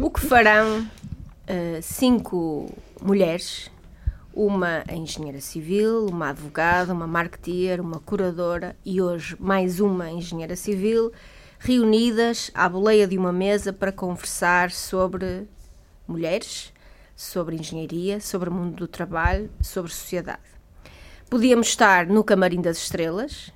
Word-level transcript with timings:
O 0.00 0.10
que 0.10 0.20
farão 0.20 0.80
uh, 0.80 1.82
cinco 1.82 2.74
mulheres, 3.00 3.70
uma 4.32 4.82
engenheira 4.90 5.38
civil, 5.38 6.06
uma 6.06 6.30
advogada, 6.30 6.94
uma 6.94 7.06
marketeer, 7.06 7.78
uma 7.78 8.00
curadora 8.00 8.74
e 8.86 9.02
hoje 9.02 9.36
mais 9.38 9.80
uma 9.80 10.10
engenheira 10.10 10.56
civil, 10.56 11.12
reunidas 11.58 12.50
à 12.54 12.66
boleia 12.70 13.06
de 13.06 13.18
uma 13.18 13.32
mesa 13.32 13.70
para 13.70 13.92
conversar 13.92 14.70
sobre 14.70 15.46
mulheres, 16.08 16.72
sobre 17.14 17.56
engenharia, 17.56 18.18
sobre 18.18 18.48
o 18.48 18.52
mundo 18.52 18.74
do 18.74 18.88
trabalho, 18.88 19.50
sobre 19.60 19.92
sociedade. 19.92 20.40
Podíamos 21.28 21.68
estar 21.68 22.06
no 22.06 22.24
Camarim 22.24 22.62
das 22.62 22.78
Estrelas, 22.78 23.52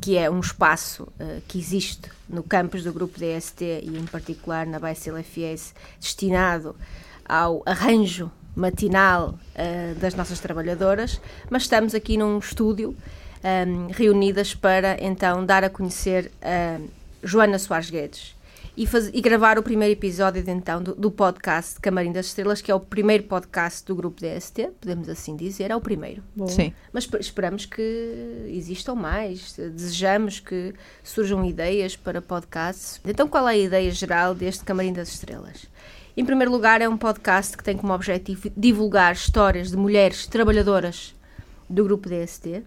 que 0.00 0.16
é 0.16 0.30
um 0.30 0.40
espaço 0.40 1.04
uh, 1.04 1.40
que 1.48 1.58
existe 1.58 2.10
no 2.28 2.42
campus 2.42 2.84
do 2.84 2.92
grupo 2.92 3.18
DST 3.18 3.64
e 3.82 3.98
em 3.98 4.04
particular 4.06 4.66
na 4.66 4.78
BCLFS, 4.78 5.74
destinado 6.00 6.76
ao 7.24 7.62
arranjo 7.66 8.30
matinal 8.54 9.38
uh, 9.54 9.94
das 9.96 10.14
nossas 10.14 10.40
trabalhadoras, 10.40 11.20
mas 11.50 11.62
estamos 11.62 11.94
aqui 11.94 12.16
num 12.16 12.38
estúdio 12.38 12.90
um, 12.90 12.96
ehm, 13.44 13.88
reunidas 13.92 14.54
para 14.54 14.96
então 15.02 15.44
dar 15.44 15.62
a 15.62 15.70
conhecer 15.70 16.32
a 16.42 16.80
Joana 17.22 17.58
Soares 17.58 17.90
Guedes, 17.90 18.34
e, 18.76 18.86
faz, 18.86 19.10
e 19.12 19.20
gravar 19.20 19.58
o 19.58 19.62
primeiro 19.62 19.92
episódio 19.92 20.42
de, 20.42 20.50
então 20.50 20.82
do, 20.82 20.94
do, 20.94 21.10
podcast 21.10 21.80
Camarim 21.80 22.12
das 22.12 22.26
Estrelas, 22.26 22.60
que 22.60 22.70
é 22.70 22.74
o 22.74 22.80
primeiro 22.80 23.24
podcast 23.24 23.84
do 23.86 23.96
grupo 23.96 24.20
DST, 24.20 24.70
podemos 24.80 25.08
assim 25.08 25.34
dizer, 25.34 25.70
é 25.70 25.76
o 25.76 25.80
primeiro. 25.80 26.22
Bom. 26.34 26.46
Sim. 26.46 26.72
Mas 26.92 27.08
esperamos 27.18 27.64
que 27.64 28.44
existam 28.48 28.94
mais, 28.94 29.56
desejamos 29.56 30.40
que 30.40 30.74
surjam 31.02 31.44
ideias 31.44 31.96
para 31.96 32.20
podcasts. 32.20 33.00
Então, 33.04 33.26
qual 33.26 33.48
é 33.48 33.52
a 33.52 33.56
ideia 33.56 33.90
geral 33.90 34.34
deste 34.34 34.64
Camarim 34.64 34.92
das 34.92 35.08
Estrelas? 35.08 35.66
Em 36.16 36.24
primeiro 36.24 36.50
lugar, 36.50 36.80
é 36.80 36.88
um 36.88 36.96
podcast 36.96 37.56
que 37.56 37.64
tem 37.64 37.76
como 37.76 37.92
objetivo 37.92 38.50
divulgar 38.56 39.12
histórias 39.14 39.70
de 39.70 39.76
mulheres 39.76 40.26
trabalhadoras 40.26 41.14
do 41.68 41.84
grupo 41.84 42.08
DST, 42.08 42.62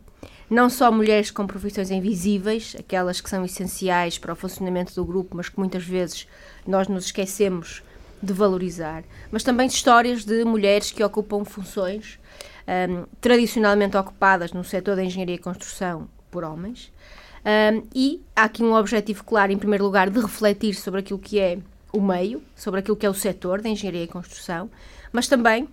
não 0.49 0.69
só 0.69 0.91
mulheres 0.91 1.29
com 1.29 1.45
profissões 1.45 1.91
invisíveis, 1.91 2.75
aquelas 2.77 3.21
que 3.21 3.29
são 3.29 3.45
essenciais 3.45 4.17
para 4.17 4.33
o 4.33 4.35
funcionamento 4.35 4.95
do 4.95 5.05
grupo, 5.05 5.37
mas 5.37 5.49
que 5.49 5.59
muitas 5.59 5.83
vezes 5.83 6.27
nós 6.65 6.87
nos 6.87 7.05
esquecemos 7.05 7.83
de 8.21 8.33
valorizar, 8.33 9.03
mas 9.31 9.43
também 9.43 9.67
histórias 9.67 10.25
de 10.25 10.43
mulheres 10.43 10.91
que 10.91 11.03
ocupam 11.03 11.45
funções 11.45 12.19
um, 12.67 13.05
tradicionalmente 13.21 13.95
ocupadas 13.95 14.51
no 14.51 14.63
setor 14.63 14.95
da 14.95 15.03
engenharia 15.03 15.35
e 15.35 15.39
construção 15.39 16.07
por 16.29 16.43
homens. 16.43 16.91
Um, 17.39 17.83
e 17.95 18.21
há 18.35 18.43
aqui 18.43 18.61
um 18.61 18.73
objetivo 18.73 19.23
claro, 19.23 19.51
em 19.51 19.57
primeiro 19.57 19.85
lugar, 19.85 20.09
de 20.09 20.19
refletir 20.19 20.73
sobre 20.73 20.99
aquilo 20.99 21.19
que 21.19 21.39
é 21.39 21.59
o 21.93 22.01
meio, 22.01 22.43
sobre 22.55 22.81
aquilo 22.81 22.97
que 22.97 23.05
é 23.05 23.09
o 23.09 23.13
setor 23.13 23.61
da 23.61 23.69
engenharia 23.69 24.03
e 24.03 24.07
construção, 24.07 24.69
mas 25.11 25.27
também 25.27 25.67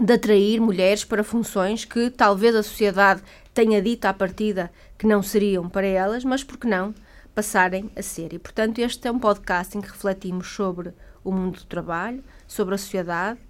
de 0.00 0.12
atrair 0.12 0.60
mulheres 0.60 1.04
para 1.04 1.22
funções 1.22 1.84
que 1.84 2.10
talvez 2.10 2.54
a 2.54 2.62
sociedade 2.62 3.22
tenha 3.56 3.80
dito 3.80 4.04
à 4.04 4.12
partida 4.12 4.70
que 4.98 5.06
não 5.06 5.22
seriam 5.22 5.66
para 5.66 5.86
elas, 5.86 6.22
mas 6.22 6.44
por 6.44 6.58
que 6.58 6.66
não 6.66 6.94
passarem 7.34 7.90
a 7.96 8.02
ser. 8.02 8.34
E, 8.34 8.38
portanto, 8.38 8.80
este 8.80 9.08
é 9.08 9.10
um 9.10 9.18
podcast 9.18 9.78
em 9.78 9.80
que 9.80 9.88
refletimos 9.88 10.48
sobre 10.48 10.92
o 11.24 11.32
mundo 11.32 11.60
do 11.60 11.64
trabalho, 11.64 12.22
sobre 12.46 12.74
a 12.74 12.78
sociedade 12.78 13.40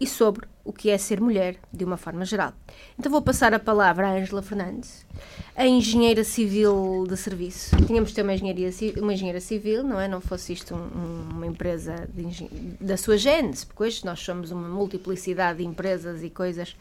e 0.00 0.06
sobre 0.06 0.48
o 0.64 0.72
que 0.72 0.90
é 0.90 0.98
ser 0.98 1.20
mulher, 1.20 1.58
de 1.72 1.84
uma 1.84 1.96
forma 1.96 2.24
geral. 2.24 2.52
Então 2.98 3.10
vou 3.10 3.22
passar 3.22 3.54
a 3.54 3.60
palavra 3.60 4.08
à 4.08 4.14
Ângela 4.14 4.42
Fernandes, 4.42 5.06
a 5.54 5.64
engenheira 5.64 6.24
civil 6.24 7.06
de 7.08 7.16
serviço. 7.16 7.76
Tínhamos 7.86 8.08
de 8.08 8.16
ter 8.16 8.22
uma, 8.22 8.34
engenharia, 8.34 8.70
uma 8.96 9.14
engenheira 9.14 9.40
civil, 9.40 9.84
não 9.84 10.00
é? 10.00 10.08
Não 10.08 10.20
fosse 10.20 10.54
isto 10.54 10.74
um, 10.74 11.28
uma 11.36 11.46
empresa 11.46 12.08
da 12.80 12.96
sua 12.96 13.16
gênese, 13.16 13.64
porque 13.64 13.84
hoje 13.84 14.04
nós 14.04 14.18
somos 14.18 14.50
uma 14.50 14.68
multiplicidade 14.68 15.58
de 15.58 15.64
empresas 15.64 16.24
e 16.24 16.30
coisas 16.30 16.76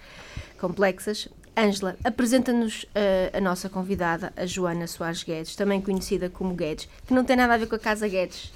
complexas. 0.60 1.30
Ângela, 1.58 1.96
apresenta-nos 2.04 2.84
uh, 2.84 3.38
a 3.38 3.42
nossa 3.42 3.70
convidada, 3.70 4.34
a 4.36 4.46
Joana 4.46 4.88
Soares 4.88 5.24
Guedes, 5.24 5.56
também 5.56 5.82
conhecida 5.82 6.30
como 6.30 6.54
Guedes, 6.54 6.88
que 7.08 7.14
não 7.14 7.24
tem 7.24 7.36
nada 7.36 7.54
a 7.54 7.58
ver 7.58 7.68
com 7.68 7.76
a 7.76 7.80
Casa 7.80 8.08
Guedes. 8.08 8.52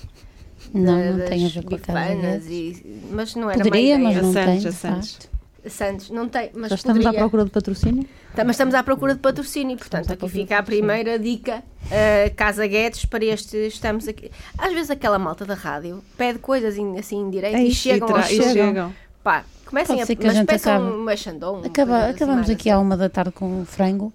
Não, 0.74 1.18
não 1.18 1.26
tem 1.26 1.46
a 1.46 1.50
ver 1.50 1.64
com 1.64 1.76
a 1.76 1.80
Casa 1.80 2.16
Guedes. 2.16 2.48
E, 2.50 3.02
mas 3.12 3.36
não 3.36 3.50
era 3.50 3.64
Poderia, 3.64 3.98
mas 3.98 4.16
não 4.18 4.34
Santos, 4.34 4.64
tem. 4.64 4.72
Santos. 4.72 5.30
Santos, 5.68 6.10
não 6.10 6.28
tem, 6.30 6.52
mas 6.54 6.70
Já 6.70 6.76
estamos 6.76 7.04
poderia. 7.04 7.20
à 7.20 7.22
procura 7.22 7.46
de 7.46 7.52
patrocínio? 7.52 8.06
Tá, 8.34 8.44
mas 8.46 8.56
estamos 8.56 8.74
à 8.74 8.82
procura 8.82 9.14
de 9.14 9.20
patrocínio, 9.20 9.78
portanto, 9.78 10.12
aqui 10.14 10.30
fica 10.30 10.58
a 10.58 10.64
primeira 10.64 11.20
dica, 11.20 11.64
uh, 11.86 12.36
Casa 12.36 12.66
Guedes, 12.66 13.06
para 13.06 13.26
este, 13.26 13.58
estamos 13.68 14.08
aqui. 14.08 14.32
Às 14.58 14.72
vezes 14.74 14.90
aquela 14.90 15.20
malta 15.20 15.46
da 15.46 15.56
rádio 15.56 16.02
pede 16.18 16.40
coisas 16.40 16.78
assim 16.98 17.18
em 17.22 17.30
direito 17.30 17.58
e 17.58 17.72
chegam 17.72 18.10
e 18.10 18.14
aos 18.14 18.28
chegam. 18.28 18.54
chegam. 18.54 18.96
Pá, 19.22 19.44
comecem 19.70 19.96
Pode 19.98 20.02
a, 20.02 20.06
ser 20.06 20.16
que 20.16 20.24
a 20.24 20.28
mas 20.28 20.38
gente 20.38 20.48
peçam 20.48 20.74
acabe. 20.76 20.92
um 20.96 21.04
machandão. 21.06 21.58
Acaba, 21.64 21.94
coisa 22.00 22.10
acabamos 22.10 22.42
assim, 22.44 22.54
aqui 22.54 22.70
à 22.70 22.80
uma 22.80 22.98
da 22.98 23.08
tarde 23.10 23.32
com 23.32 23.64
frango. 23.66 24.12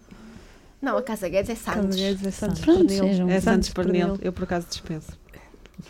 Não, 0.83 0.99
a 0.99 1.03
Casa 1.03 1.29
Guedes 1.29 1.51
é 1.51 1.55
Santos. 1.55 1.99
É 2.01 2.31
Santos 2.31 2.61
Pronto, 2.61 2.87
Pernil. 2.87 3.29
É 3.31 3.41
Santos 3.41 3.69
Pernil. 3.71 4.19
Eu, 4.21 4.33
por 4.33 4.45
acaso, 4.45 4.67
dispenso. 4.69 5.13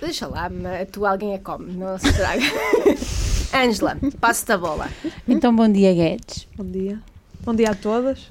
Deixa 0.01 0.27
lá, 0.27 0.51
tu 0.91 1.05
alguém 1.07 1.35
a 1.35 1.39
come, 1.39 1.73
não 1.73 1.99
se 1.99 2.09
estraga. 2.09 2.43
Ângela, 3.55 3.97
passo-te 4.21 4.53
a 4.53 4.59
bola. 4.59 4.89
Então, 5.29 5.55
bom 5.55 5.69
dia, 5.69 5.93
Guedes. 5.93 6.47
Bom 6.57 6.65
dia. 6.65 6.99
Bom 7.45 7.55
dia 7.55 7.71
a 7.71 7.75
todas. 7.75 8.29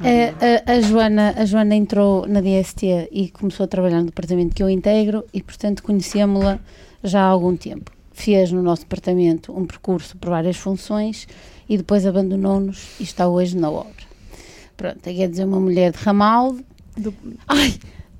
A, 0.00 0.72
a- 0.72 0.76
a 0.76 0.80
Joana, 0.80 1.34
a 1.36 1.44
Joana 1.44 1.74
entrou 1.74 2.26
na 2.26 2.40
DST 2.40 3.08
e 3.12 3.28
começou 3.30 3.64
a 3.64 3.66
trabalhar 3.66 3.98
no 4.00 4.06
departamento 4.06 4.54
que 4.54 4.62
eu 4.62 4.70
integro 4.70 5.24
e, 5.34 5.42
portanto, 5.42 5.82
conhecemos-la 5.82 6.58
já 7.04 7.20
há 7.20 7.26
algum 7.26 7.54
tempo. 7.56 7.90
Fez 8.20 8.52
no 8.52 8.62
nosso 8.62 8.82
departamento 8.82 9.52
um 9.56 9.64
percurso 9.66 10.16
por 10.16 10.30
várias 10.30 10.56
funções 10.56 11.26
e 11.68 11.76
depois 11.76 12.04
abandonou-nos 12.04 12.88
e 13.00 13.02
está 13.02 13.26
hoje 13.28 13.56
na 13.56 13.70
obra. 13.70 13.92
Pronto, 14.76 14.98
Guedes 15.04 15.38
é 15.38 15.44
uma 15.44 15.60
mulher 15.60 15.92
de 15.92 15.98
Ramalde, 15.98 16.64
Do, 16.96 17.14
ai, 17.48 17.78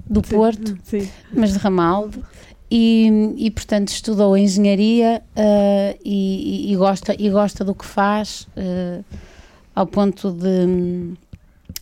do 0.09 0.25
sim, 0.25 0.35
Porto, 0.35 0.79
Sim. 0.85 1.09
mas 1.33 1.53
de 1.53 1.59
Ramalde. 1.59 2.19
E, 2.71 3.35
e, 3.37 3.51
portanto 3.51 3.89
estudou 3.89 4.37
engenharia 4.39 5.23
eh, 5.35 5.99
e, 6.05 6.73
e- 6.73 6.77
gosta, 6.77 7.17
e 7.19 7.29
gosta 7.29 7.65
do 7.65 7.75
que 7.75 7.85
faz 7.85 8.47
eh, 8.57 9.01
ao 9.75 9.87
ponto 9.89 10.31
de, 10.31 11.15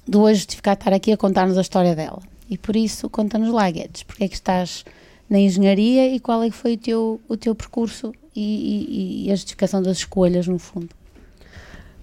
de 0.08 0.16
hoje 0.16 0.36
justificar 0.40 0.74
estar 0.74 0.94
aqui 0.94 1.12
a 1.12 1.16
contar-nos 1.16 1.58
a 1.58 1.60
história 1.60 1.94
dela. 1.94 2.22
E 2.48 2.56
por 2.56 2.74
isso, 2.74 3.10
conta-nos 3.10 3.52
lá, 3.52 3.70
Guedes, 3.70 4.02
porque 4.02 4.24
é 4.24 4.28
que 4.28 4.34
estás 4.34 4.82
na 5.28 5.38
engenharia 5.38 6.14
e 6.14 6.18
qual 6.20 6.42
é 6.42 6.50
que 6.50 6.56
foi 6.56 6.74
o 6.74 6.78
teu, 6.78 7.20
o 7.28 7.36
teu 7.36 7.54
percurso 7.54 8.12
e, 8.34 9.24
e- 9.24 9.26
e 9.26 9.32
a 9.32 9.34
justificação 9.36 9.82
das 9.82 9.98
escolhas, 9.98 10.46
no 10.46 10.58
fundo. 10.58 10.88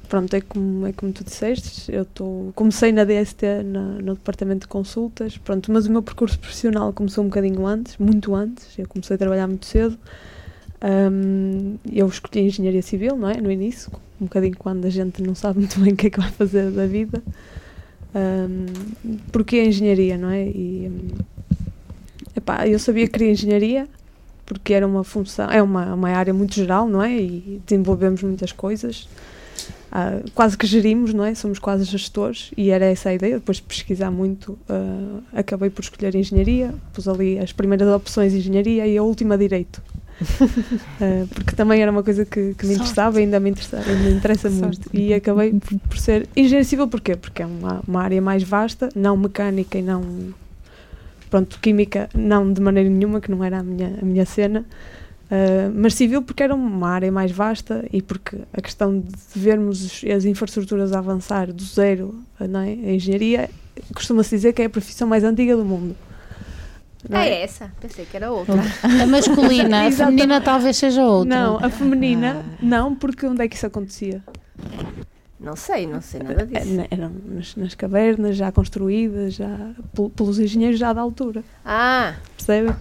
Pronto, 0.08 0.34
é 0.36 0.42
como, 0.42 0.86
é 0.86 0.94
como 0.94 1.12
tu 1.12 1.24
disseste, 1.24 1.92
eu 1.92 2.06
tô, 2.06 2.52
comecei 2.54 2.92
na 2.92 3.04
DST 3.04 3.64
na- 3.64 3.94
no 4.00 4.14
departamento 4.14 4.62
de 4.62 4.68
consultas, 4.68 5.36
pronto, 5.40 5.72
mas 5.72 5.88
o 5.88 5.92
meu 5.92 6.04
percurso 6.04 6.38
profissional 6.38 6.94
começou 6.94 7.24
um 7.24 7.28
bocadinho 7.28 7.66
antes, 7.66 7.98
muito 7.98 8.36
antes, 8.36 8.78
eu 8.78 8.88
comecei 8.88 9.16
a 9.16 9.18
trabalhar 9.18 9.48
muito 9.48 9.66
cedo. 9.66 9.98
Ahm, 10.82 11.78
eu 11.92 12.08
escolhi 12.08 12.46
engenharia 12.46 12.84
civil, 12.84 13.16
não 13.18 13.30
é? 13.30 13.42
No 13.42 13.50
início, 13.52 13.92
um 14.22 14.26
bocadinho 14.26 14.56
quando 14.58 14.86
a 14.86 14.90
gente 14.90 15.24
não 15.24 15.34
sabe 15.34 15.58
muito 15.60 15.80
bem 15.80 15.94
o 15.94 15.96
que 15.96 16.08
é 16.08 16.10
que 16.12 16.20
vai 16.20 16.30
fazer 16.32 16.70
da 16.70 16.86
vida. 16.86 17.24
Ahm, 18.14 18.68
porque 19.32 19.56
a 19.58 19.66
engenharia, 19.66 20.18
não 20.18 20.30
é? 20.30 20.44
E, 20.48 20.88
hum, 20.92 21.08
epá, 22.36 22.68
eu 22.68 22.80
sabia 22.80 23.06
que 23.06 23.14
queria 23.14 23.32
engenharia, 23.32 23.88
porque 24.46 24.74
era 24.74 24.86
uma 24.86 25.04
função, 25.04 25.50
é 25.50 25.62
uma, 25.62 25.94
uma 25.94 26.10
área 26.10 26.34
muito 26.34 26.54
geral, 26.56 26.88
não 26.88 27.02
é? 27.02 27.16
E 27.16 27.62
desenvolvemos 27.66 28.22
muitas 28.22 28.52
coisas. 28.52 29.08
Ah, 29.92 30.20
quase 30.34 30.58
que 30.58 30.68
gerimos, 30.68 31.14
não 31.14 31.24
é? 31.24 31.34
Somos 31.34 31.58
quase 31.58 31.86
gestores 31.86 32.52
e 32.58 32.70
era 32.70 32.84
essa 32.86 33.10
a 33.10 33.14
ideia. 33.14 33.36
Depois 33.36 33.58
de 33.58 33.64
pesquisar 33.64 34.12
muito, 34.12 34.58
ah, 34.70 35.22
acabei 35.34 35.70
por 35.70 35.82
escolher 35.82 36.14
engenharia, 36.16 36.76
pus 36.94 37.08
ali 37.08 37.40
as 37.40 37.54
primeiras 37.54 37.88
opções 37.88 38.34
engenharia 38.34 38.86
e 38.86 38.98
a 38.98 39.04
última 39.04 39.38
direito. 39.38 39.82
Ah, 41.02 41.26
porque 41.34 41.54
também 41.56 41.82
era 41.82 41.92
uma 41.92 42.02
coisa 42.04 42.24
que, 42.24 42.54
que 42.54 42.66
me 42.66 42.74
Sorte. 42.76 42.76
interessava 42.76 43.20
e 43.20 43.24
ainda 43.24 43.38
me 43.38 43.50
interessa, 43.50 43.78
ainda 43.78 44.10
me 44.10 44.12
interessa 44.14 44.50
muito. 44.50 44.90
E 44.94 45.14
acabei 45.14 45.52
por, 45.54 45.78
por 45.78 45.98
ser 45.98 46.28
engenharia 46.36 46.64
civil, 46.64 46.88
porquê? 46.88 47.18
Porque 47.18 47.42
é 47.42 47.46
uma, 47.46 47.82
uma 47.86 48.02
área 48.02 48.22
mais 48.22 48.42
vasta, 48.42 48.88
não 48.96 49.18
mecânica 49.18 49.78
e 49.78 49.82
não. 49.82 50.02
Pronto, 51.30 51.60
química, 51.60 52.10
não 52.14 52.52
de 52.52 52.62
maneira 52.62 52.90
nenhuma, 52.90 53.20
que 53.20 53.30
não 53.32 53.44
era 53.44 53.60
a 53.60 53.64
minha, 53.64 53.98
a 54.02 54.06
minha 54.06 54.26
cena. 54.26 54.66
Uh, 55.26 55.72
mas 55.74 55.96
civil 55.96 56.22
porque 56.22 56.44
era 56.44 56.54
uma 56.54 56.88
área 56.88 57.12
mais 57.12 57.32
vasta 57.32 57.84
e 57.92 58.00
porque 58.00 58.38
a 58.54 58.62
questão 58.62 59.00
de 59.00 59.10
vermos 59.36 59.84
os- 59.84 60.04
as 60.04 60.24
infraestruturas 60.24 60.94
a 60.94 61.00
avançar 61.00 61.52
do 61.52 61.64
zero 61.64 62.14
não 62.40 62.60
é? 62.60 62.70
a 62.74 62.94
engenharia 62.94 63.50
costuma-se 63.96 64.30
dizer 64.36 64.54
que 64.54 64.62
é 64.62 64.66
a 64.66 64.70
profissão 64.70 65.08
mais 65.08 65.24
antiga 65.24 65.58
do 65.58 65.66
mundo. 65.66 65.96
Não 67.10 67.18
Ah, 67.20 67.26
é? 67.26 67.30
é 67.30 67.42
essa? 67.44 67.72
Pensei 67.82 68.06
que 68.06 68.16
era 68.16 68.32
outra. 68.32 68.54
A 69.02 69.08
masculina, 69.08 69.88
a 69.88 69.92
feminina 69.92 70.40
talvez 70.40 70.78
seja 70.78 71.04
outra. 71.04 71.36
Não, 71.36 71.58
a 71.58 71.70
feminina 71.72 72.46
não, 72.62 72.94
porque 72.94 73.26
onde 73.26 73.44
é 73.44 73.48
que 73.48 73.56
isso 73.56 73.66
acontecia? 73.66 74.22
Não 75.40 75.56
sei, 75.56 75.86
não 75.86 76.02
sei 76.02 76.22
nada 76.24 76.46
disso. 76.46 76.74
Era- 76.80 76.88
Eram 76.90 77.12
nas, 77.28 77.56
nas 77.56 77.76
cavernas 77.76 78.38
já 78.38 78.52
construídas, 78.52 79.34
já 79.36 79.72
pel- 79.94 80.10
pelos 80.10 80.40
engenheiros 80.40 80.80
já 80.80 80.94
da 80.94 81.02
altura, 81.02 81.44
Ah, 81.64 82.16
percebe? 82.38 82.74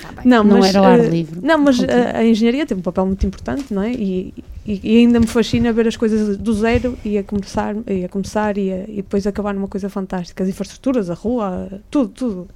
Tá 0.00 0.10
bem. 0.12 0.24
Não, 0.24 0.42
Não 0.42 0.58
mas, 0.58 0.68
era 0.70 0.78
ao 0.78 0.84
ar 0.86 1.00
eh, 1.00 1.08
livre. 1.08 1.40
Não, 1.42 1.58
mas 1.58 1.78
a, 1.84 2.18
a 2.18 2.24
engenharia 2.24 2.64
tem 2.66 2.76
um 2.76 2.80
papel 2.80 3.04
muito 3.06 3.26
importante, 3.26 3.72
não 3.74 3.82
é? 3.82 3.92
E, 3.92 4.32
e, 4.66 4.80
e 4.82 4.96
ainda 4.98 5.20
me 5.20 5.26
fascina 5.26 5.72
ver 5.72 5.86
as 5.86 5.96
coisas 5.96 6.36
do 6.38 6.54
zero 6.54 6.98
e 7.04 7.18
a 7.18 7.22
começar 7.22 7.74
e, 7.86 8.04
a 8.04 8.08
começar 8.08 8.56
e, 8.56 8.72
a- 8.72 8.84
e 8.88 8.96
depois 8.96 9.26
acabar 9.26 9.52
numa 9.52 9.68
coisa 9.68 9.88
fantástica. 9.90 10.42
As 10.42 10.48
infraestruturas, 10.48 11.10
a 11.10 11.14
rua, 11.14 11.68
tudo, 11.90 12.08
tudo. 12.08 12.48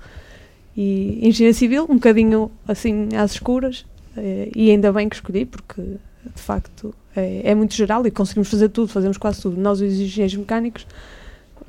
E 0.76 1.20
engenharia 1.26 1.54
civil, 1.54 1.84
um 1.88 1.94
bocadinho 1.94 2.50
assim 2.66 3.08
às 3.16 3.32
escuras, 3.32 3.84
eh, 4.16 4.50
e 4.54 4.70
ainda 4.70 4.92
bem 4.92 5.08
que 5.08 5.16
escolhi, 5.16 5.44
porque 5.44 5.80
de 5.82 6.42
facto 6.42 6.94
é, 7.16 7.50
é 7.50 7.54
muito 7.54 7.74
geral 7.74 8.06
e 8.06 8.10
conseguimos 8.10 8.48
fazer 8.48 8.68
tudo, 8.68 8.88
fazemos 8.88 9.16
quase 9.16 9.40
tudo. 9.42 9.60
Nós, 9.60 9.80
os 9.80 9.92
engenheiros 9.92 10.36
mecânicos, 10.36 10.86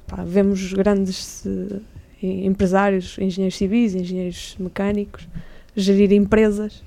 pá, 0.08 0.24
vemos 0.24 0.74
grandes 0.74 1.46
eh, 1.46 1.80
em- 2.22 2.46
empresários, 2.46 3.18
engenheiros 3.20 3.58
civis, 3.58 3.96
engenheiros 3.96 4.56
mecânicos, 4.60 5.28
gerir 5.76 6.12
empresas 6.14 6.84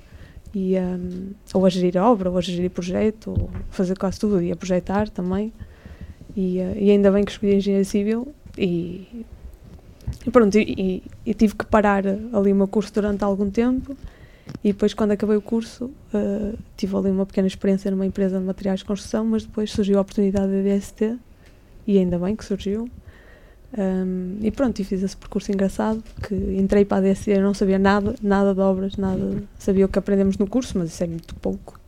e 0.53 0.75
hum, 0.77 1.29
ou 1.53 1.65
a 1.65 1.69
gerir 1.69 1.97
a 1.97 2.09
obra, 2.09 2.29
ou 2.29 2.37
a 2.37 2.41
gerir 2.41 2.69
projeto, 2.69 3.31
ou 3.31 3.49
fazer 3.69 3.97
quase 3.97 4.19
tudo 4.19 4.41
e 4.41 4.51
a 4.51 4.55
projetar 4.55 5.09
também. 5.09 5.51
E, 6.35 6.59
eh, 6.59 6.77
e 6.79 6.91
ainda 6.91 7.11
bem 7.11 7.23
que 7.25 7.31
escolhi 7.31 7.55
engenharia 7.55 7.85
civil 7.85 8.27
e, 8.57 9.25
e 10.25 10.31
pronto, 10.31 10.57
e- 10.57 11.03
e 11.25 11.33
tive 11.33 11.55
que 11.55 11.65
parar 11.65 12.03
ali 12.07 12.51
o 12.51 12.55
meu 12.55 12.67
curso 12.67 12.93
durante 12.93 13.23
algum 13.23 13.49
tempo 13.49 13.95
e 14.63 14.71
depois 14.71 14.93
quando 14.93 15.11
acabei 15.11 15.35
o 15.35 15.41
curso 15.41 15.91
eh, 16.13 16.53
tive 16.77 16.95
ali 16.95 17.09
uma 17.09 17.25
pequena 17.25 17.47
experiência 17.47 17.89
numa 17.89 18.05
empresa 18.05 18.39
de 18.39 18.45
materiais 18.45 18.79
de 18.79 18.85
construção, 18.85 19.25
mas 19.25 19.43
depois 19.45 19.71
surgiu 19.71 19.97
a 19.97 20.01
oportunidade 20.01 20.51
da 20.51 20.61
DST 20.61 21.17
e 21.87 21.97
ainda 21.97 22.19
bem 22.19 22.35
que 22.35 22.45
surgiu. 22.45 22.89
Um, 23.77 24.37
e 24.41 24.51
pronto, 24.51 24.79
e 24.79 24.83
fiz 24.83 25.01
esse 25.01 25.15
percurso 25.15 25.49
engraçado 25.51 26.03
que 26.27 26.35
entrei 26.35 26.83
para 26.83 26.97
a 26.97 27.13
DST, 27.13 27.31
eu 27.31 27.41
não 27.41 27.53
sabia 27.53 27.79
nada, 27.79 28.15
nada 28.21 28.53
de 28.53 28.59
obras, 28.59 28.97
nada, 28.97 29.43
sabia 29.57 29.85
o 29.85 29.89
que 29.89 29.97
aprendemos 29.97 30.37
no 30.37 30.45
curso, 30.45 30.77
mas 30.77 30.89
isso 30.89 31.03
é 31.03 31.07
muito 31.07 31.33
pouco. 31.35 31.79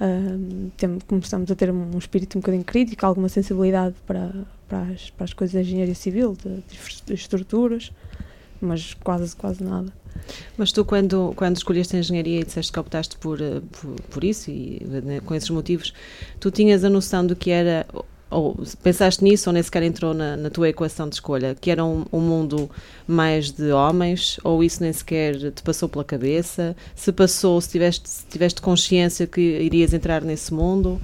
Um, 0.00 0.70
começamos 1.06 1.50
a 1.50 1.54
ter 1.54 1.70
um, 1.70 1.94
um 1.94 1.98
espírito 1.98 2.36
um 2.38 2.40
bocadinho 2.40 2.64
crítico, 2.64 3.04
alguma 3.04 3.28
sensibilidade 3.28 3.94
para, 4.06 4.32
para, 4.66 4.80
as, 4.82 5.10
para 5.10 5.24
as 5.24 5.32
coisas 5.32 5.54
da 5.54 5.60
engenharia 5.60 5.94
civil, 5.94 6.36
de, 6.42 6.64
de 7.06 7.14
estruturas, 7.14 7.92
mas 8.60 8.94
quase, 8.94 9.36
quase 9.36 9.62
nada. 9.62 9.92
Mas 10.56 10.72
tu, 10.72 10.84
quando, 10.84 11.32
quando 11.36 11.56
escolheste 11.56 11.96
a 11.96 11.98
engenharia 11.98 12.40
e 12.40 12.44
disseste 12.44 12.72
que 12.72 12.78
optaste 12.80 13.16
por, 13.18 13.40
eh, 13.40 13.60
por, 13.72 13.94
por 14.10 14.24
isso 14.24 14.50
e 14.50 14.82
né, 15.04 15.20
com 15.20 15.34
esses 15.34 15.50
motivos, 15.50 15.92
tu 16.40 16.50
tinhas 16.50 16.84
a 16.84 16.90
noção 16.90 17.26
do 17.26 17.34
que 17.36 17.50
era, 17.50 17.86
ou- 18.30 18.56
pensaste 18.82 19.22
nisso, 19.22 19.48
ou 19.50 19.52
nem 19.54 19.62
sequer 19.62 19.82
entrou 19.82 20.14
na, 20.14 20.36
na 20.36 20.50
tua 20.50 20.68
equação 20.68 21.08
de 21.08 21.16
escolha, 21.16 21.54
que 21.60 21.70
era 21.70 21.84
um, 21.84 22.04
um 22.12 22.20
mundo 22.20 22.70
mais 23.06 23.50
de 23.50 23.70
homens, 23.72 24.38
ou 24.42 24.62
isso 24.64 24.82
nem 24.82 24.92
sequer 24.92 25.36
te 25.52 25.62
passou 25.62 25.88
pela 25.88 26.04
cabeça? 26.04 26.76
Se 26.94 27.12
passou, 27.12 27.60
se 27.60 27.68
tiveste, 27.70 28.08
se 28.08 28.24
tiveste 28.26 28.60
consciência 28.62 29.26
que 29.26 29.40
irias 29.40 29.92
entrar 29.92 30.22
nesse 30.22 30.54
mundo, 30.54 31.00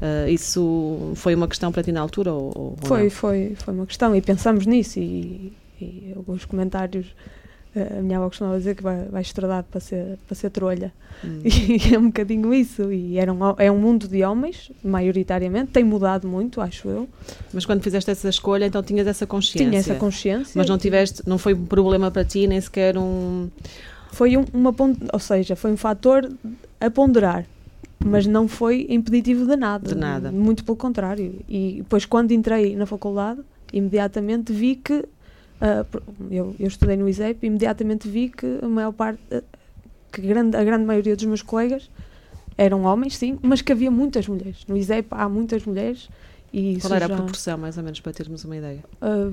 eh, 0.00 0.30
isso 0.30 1.12
foi 1.14 1.34
uma 1.34 1.46
questão 1.48 1.70
para 1.70 1.82
ti 1.82 1.92
na 1.92 2.00
altura? 2.00 2.32
Ou, 2.32 2.52
ou 2.56 2.76
Foi, 2.82 3.04
não? 3.04 3.10
foi, 3.10 3.54
foi 3.56 3.74
uma 3.74 3.86
questão 3.86 4.14
e 4.16 4.20
pensamos 4.20 4.66
nisso 4.66 4.98
e, 4.98 5.52
e 5.80 6.12
alguns 6.16 6.44
comentários 6.44 7.06
a 7.80 8.02
minha 8.02 8.18
avó 8.18 8.28
costumava 8.28 8.56
dizer 8.58 8.74
que 8.74 8.82
vai, 8.82 9.04
vai 9.04 9.22
estradar 9.22 9.62
para 9.64 9.80
ser, 9.80 10.18
para 10.26 10.34
ser 10.34 10.50
trolha 10.50 10.92
Hum. 11.24 11.40
e 11.44 11.94
é 11.94 11.98
um 11.98 12.06
bocadinho 12.06 12.52
isso 12.52 12.92
e 12.92 13.18
era 13.18 13.32
um, 13.32 13.38
é 13.58 13.70
um 13.70 13.78
mundo 13.78 14.06
de 14.06 14.22
homens 14.22 14.70
maioritariamente, 14.84 15.72
tem 15.72 15.84
mudado 15.84 16.28
muito 16.28 16.60
acho 16.60 16.88
eu, 16.88 17.08
Mas 17.52 17.64
quando 17.64 17.82
fizeste 17.82 18.10
essa 18.10 18.28
escolha, 18.28 18.66
então 18.66 18.82
tinhas 18.82 19.06
essa 19.06 19.26
consciência? 19.26 19.66
tinha 19.66 19.80
essa 19.80 19.94
consciência 19.94 20.52
Mas 20.54 20.68
não 20.68 20.78
tiveste, 20.78 21.22
não 21.26 21.38
foi 21.38 21.54
um 21.54 21.64
problema 21.64 22.10
para 22.10 22.24
ti, 22.24 22.46
nem 22.46 22.60
sequer 22.60 22.98
um. 22.98 23.48
foi 24.12 24.36
um, 24.36 24.44
uma 24.52 24.74
ou 25.12 25.18
seja, 25.18 25.56
foi 25.56 25.72
um 25.72 25.76
fator 25.76 26.30
a 26.80 26.90
ponderar 26.90 27.46
mas 27.98 28.26
não 28.26 28.46
foi 28.46 28.86
impeditivo 28.90 29.46
de 29.46 29.56
nada 29.56 29.88
De 29.88 29.94
nada. 29.94 30.30
muito 30.30 30.64
pelo 30.64 30.76
contrário 30.76 31.40
e 31.48 31.76
depois 31.78 32.04
quando 32.04 32.32
entrei 32.32 32.76
na 32.76 32.84
faculdade 32.84 33.40
imediatamente 33.72 34.52
vi 34.52 34.76
que 34.76 35.04
por- 35.90 36.02
eu, 36.30 36.54
eu 36.58 36.66
estudei 36.68 36.96
no 36.96 37.08
ISEP 37.08 37.44
e 37.44 37.46
imediatamente 37.46 38.08
vi 38.08 38.28
que 38.28 38.58
a 38.62 38.68
maior 38.68 38.92
parte 38.92 39.20
ah, 39.32 39.42
que 40.12 40.20
grande, 40.22 40.56
a 40.56 40.64
grande 40.64 40.84
maioria 40.84 41.14
dos 41.16 41.24
meus 41.24 41.42
colegas 41.42 41.90
eram 42.58 42.84
homens, 42.84 43.16
sim, 43.16 43.38
mas 43.42 43.60
que 43.62 43.72
havia 43.72 43.90
muitas 43.90 44.26
mulheres. 44.28 44.64
No 44.66 44.76
ISEP 44.76 45.08
há 45.10 45.28
muitas 45.28 45.64
mulheres 45.66 46.08
e 46.52 46.78
Qual 46.80 46.92
era 46.94 47.04
a 47.04 47.08
já, 47.08 47.14
proporção, 47.16 47.58
mais 47.58 47.76
ou 47.76 47.82
menos, 47.84 48.00
para 48.00 48.12
termos 48.12 48.44
uma 48.44 48.56
ideia? 48.56 48.82
ah, 49.00 49.30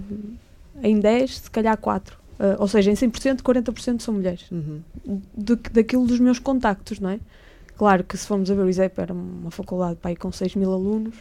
em 0.82 1.00
10, 1.00 1.40
se 1.40 1.52
calhar 1.52 1.78
4. 1.78 2.18
Ah, 2.40 2.56
ou 2.60 2.68
seja, 2.68 2.90
em 2.92 2.96
100%, 2.96 3.42
40% 3.42 4.02
são 4.02 4.14
mulheres 4.14 4.50
Uhum. 4.52 4.82
que- 5.62 5.70
daquilo 5.70 6.06
dos 6.08 6.20
meus 6.20 6.40
contactos, 6.40 7.00
não 7.00 7.10
é? 7.12 7.20
Claro 7.78 8.04
que 8.04 8.18
se 8.18 8.26
formos 8.28 8.50
a 8.52 8.56
ver 8.56 8.62
o 8.64 8.70
ISEP 8.70 9.00
era 9.00 9.14
uma 9.14 9.52
faculdade 9.52 9.96
para 10.02 10.10
aí 10.10 10.16
com 10.16 10.32
6 10.32 10.56
mil 10.56 10.72
alunos, 10.72 11.16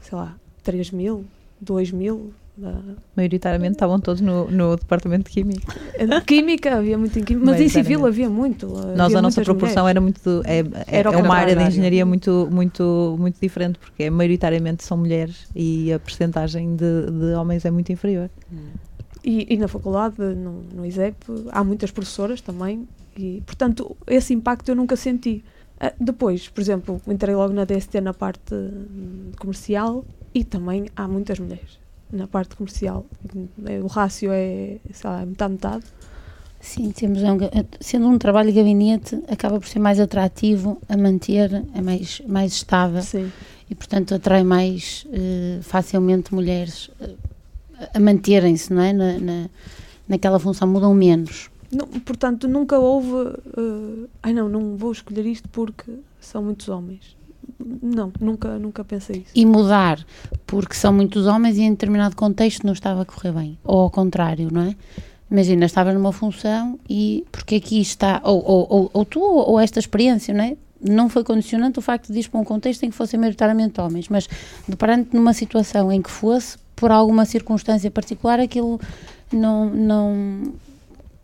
sei 0.00 0.16
lá, 0.16 0.36
3 0.62 0.90
mil, 0.90 1.24
2 1.60 1.90
mil. 1.90 2.32
Maioritariamente 3.16 3.72
estavam 3.72 3.98
todos 4.00 4.20
no, 4.20 4.50
no 4.50 4.76
departamento 4.76 5.24
de 5.24 5.30
Química. 5.30 5.74
de 5.98 6.20
Química, 6.22 6.76
havia 6.76 6.98
muito 6.98 7.18
em 7.18 7.24
Química, 7.24 7.46
mas 7.46 7.60
em 7.60 7.68
Civil 7.68 8.06
havia 8.06 8.28
muito. 8.28 8.66
Nós, 8.66 9.00
havia 9.00 9.18
a 9.18 9.22
nossa 9.22 9.42
proporção 9.42 9.84
mulheres. 9.84 9.90
era 9.90 10.00
muito. 10.00 10.42
é, 10.44 10.58
é, 10.58 10.98
Era 10.98 11.10
é 11.10 11.16
uma 11.16 11.34
área 11.34 11.56
de 11.56 11.62
engenharia 11.62 12.04
muito, 12.04 12.48
muito, 12.50 13.16
muito 13.18 13.38
diferente, 13.40 13.78
porque 13.78 14.04
é, 14.04 14.10
maioritariamente 14.10 14.84
são 14.84 14.96
mulheres 14.96 15.48
e 15.54 15.92
a 15.92 15.98
percentagem 15.98 16.76
de, 16.76 17.10
de 17.10 17.34
homens 17.34 17.64
é 17.64 17.70
muito 17.70 17.90
inferior. 17.92 18.28
E, 19.24 19.54
e 19.54 19.56
na 19.56 19.68
faculdade, 19.68 20.18
no, 20.18 20.62
no 20.74 20.84
ISEP, 20.84 21.16
há 21.50 21.62
muitas 21.62 21.90
professoras 21.90 22.40
também, 22.40 22.86
e 23.16 23.42
portanto 23.46 23.96
esse 24.06 24.34
impacto 24.34 24.70
eu 24.70 24.76
nunca 24.76 24.96
senti. 24.96 25.44
Ah, 25.78 25.92
depois, 25.98 26.48
por 26.48 26.60
exemplo, 26.60 27.00
entrei 27.06 27.34
logo 27.34 27.54
na 27.54 27.64
DST 27.64 28.02
na 28.02 28.12
parte 28.12 28.54
hum, 28.54 29.30
comercial 29.38 30.04
e 30.34 30.44
também 30.44 30.86
há 30.94 31.08
muitas 31.08 31.38
mulheres 31.38 31.80
na 32.12 32.26
parte 32.26 32.56
comercial. 32.56 33.06
O 33.82 33.86
rácio 33.86 34.30
é, 34.32 34.78
sei 34.92 35.10
lá, 35.10 35.24
metade, 35.24 35.52
metade. 35.52 35.84
Sim, 36.60 36.90
temos 36.90 37.22
um, 37.22 37.38
ga- 37.38 37.50
sendo 37.80 38.06
um 38.06 38.18
trabalho 38.18 38.52
de 38.52 38.58
gabinete, 38.58 39.18
acaba 39.28 39.58
por 39.58 39.66
ser 39.66 39.78
mais 39.78 39.98
atrativo 39.98 40.76
a 40.88 40.96
manter, 40.96 41.64
é 41.74 41.80
mais, 41.80 42.20
mais 42.26 42.52
estável 42.52 43.00
Sim. 43.02 43.32
e, 43.70 43.74
portanto, 43.74 44.14
atrai 44.14 44.44
mais 44.44 45.06
eh, 45.10 45.58
facilmente 45.62 46.34
mulheres 46.34 46.90
eh, 47.00 47.14
a 47.94 47.98
manterem-se, 47.98 48.72
não 48.74 48.82
é? 48.82 48.92
Na, 48.92 49.18
na, 49.18 49.48
naquela 50.06 50.38
função, 50.38 50.68
mudam 50.68 50.92
menos. 50.92 51.48
Não, 51.72 51.86
portanto, 51.86 52.46
nunca 52.46 52.78
houve. 52.78 53.08
eh, 53.56 54.08
ai 54.22 54.34
não, 54.34 54.46
não 54.48 54.76
vou 54.76 54.92
escolher 54.92 55.24
isto 55.24 55.48
porque 55.48 55.90
são 56.20 56.42
muitos 56.42 56.68
homens. 56.68 57.16
Não, 57.58 58.12
nunca, 58.20 58.58
nunca 58.58 58.84
pensei 58.84 59.16
isso. 59.16 59.32
E 59.34 59.44
mudar, 59.46 60.04
porque 60.46 60.74
são 60.74 60.92
muitos 60.92 61.26
homens 61.26 61.56
e 61.56 61.62
em 61.62 61.70
determinado 61.70 62.16
contexto 62.16 62.64
não 62.64 62.72
estava 62.72 63.02
a 63.02 63.04
correr 63.04 63.32
bem. 63.32 63.58
Ou 63.64 63.80
ao 63.80 63.90
contrário, 63.90 64.48
não 64.52 64.62
é? 64.62 64.76
Imagina, 65.30 65.64
estava 65.64 65.92
numa 65.92 66.12
função 66.12 66.78
e 66.88 67.24
porque 67.30 67.56
aqui 67.56 67.80
está, 67.80 68.20
ou, 68.24 68.44
ou, 68.44 68.66
ou, 68.68 68.90
ou 68.92 69.04
tu 69.04 69.20
ou, 69.20 69.60
esta 69.60 69.78
experiência, 69.78 70.34
não 70.34 70.42
é? 70.42 70.56
Não 70.82 71.08
foi 71.08 71.22
condicionante 71.22 71.78
o 71.78 71.82
facto 71.82 72.12
de 72.12 72.18
ir 72.18 72.28
para 72.28 72.40
um 72.40 72.44
contexto 72.44 72.82
em 72.82 72.90
que 72.90 72.96
fossem 72.96 73.20
maioritariamente 73.20 73.80
homens, 73.80 74.08
mas 74.08 74.28
deparando-te 74.66 75.14
numa 75.14 75.32
situação 75.32 75.92
em 75.92 76.02
que 76.02 76.10
fosse, 76.10 76.58
por 76.74 76.90
alguma 76.90 77.24
circunstância 77.24 77.90
particular, 77.90 78.40
aquilo 78.40 78.80
não, 79.32 79.70
não, 79.70 80.52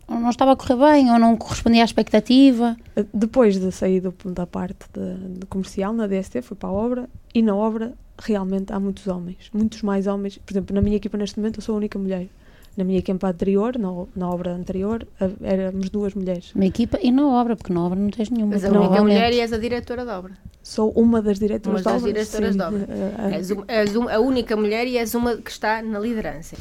não 0.09 0.31
estava 0.31 0.53
a 0.53 0.57
correr 0.57 0.77
bem 0.77 1.11
ou 1.13 1.19
não 1.19 1.37
correspondia 1.37 1.83
à 1.83 1.85
expectativa. 1.85 2.77
Depois 3.13 3.59
de 3.59 3.71
sair 3.73 4.01
do- 4.01 4.15
da 4.33 4.47
parte 4.47 4.87
de, 4.93 5.39
de 5.41 5.47
comercial 5.47 5.93
na 5.93 6.07
DST, 6.07 6.43
fui 6.43 6.57
para 6.57 6.69
a 6.69 6.73
obra 6.73 7.09
e 7.35 7.43
na 7.43 7.55
obra 7.55 7.93
realmente 8.19 8.73
há 8.73 8.81
muitos 8.81 9.07
homens, 9.09 9.51
muitos 9.53 9.83
mais 9.83 10.07
homens. 10.07 10.39
Por 10.39 10.53
exemplo, 10.53 10.75
na 10.75 10.81
minha 10.81 10.97
equipa 10.97 11.19
neste 11.19 11.39
momento 11.39 11.59
eu 11.59 11.63
sou 11.63 11.75
a 11.75 11.79
única 11.79 11.99
mulher. 11.99 12.29
Na 12.77 12.85
minha 12.85 12.99
equipa 12.99 13.29
anterior, 13.29 13.79
na, 13.79 13.89
na 14.15 14.29
obra 14.29 14.53
anterior, 14.53 15.07
a- 15.19 15.31
éramos 15.43 15.89
duas 15.89 16.13
mulheres. 16.15 16.53
Uma 16.55 16.67
equipa 16.67 16.99
e 17.03 17.11
na 17.11 17.27
obra, 17.27 17.57
porque 17.57 17.73
na 17.73 17.83
obra 17.85 17.99
não 17.99 18.11
tens 18.11 18.29
nenhuma. 18.29 18.53
Mas 18.53 18.65
a 18.65 18.69
única 18.71 19.03
mulher 19.03 19.33
e 19.33 19.41
és 19.41 19.53
a 19.53 19.57
diretora 19.59 20.05
da 20.05 20.19
obra. 20.19 20.33
Sou 20.63 20.91
uma 20.93 21.23
das 21.23 21.39
diretoras 21.39 21.81
Uma 21.81 21.85
da 21.85 21.93
das 21.93 22.03
obra. 22.03 22.13
diretoras 22.13 22.53
sim. 22.53 22.59
da 22.59 22.69
obra. 22.69 22.87
Eh, 22.91 23.15
eh, 23.33 23.37
És, 23.39 23.51
um- 23.51 23.65
és 23.67 23.97
um- 23.97 24.09
a 24.09 24.19
única 24.19 24.57
mulher 24.57 24.87
e 24.87 24.99
és 24.99 25.15
uma 25.15 25.37
que 25.37 25.51
está 25.51 25.81
na 25.81 25.99
liderança. 25.99 26.55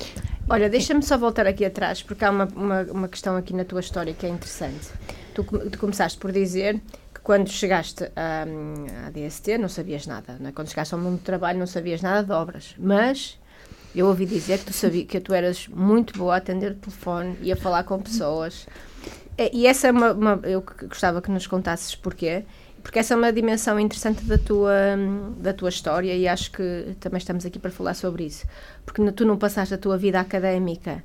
Olha, 0.47 0.69
deixa-me 0.69 1.01
só 1.03 1.17
voltar 1.17 1.47
aqui 1.47 1.65
atrás, 1.65 2.01
porque 2.03 2.23
há 2.23 2.29
uma, 2.31 2.45
uma, 2.55 2.81
uma 2.83 3.07
questão 3.09 3.35
aqui 3.35 3.53
na 3.53 3.65
tua 3.65 3.79
história 3.81 4.13
que 4.13 4.25
é 4.25 4.29
interessante. 4.29 4.89
Tu, 5.33 5.43
tu 5.43 5.77
começaste 5.79 6.17
por 6.19 6.31
dizer 6.31 6.75
que 7.13 7.19
quando 7.23 7.49
chegaste 7.49 8.05
à, 8.15 8.45
à 9.07 9.09
DST 9.09 9.57
não 9.57 9.67
sabias 9.67 10.05
nada. 10.07 10.37
Não 10.39 10.49
é? 10.49 10.51
Quando 10.53 10.69
chegaste 10.69 10.93
ao 10.93 10.99
mundo 10.99 11.17
do 11.17 11.23
trabalho 11.23 11.57
não 11.59 11.67
sabias 11.67 12.01
nada 12.01 12.23
de 12.23 12.31
obras. 12.31 12.73
Mas 12.77 13.37
eu 13.95 14.07
ouvi 14.07 14.25
dizer 14.25 14.59
que 14.59 14.65
tu, 14.65 14.73
sabia, 14.73 15.05
que 15.05 15.19
tu 15.19 15.33
eras 15.33 15.67
muito 15.67 16.17
boa 16.17 16.33
a 16.35 16.37
atender 16.37 16.71
o 16.71 16.75
telefone 16.75 17.35
e 17.41 17.51
a 17.51 17.55
falar 17.55 17.83
com 17.83 17.99
pessoas. 17.99 18.67
E 19.37 19.61
e 19.61 19.67
essa 19.67 19.87
é 19.87 19.91
uma, 19.91 20.11
uma- 20.13 20.39
Eu 20.43 20.63
gostava 20.87 21.21
que 21.21 21.31
nos 21.31 21.47
contasses 21.47 21.95
porquê. 21.95 22.43
Porque 22.81 22.99
essa 22.99 23.15
é 23.15 23.17
uma 23.17 23.33
dimensão 23.33 23.79
interessante 23.79 24.23
da 24.25 24.37
tua, 24.37 24.71
da 25.39 25.51
tua 25.53 25.69
história 25.69 26.13
e 26.15 26.27
acho 26.27 26.51
que 26.51 26.95
também 26.99 27.17
estamos 27.17 27.43
aqui 27.43 27.57
para 27.57 27.71
falar 27.71 27.95
sobre 27.95 28.25
isso. 28.25 28.45
Porque 28.85 29.01
tu 29.11 29.25
não 29.25 29.37
passaste 29.37 29.73
a 29.73 29.77
tua 29.77 29.97
vida 29.97 30.19
académica 30.19 31.03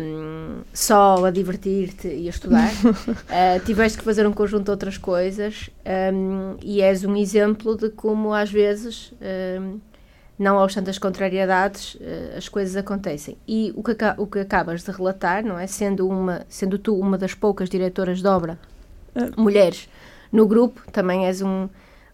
um, 0.00 0.62
só 0.72 1.24
a 1.24 1.30
divertir-te 1.30 2.08
e 2.08 2.26
a 2.26 2.30
estudar. 2.30 2.70
uh, 2.84 3.60
tiveste 3.64 3.98
que 3.98 4.04
fazer 4.04 4.26
um 4.26 4.32
conjunto 4.32 4.64
de 4.64 4.70
outras 4.70 4.98
coisas 4.98 5.70
um, 6.12 6.56
e 6.62 6.80
és 6.80 7.04
um 7.04 7.14
exemplo 7.16 7.76
de 7.76 7.90
como 7.90 8.32
às 8.32 8.50
vezes, 8.50 9.12
um, 9.60 9.78
não 10.38 10.56
obstante 10.58 10.88
as 10.88 10.98
contrariedades, 10.98 11.94
uh, 11.94 12.36
as 12.36 12.48
coisas 12.48 12.76
acontecem. 12.76 13.36
E 13.46 13.72
o 13.76 13.82
que, 13.82 13.96
o 14.16 14.26
que 14.26 14.38
acabas 14.38 14.82
de 14.84 14.90
relatar, 14.90 15.44
não 15.44 15.58
é? 15.58 15.66
Sendo, 15.66 16.08
uma, 16.08 16.46
sendo 16.48 16.78
tu 16.78 16.94
uma 16.98 17.18
das 17.18 17.34
poucas 17.34 17.68
diretoras 17.68 18.20
de 18.20 18.28
obra 18.28 18.58
mulheres 19.36 19.88
no 20.30 20.46
grupo, 20.46 20.80
também 20.92 21.26
és 21.26 21.42
um 21.42 21.68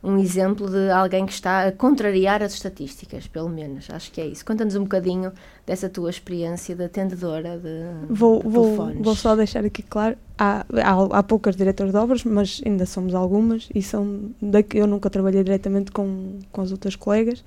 um 0.04 0.18
exemplo 0.18 0.68
de 0.68 0.90
alguém 0.90 1.24
que 1.24 1.32
está 1.32 1.66
a 1.66 1.72
contrariar 1.72 2.42
as 2.42 2.52
estatísticas, 2.52 3.26
pelo 3.26 3.48
menos. 3.48 3.88
Acho 3.88 4.12
que 4.12 4.20
é 4.20 4.26
isso. 4.26 4.44
Conta-nos 4.44 4.76
um 4.76 4.82
bocadinho 4.82 5.32
dessa 5.66 5.88
tua 5.88 6.10
experiência 6.10 6.76
de 6.76 6.84
atendedora 6.84 7.58
de 7.58 8.12
vou, 8.12 8.40
telefones. 8.40 8.94
Vou, 8.96 9.02
vou 9.02 9.16
só 9.16 9.34
deixar 9.34 9.64
aqui 9.64 9.82
claro, 9.82 10.16
há, 10.38 10.66
há, 10.74 11.18
há 11.18 11.22
poucas 11.22 11.56
diretoras 11.56 11.90
de 11.90 11.98
obras, 11.98 12.22
mas 12.22 12.60
ainda 12.66 12.84
somos 12.84 13.14
algumas 13.14 13.70
e 13.74 13.80
são 13.80 14.30
daqui, 14.42 14.76
eu 14.76 14.86
nunca 14.86 15.08
trabalhei 15.08 15.42
diretamente 15.42 15.90
com, 15.90 16.38
com 16.52 16.60
as 16.60 16.70
outras 16.70 16.94
colegas, 16.94 17.42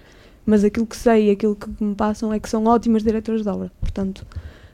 mas 0.47 0.63
aquilo 0.63 0.87
que 0.87 0.97
sei 0.97 1.27
e 1.27 1.31
aquilo 1.31 1.55
que 1.55 1.69
me 1.83 1.93
passam 1.93 2.33
é 2.33 2.39
que 2.39 2.49
são 2.49 2.65
ótimas 2.65 3.03
diretoras 3.03 3.43
de 3.43 3.49
obra, 3.49 3.71
portanto... 3.79 4.25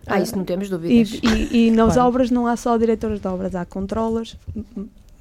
Ah, 0.05 0.19
isso 0.19 0.37
não 0.37 0.43
temos 0.43 0.69
dúvidas. 0.69 1.19
E, 1.21 1.27
e, 1.27 1.67
e 1.67 1.71
nas 1.75 1.93
claro. 1.93 2.09
obras 2.09 2.29
não 2.29 2.47
há 2.47 2.55
só 2.55 2.77
diretoras 2.77 3.19
de 3.19 3.27
obras, 3.27 3.55
há 3.55 3.65
controlas, 3.65 4.37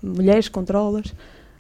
mulheres 0.03 0.49
controlas, 0.49 1.15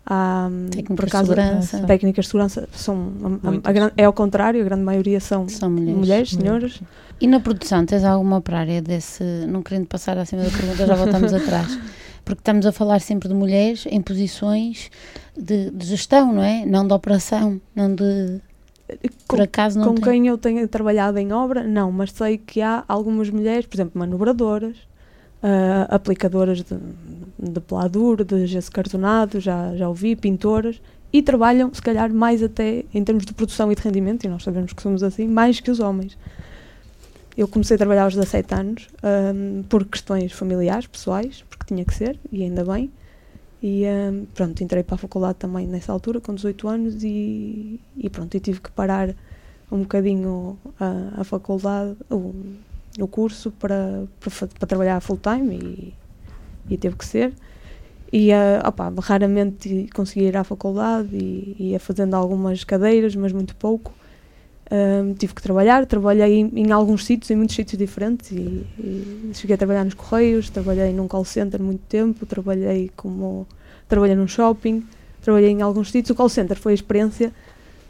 Há, 0.04 0.50
técnicas 0.70 1.08
acaso, 1.08 1.22
de 1.22 1.28
segurança. 1.28 1.86
Técnicas 1.86 2.24
de 2.24 2.28
segurança 2.28 2.68
são. 2.72 3.12
A, 3.44 3.68
a, 3.68 3.86
a, 3.86 3.92
é 3.96 4.04
ao 4.04 4.12
contrário, 4.12 4.60
a 4.60 4.64
grande 4.64 4.82
maioria 4.82 5.20
são, 5.20 5.48
são 5.48 5.70
mulheres, 5.70 5.96
mulheres 5.96 6.30
senhoras. 6.30 6.80
E 7.20 7.26
na 7.28 7.38
produção, 7.38 7.86
tens 7.86 8.02
alguma 8.02 8.40
prária 8.40 8.82
desse. 8.82 9.22
Não 9.46 9.62
querendo 9.62 9.86
passar 9.86 10.18
acima 10.18 10.42
da 10.42 10.50
pergunta, 10.50 10.86
já 10.86 10.94
voltamos 10.96 11.32
atrás. 11.32 11.78
Porque 12.24 12.40
estamos 12.40 12.66
a 12.66 12.72
falar 12.72 13.00
sempre 13.00 13.28
de 13.28 13.34
mulheres 13.34 13.86
em 13.86 14.00
posições 14.00 14.90
de, 15.36 15.70
de 15.70 15.86
gestão, 15.86 16.32
não 16.32 16.42
é? 16.42 16.66
Não 16.66 16.86
de 16.86 16.92
operação, 16.92 17.60
não 17.74 17.94
de. 17.94 18.40
Com, 19.26 19.36
Com 19.94 20.00
quem 20.00 20.26
eu 20.26 20.38
tenho 20.38 20.66
trabalhado 20.68 21.18
em 21.18 21.32
obra, 21.32 21.62
não, 21.62 21.90
mas 21.90 22.12
sei 22.12 22.38
que 22.38 22.60
há 22.60 22.84
algumas 22.86 23.30
mulheres, 23.30 23.66
por 23.66 23.76
exemplo, 23.76 23.98
manobradoras, 23.98 24.76
uh, 25.42 25.86
aplicadoras 25.88 26.62
de, 26.62 26.76
de 27.38 27.60
de 28.24 28.46
gesso 28.46 28.70
cartonado, 28.70 29.40
já, 29.40 29.74
já 29.76 29.88
ouvi, 29.88 30.14
pintoras, 30.14 30.80
e 31.12 31.22
trabalham, 31.22 31.72
se 31.74 31.82
calhar, 31.82 32.12
mais 32.12 32.42
até 32.42 32.84
em 32.94 33.04
termos 33.04 33.26
de 33.26 33.34
produção 33.34 33.70
e 33.70 33.74
de 33.74 33.82
rendimento, 33.82 34.24
e 34.24 34.28
nós 34.28 34.42
sabemos 34.42 34.72
que 34.72 34.80
somos 34.80 35.02
assim, 35.02 35.28
mais 35.28 35.60
que 35.60 35.70
os 35.70 35.78
homens. 35.78 36.16
Eu 37.36 37.46
comecei 37.48 37.74
a 37.74 37.78
trabalhar 37.78 38.04
aos 38.04 38.14
17 38.14 38.54
anos 38.54 38.88
um, 39.34 39.62
por 39.64 39.84
questões 39.84 40.32
familiares, 40.32 40.86
pessoais, 40.86 41.44
porque 41.48 41.66
tinha 41.66 41.84
que 41.84 41.94
ser, 41.94 42.18
e 42.30 42.42
ainda 42.42 42.64
bem. 42.64 42.90
E 43.62 43.84
um, 43.86 44.24
pronto, 44.34 44.62
entrei 44.62 44.82
para 44.82 44.96
a 44.96 44.98
faculdade 44.98 45.38
também 45.38 45.68
nessa 45.68 45.92
altura, 45.92 46.20
com 46.20 46.34
18 46.34 46.68
anos, 46.68 47.04
e, 47.04 47.80
e 47.96 48.10
pronto, 48.10 48.38
tive 48.40 48.60
que 48.60 48.70
parar 48.72 49.14
um 49.70 49.82
bocadinho 49.82 50.58
a, 50.80 51.20
a 51.20 51.24
faculdade, 51.24 51.96
o, 52.10 52.34
o 52.98 53.06
curso 53.06 53.52
para, 53.52 54.04
para, 54.18 54.48
para 54.58 54.66
trabalhar 54.66 55.00
full 55.00 55.18
time 55.18 55.56
e, 55.56 55.94
e 56.74 56.76
teve 56.76 56.96
que 56.96 57.04
ser. 57.04 57.32
E 58.12 58.30
uh, 58.30 58.66
opa, 58.66 58.92
raramente 58.98 59.88
conseguia 59.94 60.28
ir 60.28 60.36
à 60.36 60.44
faculdade 60.44 61.08
e 61.16 61.70
ia 61.70 61.80
fazendo 61.80 62.14
algumas 62.14 62.64
cadeiras, 62.64 63.14
mas 63.14 63.32
muito 63.32 63.54
pouco. 63.56 63.94
Uh, 64.72 65.12
tive 65.18 65.34
que 65.34 65.42
trabalhar, 65.42 65.84
trabalhei 65.84 66.40
em, 66.40 66.50
em, 66.54 66.72
alguns 66.72 67.04
sítios, 67.04 67.30
em 67.30 67.36
muitos 67.36 67.54
sítios 67.54 67.76
diferentes 67.76 68.32
e, 68.32 68.64
e, 68.78 69.30
cheguei 69.34 69.52
a 69.52 69.58
trabalhar 69.58 69.84
nos 69.84 69.92
Correios, 69.92 70.48
trabalhei 70.48 70.94
num 70.94 71.06
call 71.06 71.26
center 71.26 71.60
muito 71.60 71.82
tempo, 71.90 72.24
trabalhei 72.24 72.90
como 72.96 73.46
trabalhei 73.86 74.16
num 74.16 74.26
shopping, 74.26 74.82
trabalhei 75.20 75.50
em 75.50 75.60
alguns 75.60 75.90
sítios. 75.90 76.08
O 76.08 76.14
call 76.14 76.30
center 76.30 76.56
foi 76.56 76.72
a 76.72 76.74
experiência 76.74 77.34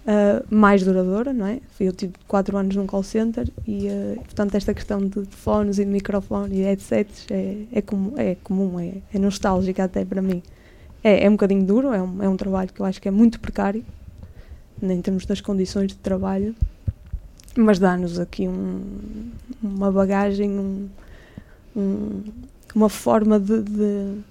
uh, 0.06 0.44
mais 0.52 0.82
duradoura, 0.82 1.32
não 1.32 1.46
é? 1.46 1.60
Eu 1.78 1.92
tive 1.92 2.14
quatro 2.26 2.56
anos 2.56 2.74
num 2.74 2.84
call 2.84 3.04
center 3.04 3.48
e, 3.64 3.86
uh, 3.86 4.16
portanto, 4.16 4.56
esta 4.56 4.74
questão 4.74 5.06
de 5.06 5.24
fones 5.30 5.78
e 5.78 5.84
de 5.84 5.90
microfone 5.90 6.56
e 6.56 6.62
headsets 6.62 7.26
é, 7.30 7.58
é, 7.70 7.80
comum, 7.80 8.14
é, 8.16 8.36
comum 8.42 8.80
é, 8.80 8.94
é 9.14 9.20
nostálgica 9.20 9.84
até 9.84 10.04
para 10.04 10.20
mim. 10.20 10.42
É, 11.04 11.26
é 11.26 11.28
um 11.28 11.32
bocadinho 11.32 11.64
duro, 11.64 11.92
é 11.92 12.02
um, 12.02 12.22
é 12.24 12.28
um 12.28 12.36
trabalho 12.36 12.72
que 12.72 12.80
eu 12.80 12.86
acho 12.86 13.00
que 13.00 13.06
é 13.06 13.12
muito 13.12 13.38
precário, 13.38 13.84
em 14.82 15.00
termos 15.00 15.24
das 15.26 15.40
condições 15.40 15.88
de 15.88 15.96
trabalho, 15.96 16.56
mas 17.56 17.78
dá-nos 17.78 18.18
aqui 18.18 18.48
um, 18.48 18.82
uma 19.62 19.90
bagagem, 19.90 20.50
um, 20.50 20.88
um, 21.76 22.22
uma 22.74 22.88
forma 22.88 23.38
de, 23.38 23.62
de 23.62 24.22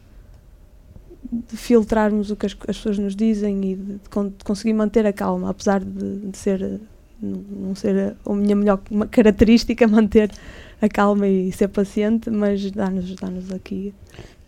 de 1.31 1.55
filtrarmos 1.55 2.29
o 2.29 2.35
que 2.35 2.45
as, 2.45 2.51
as, 2.67 2.77
pessoas 2.77 2.97
nos 2.97 3.15
dizem 3.15 3.63
e 3.63 3.75
de, 3.75 3.93
de, 3.93 4.43
conseguir 4.43 4.73
manter 4.73 5.05
a 5.05 5.13
calma, 5.13 5.49
apesar 5.49 5.79
de, 5.79 6.35
ser 6.37 6.81
não 7.21 7.75
ser 7.75 8.15
a 8.25 8.33
minha 8.33 8.55
melhor 8.55 8.79
característica 9.11 9.85
manter 9.87 10.31
a 10.81 10.89
calma 10.89 11.27
e 11.27 11.51
ser 11.51 11.67
paciente, 11.67 12.29
mas 12.29 12.69
dá-nos 12.71 13.15
dá, 13.15 13.55
aqui. 13.55 13.93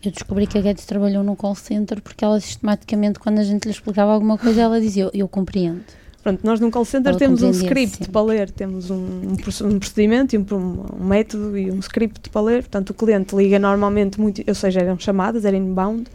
Eu 0.04 0.10
descobri 0.10 0.46
que 0.46 0.58
a 0.58 0.60
Guedes 0.60 0.84
trabalhou 0.84 1.22
no 1.22 1.36
call 1.36 1.54
center 1.54 2.02
porque 2.02 2.24
ela 2.24 2.38
sistematicamente, 2.40 3.18
quando 3.18 3.38
a 3.38 3.44
gente 3.44 3.64
lhe 3.64 3.70
explicava 3.70 4.12
alguma 4.12 4.36
coisa, 4.36 4.62
ela 4.62 4.80
dizia: 4.80 5.04
Eu, 5.04 5.10
eu 5.14 5.28
compreendo. 5.28 5.82
Pronto, 6.24 6.40
nós 6.42 6.58
no 6.58 6.70
call 6.70 6.84
center 6.84 7.10
ela 7.10 7.18
temos 7.18 7.42
um 7.42 7.50
script 7.50 8.08
para 8.08 8.22
ler, 8.22 8.50
temos 8.50 8.90
um, 8.90 8.96
um, 8.96 9.36
um 9.68 9.78
procedimento, 9.78 10.36
um, 10.36 10.84
um, 11.00 11.04
método 11.04 11.56
e 11.56 11.70
um 11.70 11.78
script 11.78 12.30
para 12.30 12.40
ler. 12.40 12.62
Portanto, 12.62 12.90
o 12.90 12.94
cliente 12.94 13.36
liga 13.36 13.58
normalmente 13.58 14.18
muito, 14.18 14.42
ou 14.44 14.54
seja, 14.54 14.80
eram 14.80 14.98
chamadas, 14.98 15.44
era 15.44 15.56
inbound 15.56 16.08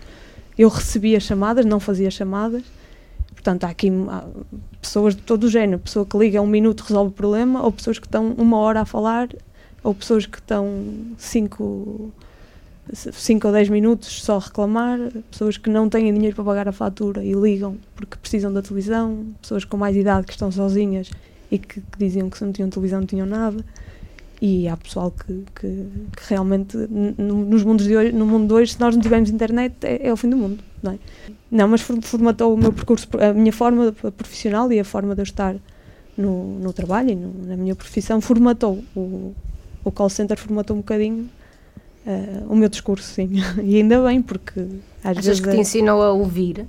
eu 0.60 0.68
recebia 0.68 1.22
chamadas, 1.22 1.66
não 1.66 1.80
fazia 1.80 2.12
chamadas. 2.12 2.64
Portanto, 3.34 3.64
há 3.64 3.70
aqui 3.70 3.90
há 4.10 4.26
pessoas 4.82 5.16
de 5.16 5.22
todo 5.22 5.46
o 5.46 5.50
género, 5.50 5.80
pessoa 5.80 6.06
que 6.06 6.18
liga 6.18 6.42
um 6.42 6.48
minuto 6.48 6.82
resolve 6.82 7.12
o 7.12 7.14
problema, 7.14 7.64
ou 7.64 7.72
pessoas 7.72 7.98
que 7.98 8.06
estão 8.06 8.34
uma 8.34 8.58
hora 8.58 8.82
a 8.82 8.86
falar, 8.86 9.30
ou 9.82 9.96
pessoas 9.96 10.26
que 10.26 10.38
estão 10.38 10.68
cinco, 11.18 12.12
cinco 12.94 13.48
ou 13.48 13.54
dez 13.54 13.70
minutos 13.70 14.22
só 14.24 14.38
reclamar, 14.38 15.00
pessoas 15.30 15.58
que 15.58 15.70
não 15.70 15.90
têm 15.90 16.14
dinheiro 16.14 16.36
para 16.36 16.46
pagar 16.46 16.68
a 16.68 16.72
fatura 16.72 17.24
e 17.24 17.34
ligam 17.34 17.78
porque 17.96 18.18
precisam 18.18 18.52
da 18.52 18.62
televisão, 18.62 19.26
pessoas 19.42 19.64
com 19.66 19.78
mais 19.78 19.96
idade 19.96 20.26
que 20.26 20.34
estão 20.34 20.52
sozinhas 20.52 21.12
e 21.52 21.58
que, 21.58 21.82
que 21.82 21.98
diziam 21.98 22.30
que 22.30 22.38
se 22.38 22.46
não 22.46 22.52
tinham 22.52 22.70
televisão 22.70 23.00
não 23.00 23.08
tinham 23.08 23.28
nada 23.28 23.64
e 24.42 24.68
há 24.68 24.78
pessoal 24.78 25.12
que, 25.12 25.44
que, 25.54 25.86
que 26.16 26.30
realmente 26.30 26.78
nos 26.78 27.64
mundos 27.64 27.86
de 27.86 27.96
hoje, 27.96 28.12
no 28.14 28.26
mundo 28.26 28.48
de 28.48 28.54
hoje, 28.54 28.74
se 28.74 28.80
nós 28.80 28.96
não 28.96 29.02
tivermos 29.02 29.30
internet, 29.30 29.76
é, 29.84 30.08
é 30.08 30.14
o 30.14 30.18
fim 30.18 30.30
do 30.30 30.38
mundo, 30.38 30.64
não 30.82 30.94
é? 30.94 31.00
Não, 31.52 31.68
mas 31.68 31.82
formatou 31.82 32.54
o 32.54 32.58
meu 32.58 32.72
percurso, 32.72 33.08
a 33.20 33.34
minha 33.34 33.52
forma 33.52 33.92
profissional 33.92 34.72
e 34.72 34.80
a 34.80 34.86
forma 34.86 35.14
de 35.14 35.22
eu 35.22 35.24
estar 35.24 35.56
no, 36.18 36.60
no 36.60 36.72
trabalho 36.72 37.10
e 37.10 37.16
no, 37.16 37.34
na 37.48 37.58
minha 37.58 37.76
profissão 37.76 38.22
formatou 38.22 38.84
o, 38.96 39.34
o 39.84 39.92
call 39.92 40.10
center 40.10 40.38
formatou 40.38 40.76
um 40.76 40.80
bocadinho 40.80 41.30
uh, 42.06 42.52
o 42.52 42.56
meu 42.56 42.70
discurso, 42.70 43.14
sim. 43.14 43.30
e 43.64 43.78
ainda 43.78 44.04
bem, 44.04 44.22
porque 44.22 44.60
às 45.04 45.12
Achas 45.12 45.26
vezes. 45.26 45.42
que 45.42 45.50
te 45.50 45.58
é 45.58 45.60
ensinou 45.60 46.02
a 46.02 46.12
ouvir? 46.12 46.66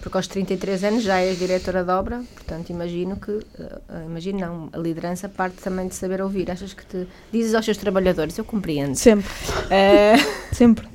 porque 0.00 0.16
aos 0.16 0.26
33 0.26 0.84
anos 0.84 1.02
já 1.02 1.20
és 1.20 1.38
diretora 1.38 1.84
de 1.84 1.90
obra, 1.90 2.24
portanto 2.34 2.70
imagino 2.70 3.16
que, 3.16 3.30
uh, 3.30 3.42
imagino 4.06 4.40
não, 4.40 4.68
a 4.72 4.78
liderança 4.78 5.28
parte 5.28 5.56
também 5.62 5.88
de 5.88 5.94
saber 5.94 6.22
ouvir. 6.22 6.50
Achas 6.50 6.72
que 6.72 6.84
te 6.84 7.06
dizes 7.32 7.54
aos 7.54 7.64
seus 7.64 7.76
trabalhadores, 7.76 8.36
eu 8.38 8.44
compreendo. 8.44 8.94
Sempre. 8.94 9.28
Uh... 9.28 10.54
Sempre. 10.54 10.86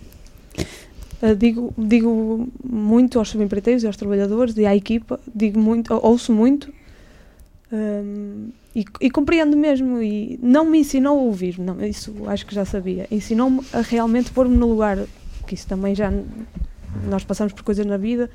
Uh, 1.22 1.36
digo, 1.38 1.74
digo 1.78 2.50
muito 2.64 3.20
aos 3.20 3.30
subempreiteiros 3.30 3.84
e 3.84 3.88
aos 3.88 3.96
trabalhadores 3.96 4.58
e 4.58 4.66
à 4.66 4.76
equipa, 4.76 5.20
digo 5.34 5.60
muito, 5.60 5.94
ouço 5.94 6.34
muito 6.34 6.74
um, 7.76 8.50
e, 8.76 8.86
e, 9.02 9.10
compreendo 9.10 9.58
mesmo. 9.58 10.02
E 10.02 10.40
não 10.42 10.66
me 10.66 10.80
ensinou 10.80 11.20
a 11.20 11.22
ouvir, 11.22 11.60
não, 11.60 11.84
isso 11.84 12.14
acho 12.28 12.46
que 12.46 12.56
já 12.56 12.66
sabia. 12.66 13.08
Ensinou-me 13.12 13.62
a 13.74 13.82
realmente 13.82 14.32
pôr-me 14.32 14.56
no 14.56 14.70
lugar, 14.70 14.98
que 15.46 15.54
isso 15.54 15.68
também 15.68 15.94
já 15.94 16.12
nós 17.10 17.26
passamos 17.26 17.52
por 17.52 17.64
coisas 17.64 17.86
na 17.86 17.98
vida 17.98 18.30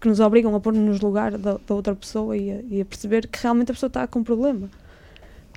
que 0.00 0.08
nos 0.08 0.20
obrigam 0.20 0.54
a 0.54 0.60
pôr-nos 0.60 1.00
no 1.00 1.06
lugar 1.06 1.32
da, 1.38 1.58
da, 1.66 1.74
outra 1.74 1.94
pessoa 1.94 2.36
e 2.36 2.50
a, 2.50 2.60
e 2.68 2.80
a, 2.80 2.84
perceber 2.84 3.26
que 3.26 3.40
realmente 3.42 3.70
a 3.70 3.74
pessoa 3.74 3.88
está 3.88 4.06
com 4.06 4.18
um 4.18 4.24
problema. 4.24 4.68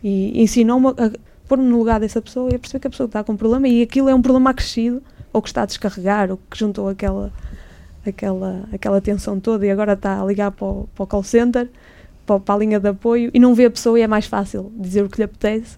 E 0.02 0.42
ensinou-me 0.42 0.88
a 0.88 1.12
pôr-me 1.48 1.66
no 1.66 1.78
lugar 1.78 2.00
dessa 2.00 2.22
pessoa 2.22 2.50
e 2.52 2.56
a 2.56 2.60
perceber 2.60 2.80
que 2.80 2.88
a 2.88 2.90
pessoa 2.90 3.08
está 3.08 3.24
com 3.24 3.34
um 3.34 3.38
problema 3.38 3.68
e 3.68 3.82
aquilo 3.82 4.08
é 4.08 4.16
um 4.16 4.22
problema 4.22 4.52
acrescido, 4.52 5.04
ou 5.34 5.42
que 5.42 5.50
está 5.50 5.64
a 5.64 5.66
descarregar, 5.66 6.32
ou 6.32 6.40
que 6.50 6.58
juntou 6.58 6.88
aquela, 6.88 7.32
aquela, 8.06 8.64
aquela 8.72 9.02
tensão 9.02 9.38
toda 9.40 9.66
e 9.66 9.70
agora 9.70 9.94
está 9.94 10.22
a 10.22 10.26
ligar 10.26 10.52
para 10.52 10.66
o, 10.66 10.88
para 10.96 11.04
o 11.04 11.08
call 11.08 11.24
center, 11.24 11.70
para, 12.28 12.56
a 12.56 12.58
linha 12.58 12.80
de 12.80 12.90
apoio 12.90 13.32
e 13.34 13.40
não 13.40 13.56
vê 13.56 13.66
a 13.66 13.72
pessoa 13.72 13.98
e 13.98 14.02
é 14.02 14.08
mais 14.08 14.26
fácil 14.26 14.72
dizer 14.76 15.04
o 15.04 15.10
que 15.10 15.18
lhe 15.18 15.24
apetece 15.24 15.78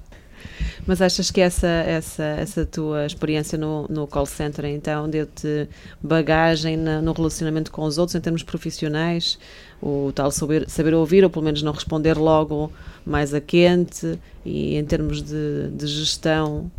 Mas 0.85 1.01
achas 1.01 1.29
que 1.29 1.41
essa, 1.41 1.67
essa, 1.67 2.23
essa 2.23 2.65
tua 2.65 3.05
experiência 3.05 3.57
no, 3.57 3.85
no 3.89 4.07
call 4.07 4.25
center, 4.25 4.65
então, 4.65 5.09
deu-te 5.09 5.67
bagagem 6.01 6.77
na, 6.77 7.01
no 7.01 7.11
relacionamento 7.11 7.71
com 7.71 7.83
os 7.83 7.97
outros 7.97 8.15
em 8.15 8.21
termos 8.21 8.43
profissionais? 8.43 9.37
O 9.81 10.11
tal 10.13 10.31
saber, 10.31 10.69
saber 10.69 10.93
ouvir, 10.93 11.23
ou 11.23 11.29
pelo 11.29 11.45
menos 11.45 11.61
não 11.61 11.71
responder 11.71 12.17
logo 12.17 12.71
mais 13.05 13.33
a 13.33 13.39
quente, 13.39 14.19
e 14.45 14.75
em 14.75 14.83
termos 14.83 15.21
de, 15.21 15.69
de 15.71 15.87
gestão 15.87 16.71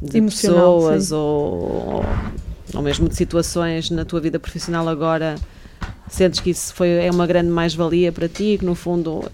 de 0.00 0.18
Emocional, 0.18 0.76
pessoas 0.76 1.04
sim. 1.06 1.14
ou, 1.14 2.04
ou 2.74 2.82
mesmo 2.82 3.08
de 3.08 3.16
situações 3.16 3.90
na 3.90 4.04
tua 4.04 4.20
vida 4.20 4.38
profissional 4.38 4.88
agora, 4.88 5.36
sentes 6.08 6.40
que 6.40 6.50
isso 6.50 6.74
foi, 6.74 6.88
é 6.90 7.10
uma 7.10 7.26
grande 7.26 7.48
mais-valia 7.50 8.12
para 8.12 8.28
ti, 8.28 8.56
que 8.58 8.64
no 8.64 8.74
fundo 8.74 9.24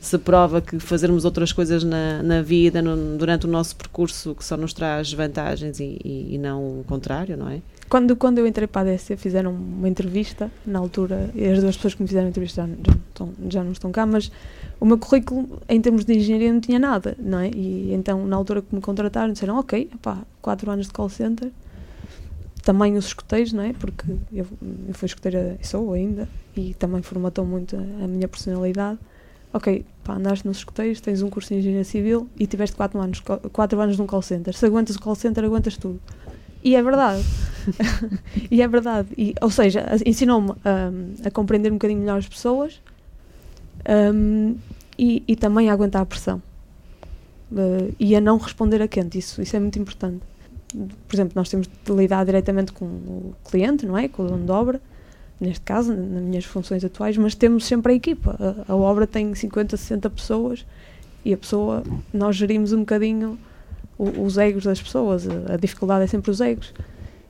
se 0.00 0.16
prova 0.16 0.60
que 0.60 0.78
fazermos 0.78 1.24
outras 1.24 1.52
coisas 1.52 1.82
na, 1.82 2.22
na 2.22 2.40
vida, 2.40 2.80
no- 2.80 3.16
durante 3.18 3.46
o 3.46 3.48
nosso 3.50 3.74
percurso, 3.76 4.34
que 4.34 4.44
só 4.44 4.56
nos 4.56 4.72
traz 4.72 5.12
vantagens 5.12 5.80
e, 5.80 5.98
e- 6.04 6.34
e 6.34 6.38
não 6.38 6.80
o 6.80 6.84
contrário, 6.86 7.36
não 7.36 7.48
é? 7.48 7.60
Quando, 7.88 8.14
quando 8.14 8.38
eu 8.38 8.46
entrei 8.46 8.66
para 8.68 8.90
a 8.90 8.92
ADC, 8.92 9.16
fizeram 9.16 9.50
uma 9.50 9.88
entrevista, 9.88 10.50
na 10.66 10.78
altura, 10.78 11.30
as 11.34 11.60
duas 11.60 11.74
pessoas 11.74 11.94
que 11.94 12.02
me 12.02 12.06
fizeram 12.08 12.26
a 12.26 12.28
entrevista 12.30 12.62
já, 12.62 12.68
já, 12.68 12.98
estão, 13.08 13.32
já 13.48 13.64
não 13.64 13.72
estão 13.72 13.90
cá, 13.90 14.04
mas 14.04 14.30
o 14.78 14.84
meu 14.84 14.98
currículo, 14.98 15.58
em 15.68 15.80
termos 15.80 16.04
de 16.04 16.12
engenharia, 16.16 16.52
não 16.52 16.60
tinha 16.60 16.78
nada, 16.78 17.16
não 17.18 17.38
é? 17.40 17.48
E 17.48 17.92
então, 17.94 18.26
na 18.26 18.36
altura 18.36 18.60
que 18.62 18.74
me 18.74 18.80
contrataram, 18.82 19.32
disseram, 19.32 19.58
ok, 19.58 19.90
pá, 20.02 20.18
quatro 20.42 20.70
anos 20.70 20.86
de 20.86 20.92
call 20.92 21.08
center, 21.08 21.50
também 22.68 22.98
os 22.98 23.06
escuteiros, 23.06 23.50
não 23.54 23.62
é? 23.62 23.72
Porque 23.72 24.04
eu, 24.30 24.46
eu 24.86 24.92
fui 24.92 25.06
escuteira 25.06 25.56
e 25.58 25.66
sou 25.66 25.90
ainda, 25.94 26.28
e 26.54 26.74
também 26.74 27.00
formatou 27.00 27.46
muito 27.46 27.74
a, 27.74 27.78
a 27.78 28.06
minha 28.06 28.28
personalidade. 28.28 28.98
Ok, 29.54 29.86
pá, 30.04 30.16
andaste 30.16 30.46
nos 30.46 30.58
escuteiros, 30.58 31.00
tens 31.00 31.22
um 31.22 31.30
curso 31.30 31.48
de 31.48 31.60
engenharia 31.60 31.82
civil 31.82 32.28
e 32.38 32.46
tiveste 32.46 32.76
quatro 32.76 33.00
anos, 33.00 33.20
co- 33.20 33.38
quatro 33.50 33.80
anos 33.80 33.96
num 33.96 34.06
call 34.06 34.20
center. 34.20 34.54
Se 34.54 34.66
aguentas 34.66 34.96
o 34.96 35.00
call 35.00 35.14
center, 35.14 35.42
aguentas 35.44 35.78
tudo. 35.78 35.98
E 36.62 36.76
é 36.76 36.82
verdade. 36.82 37.24
e 38.50 38.60
é 38.60 38.68
verdade. 38.68 39.08
E, 39.16 39.34
ou 39.40 39.50
seja, 39.50 39.86
ensinou-me 40.04 40.50
a, 40.62 41.26
a 41.26 41.30
compreender 41.30 41.70
um 41.72 41.76
bocadinho 41.76 42.00
melhor 42.00 42.18
as 42.18 42.28
pessoas 42.28 42.82
hum, 44.14 44.56
e, 44.98 45.22
e 45.26 45.36
também 45.36 45.70
a 45.70 45.72
aguentar 45.72 46.02
a 46.02 46.06
pressão. 46.06 46.42
Uh, 47.50 47.94
e 47.98 48.14
a 48.14 48.20
não 48.20 48.36
responder 48.36 48.82
a 48.82 48.86
quente, 48.88 49.16
isso, 49.16 49.40
isso 49.40 49.56
é 49.56 49.58
muito 49.58 49.78
importante. 49.78 50.20
Por 50.72 51.14
exemplo, 51.16 51.32
nós 51.34 51.48
temos 51.48 51.66
de 51.66 51.92
lidar 51.92 52.24
diretamente 52.24 52.72
com 52.72 52.84
o 52.84 53.34
cliente, 53.48 53.86
não 53.86 53.96
é? 53.96 54.08
Com 54.08 54.22
o 54.24 54.26
dono 54.28 54.44
de 54.44 54.50
obra, 54.52 54.80
neste 55.40 55.60
caso, 55.62 55.94
na- 55.94 56.02
nas 56.02 56.22
minhas 56.22 56.44
funções 56.44 56.84
atuais, 56.84 57.16
mas 57.16 57.34
temos 57.34 57.64
sempre 57.66 57.92
a 57.92 57.96
equipa. 57.96 58.36
A, 58.68 58.72
a 58.72 58.76
obra 58.76 59.06
tem 59.06 59.34
50, 59.34 59.76
60 59.76 60.10
pessoas 60.10 60.66
e 61.24 61.32
a 61.32 61.36
pessoa, 61.36 61.82
nós 62.12 62.36
gerimos 62.36 62.72
um 62.72 62.80
bocadinho 62.80 63.38
o- 63.98 64.22
os 64.24 64.36
egos 64.38 64.64
das 64.64 64.80
pessoas, 64.80 65.26
a, 65.28 65.54
a 65.54 65.56
dificuldade 65.56 66.04
é 66.04 66.06
sempre 66.06 66.30
os 66.30 66.40
egos. 66.40 66.72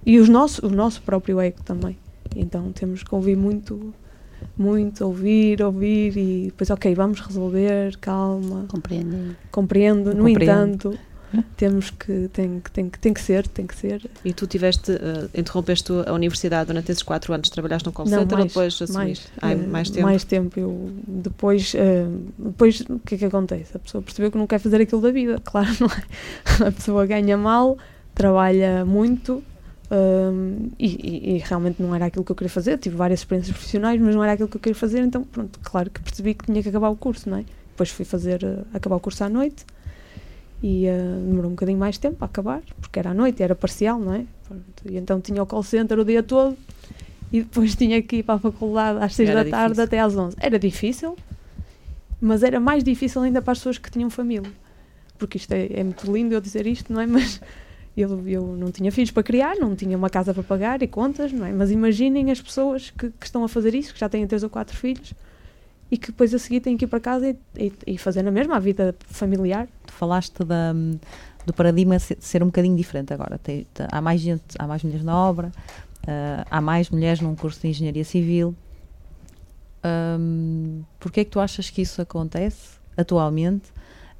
E 0.04 0.18
os 0.18 0.28
nosso, 0.28 0.66
o 0.66 0.70
nosso 0.70 1.00
próprio 1.02 1.40
ego 1.40 1.62
também. 1.64 1.96
Então 2.34 2.72
temos 2.72 3.02
que 3.02 3.14
ouvir 3.14 3.36
muito, 3.36 3.94
muito, 4.56 5.04
ouvir, 5.04 5.62
ouvir 5.62 6.16
e 6.16 6.44
depois, 6.46 6.70
ok, 6.70 6.94
vamos 6.94 7.20
resolver, 7.20 7.96
calma, 7.98 8.64
Compreendo. 8.68 9.36
compreendo. 9.50 10.14
No 10.14 10.24
Compreendo. 10.24 10.42
entanto, 10.42 10.98
temos 11.56 11.90
que, 11.90 12.28
tem, 12.32 12.60
tem, 12.72 12.88
tem 12.88 13.12
que 13.12 13.20
ser, 13.20 13.46
tem 13.48 13.66
que 13.66 13.74
ser. 13.76 14.08
E 14.24 14.32
tu 14.32 14.46
tiveste, 14.46 14.92
eh, 14.92 15.28
interrompeste 15.40 15.92
a 16.06 16.12
universidade 16.12 16.68
durante 16.68 16.90
esses 16.90 17.02
quatro 17.02 17.32
anos, 17.34 17.48
trabalhaste 17.50 17.86
no 17.86 17.92
call 17.92 18.06
Não, 18.06 18.18
center 18.20 18.34
ou 18.34 18.38
mais, 18.40 18.52
depois 18.52 18.82
assumiste? 18.82 19.28
Ai, 19.40 19.52
eh, 19.54 19.56
mais 19.56 19.90
tempo? 19.90 20.06
Mais 20.06 20.24
tempo. 20.24 20.58
Eu, 20.60 20.90
depois, 21.06 21.74
eh, 21.74 22.06
depois, 22.38 22.80
o 22.88 22.98
que 23.00 23.14
é 23.16 23.18
que 23.18 23.24
acontece? 23.24 23.76
A 23.76 23.78
pessoa 23.80 24.02
percebeu 24.02 24.30
que 24.30 24.38
não 24.38 24.46
quer 24.46 24.58
fazer 24.58 24.80
aquilo 24.80 25.00
da 25.00 25.10
vida. 25.10 25.38
Claro, 25.44 25.68
não 25.80 25.88
é? 25.88 26.68
A 26.68 26.72
pessoa 26.72 27.04
ganha 27.06 27.36
mal, 27.36 27.76
trabalha 28.14 28.84
muito 28.84 29.42
hum, 29.90 30.70
e, 30.78 30.86
e- 30.86 31.36
e 31.36 31.38
realmente 31.38 31.80
não 31.82 31.94
era 31.94 32.06
aquilo 32.06 32.24
que 32.24 32.32
eu 32.32 32.36
queria 32.36 32.50
fazer. 32.50 32.78
Tive 32.78 32.96
várias 32.96 33.20
experiências 33.20 33.54
profissionais, 33.56 34.00
mas 34.00 34.14
não 34.14 34.22
era 34.22 34.32
aquilo 34.32 34.48
que 34.48 34.56
eu 34.56 34.60
queria 34.60 34.74
fazer. 34.76 35.00
Então, 35.00 35.22
pronto, 35.22 35.58
claro 35.62 35.90
que 35.90 36.00
percebi 36.00 36.34
que 36.34 36.44
tinha 36.46 36.62
que 36.62 36.68
acabar 36.68 36.88
o 36.90 36.96
curso, 36.96 37.28
não 37.30 37.38
é? 37.38 37.44
Depois 37.70 37.90
fui 37.90 38.04
fazer, 38.04 38.42
eh, 38.44 38.58
acabar 38.74 38.96
o 38.96 39.00
curso 39.00 39.22
à 39.24 39.28
noite 39.28 39.64
e 40.62 40.86
eh, 40.86 40.98
demorou 40.98 41.50
um 41.50 41.54
bocadinho 41.54 41.78
mais 41.78 41.98
tempo 41.98 42.16
a 42.20 42.26
acabar, 42.26 42.62
porque 42.80 42.98
era 42.98 43.10
à 43.10 43.14
noite, 43.14 43.42
era 43.42 43.54
parcial, 43.54 43.98
não 43.98 44.14
é? 44.14 44.24
E 44.84 44.96
então 44.96 45.20
tinha 45.20 45.42
o 45.42 45.46
call 45.46 45.62
center 45.62 45.98
o 45.98 46.04
dia 46.04 46.22
todo 46.22 46.56
e 47.32 47.42
depois 47.42 47.74
tinha 47.74 48.02
que 48.02 48.16
ir 48.16 48.22
para 48.22 48.34
a 48.36 48.38
faculdade 48.38 48.98
às 49.02 49.14
6 49.14 49.28
Era 49.28 49.44
da 49.44 49.50
tarde 49.50 49.74
difícil. 49.74 49.84
até 49.84 50.00
às 50.00 50.16
11. 50.16 50.36
Era 50.40 50.58
difícil, 50.58 51.16
mas 52.20 52.42
era 52.42 52.58
mais 52.58 52.82
difícil 52.82 53.22
ainda 53.22 53.42
para 53.42 53.52
as 53.52 53.58
pessoas 53.58 53.78
que 53.78 53.90
tinham 53.90 54.10
família. 54.10 54.50
Porque 55.18 55.36
isto 55.36 55.52
é, 55.52 55.68
é 55.72 55.84
muito 55.84 56.10
lindo 56.10 56.34
eu 56.34 56.40
dizer 56.40 56.66
isto, 56.66 56.92
não 56.92 57.00
é? 57.00 57.06
Mas 57.08 57.40
eu, 57.96 58.28
eu 58.28 58.46
não 58.56 58.70
tinha 58.70 58.92
filhos 58.92 59.10
para 59.10 59.24
criar, 59.24 59.56
não 59.56 59.74
tinha 59.74 59.96
uma 59.96 60.08
casa 60.08 60.32
para 60.32 60.44
pagar 60.44 60.80
e 60.80 60.86
contas, 60.86 61.32
não 61.32 61.44
é? 61.44 61.52
Mas 61.52 61.72
imaginem 61.72 62.30
as 62.30 62.40
pessoas 62.40 62.90
que, 62.90 63.10
que 63.10 63.26
estão 63.26 63.42
a 63.42 63.48
fazer 63.48 63.74
isso, 63.74 63.92
que 63.92 63.98
já 63.98 64.08
têm 64.08 64.24
três 64.26 64.44
ou 64.44 64.48
quatro 64.48 64.76
filhos 64.76 65.12
e 65.90 65.96
que 65.96 66.08
depois 66.08 66.34
a 66.34 66.38
seguir 66.38 66.60
têm 66.60 66.76
que 66.76 66.84
ir 66.84 66.88
para 66.88 67.00
casa 67.00 67.28
e, 67.30 67.36
e, 67.56 67.72
e 67.94 67.98
fazer 67.98 68.22
na 68.22 68.30
mesma 68.30 68.56
a 68.56 68.58
vida 68.58 68.94
familiar. 69.08 69.66
Tu 69.86 69.92
falaste 69.92 70.44
da, 70.44 70.72
do 71.46 71.52
paradigma 71.52 71.98
ser 71.98 72.42
um 72.42 72.46
bocadinho 72.46 72.76
diferente 72.76 73.12
agora. 73.12 73.38
Tem- 73.38 73.66
te- 73.72 73.86
há 73.90 74.00
mais 74.00 74.20
gente, 74.20 74.42
há 74.58 74.66
mais 74.66 74.82
mulheres 74.82 75.04
na 75.04 75.16
obra, 75.16 75.50
ah, 76.06 76.44
há 76.50 76.60
mais 76.60 76.90
mulheres 76.90 77.20
num 77.20 77.34
curso 77.34 77.60
de 77.60 77.68
engenharia 77.68 78.04
civil. 78.04 78.54
Um, 79.84 80.82
Porquê 80.98 81.20
é 81.20 81.24
que 81.24 81.30
tu 81.30 81.40
achas 81.40 81.70
que 81.70 81.80
isso 81.82 82.02
acontece 82.02 82.78
atualmente? 82.96 83.72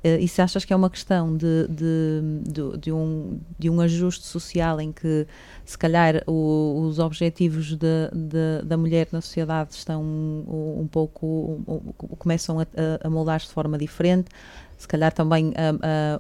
Ah, 0.05 0.09
e 0.21 0.29
se 0.29 0.41
achas 0.41 0.65
que 0.65 0.73
é 0.73 0.77
uma 0.77 0.89
questão 0.91 1.37
de, 1.37 1.67
de, 1.69 2.21
de, 2.53 2.79
de 2.79 2.93
um, 2.93 3.41
de 3.59 3.69
um 3.69 3.81
ajuste 3.81 4.25
social 4.27 4.81
em 4.81 4.93
que 4.93 5.27
se 5.65 5.77
calhar 5.77 6.23
o- 6.27 6.83
os 6.87 6.99
objetivos 6.99 7.75
de- 7.77 8.09
de- 8.15 8.63
da 8.65 8.77
mulher 8.77 9.09
na 9.13 9.21
sociedade 9.21 9.75
estão 9.75 10.03
um, 10.03 10.81
um 10.83 10.87
pouco 10.87 11.61
um- 11.67 11.93
começam 12.17 12.61
a, 12.61 12.67
a- 13.03 13.11
moldar-se 13.11 13.49
de 13.49 13.53
forma 13.53 13.77
diferente 13.79 14.29
se 14.77 14.87
calhar 14.87 15.13
também 15.13 15.53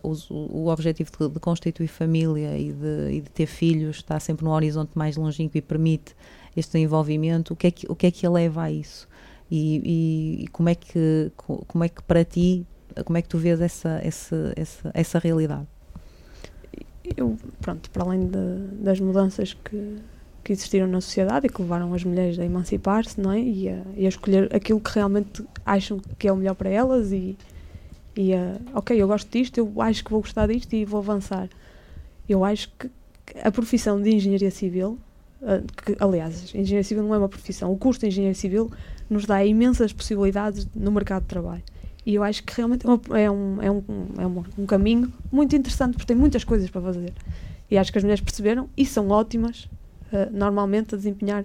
o, 0.02 0.12
o 0.64 0.68
objetivo 0.68 1.10
de, 1.16 1.28
de 1.28 1.40
constituir 1.40 1.86
família 1.88 2.56
e 2.58 2.72
de, 2.72 3.12
e 3.18 3.20
de 3.20 3.30
ter 3.30 3.46
filhos 3.46 3.96
está 3.98 4.18
sempre 4.18 4.44
num 4.44 4.50
horizonte 4.50 4.90
mais 4.96 5.16
longínquo 5.16 5.56
e 5.56 5.62
permite 5.62 6.14
este 6.56 6.76
envolvimento. 6.78 7.52
O 7.52 7.56
que 7.56 7.68
é 7.68 7.70
que, 7.70 7.86
o 7.88 7.94
que, 7.94 8.06
é 8.06 8.10
que 8.10 8.26
leva 8.28 8.64
a 8.64 8.72
isso? 8.72 9.06
E, 9.50 10.40
e- 10.40 10.44
e 10.44 10.48
como, 10.48 10.68
é 10.68 10.74
que, 10.74 11.30
co- 11.36 11.64
como 11.68 11.84
é 11.84 11.88
que 11.88 12.02
para 12.02 12.24
ti, 12.24 12.66
como 13.04 13.16
é 13.18 13.22
que 13.22 13.28
tu 13.28 13.38
vês 13.38 13.60
essa, 13.60 14.00
essa, 14.02 14.52
essa, 14.56 14.90
essa 14.94 15.18
realidade? 15.18 15.66
eu, 17.16 17.36
pronto, 17.60 17.90
para 17.90 18.04
além 18.04 18.26
de- 18.26 18.82
das 18.82 19.00
mudanças 19.00 19.54
que, 19.54 19.96
que 20.44 20.52
existiram 20.52 20.86
na 20.86 21.00
sociedade 21.00 21.46
e 21.46 21.48
que 21.48 21.60
levaram 21.62 21.92
as 21.94 22.04
mulheres 22.04 22.38
a 22.38 22.44
emancipar-se, 22.44 23.20
não 23.20 23.32
é? 23.32 23.40
E 23.40 23.68
a, 23.68 23.82
e 23.96 24.04
a 24.06 24.08
escolher 24.08 24.54
aquilo 24.54 24.80
que 24.80 24.90
realmente 24.90 25.44
acham 25.64 26.00
que 26.18 26.28
é 26.28 26.32
o 26.32 26.36
melhor 26.36 26.54
para 26.54 26.68
elas 26.68 27.12
e, 27.12 27.36
e 28.16 28.34
a, 28.34 28.56
ok, 28.74 29.00
eu 29.00 29.06
gosto 29.06 29.30
disto, 29.30 29.58
eu 29.58 29.72
acho 29.80 30.04
que 30.04 30.10
vou 30.10 30.20
gostar 30.20 30.46
disto 30.48 30.72
e 30.74 30.84
vou 30.84 31.00
avançar. 31.00 31.48
Eu 32.28 32.44
acho 32.44 32.70
que 32.78 32.90
a 33.42 33.50
profissão 33.50 34.00
de 34.00 34.10
engenharia 34.14 34.50
civil, 34.50 34.98
ah, 35.42 35.60
que, 35.84 35.96
aliás, 35.98 36.54
engenharia 36.54 36.84
civil 36.84 37.02
não 37.04 37.14
é 37.14 37.18
uma 37.18 37.28
profissão, 37.28 37.72
o 37.72 37.76
curso 37.76 38.00
de 38.00 38.08
engenharia 38.08 38.34
civil 38.34 38.70
nos 39.08 39.24
dá 39.24 39.44
imensas 39.44 39.92
possibilidades 39.92 40.66
no 40.74 40.90
mercado 40.92 41.22
de 41.22 41.28
trabalho. 41.28 41.62
E 42.08 42.14
eu 42.14 42.24
acho 42.24 42.42
que 42.42 42.54
realmente 42.56 42.86
é, 42.86 42.88
uma- 42.88 43.20
é 43.20 43.30
um, 43.30 43.62
é, 43.62 43.70
um, 43.70 43.82
é 44.16 44.26
uma- 44.26 44.44
um 44.56 44.64
caminho 44.64 45.12
muito 45.30 45.54
interessante 45.54 45.92
porque 45.92 46.06
tem 46.06 46.16
muitas 46.16 46.42
coisas 46.42 46.70
para 46.70 46.80
fazer. 46.80 47.12
E 47.70 47.76
acho 47.76 47.92
que 47.92 47.98
as 47.98 48.02
mulheres 48.02 48.22
perceberam 48.22 48.66
e 48.74 48.86
são 48.86 49.10
ótimas, 49.10 49.68
ah, 50.10 50.26
normalmente, 50.32 50.94
a 50.94 50.96
desempenhar 50.96 51.44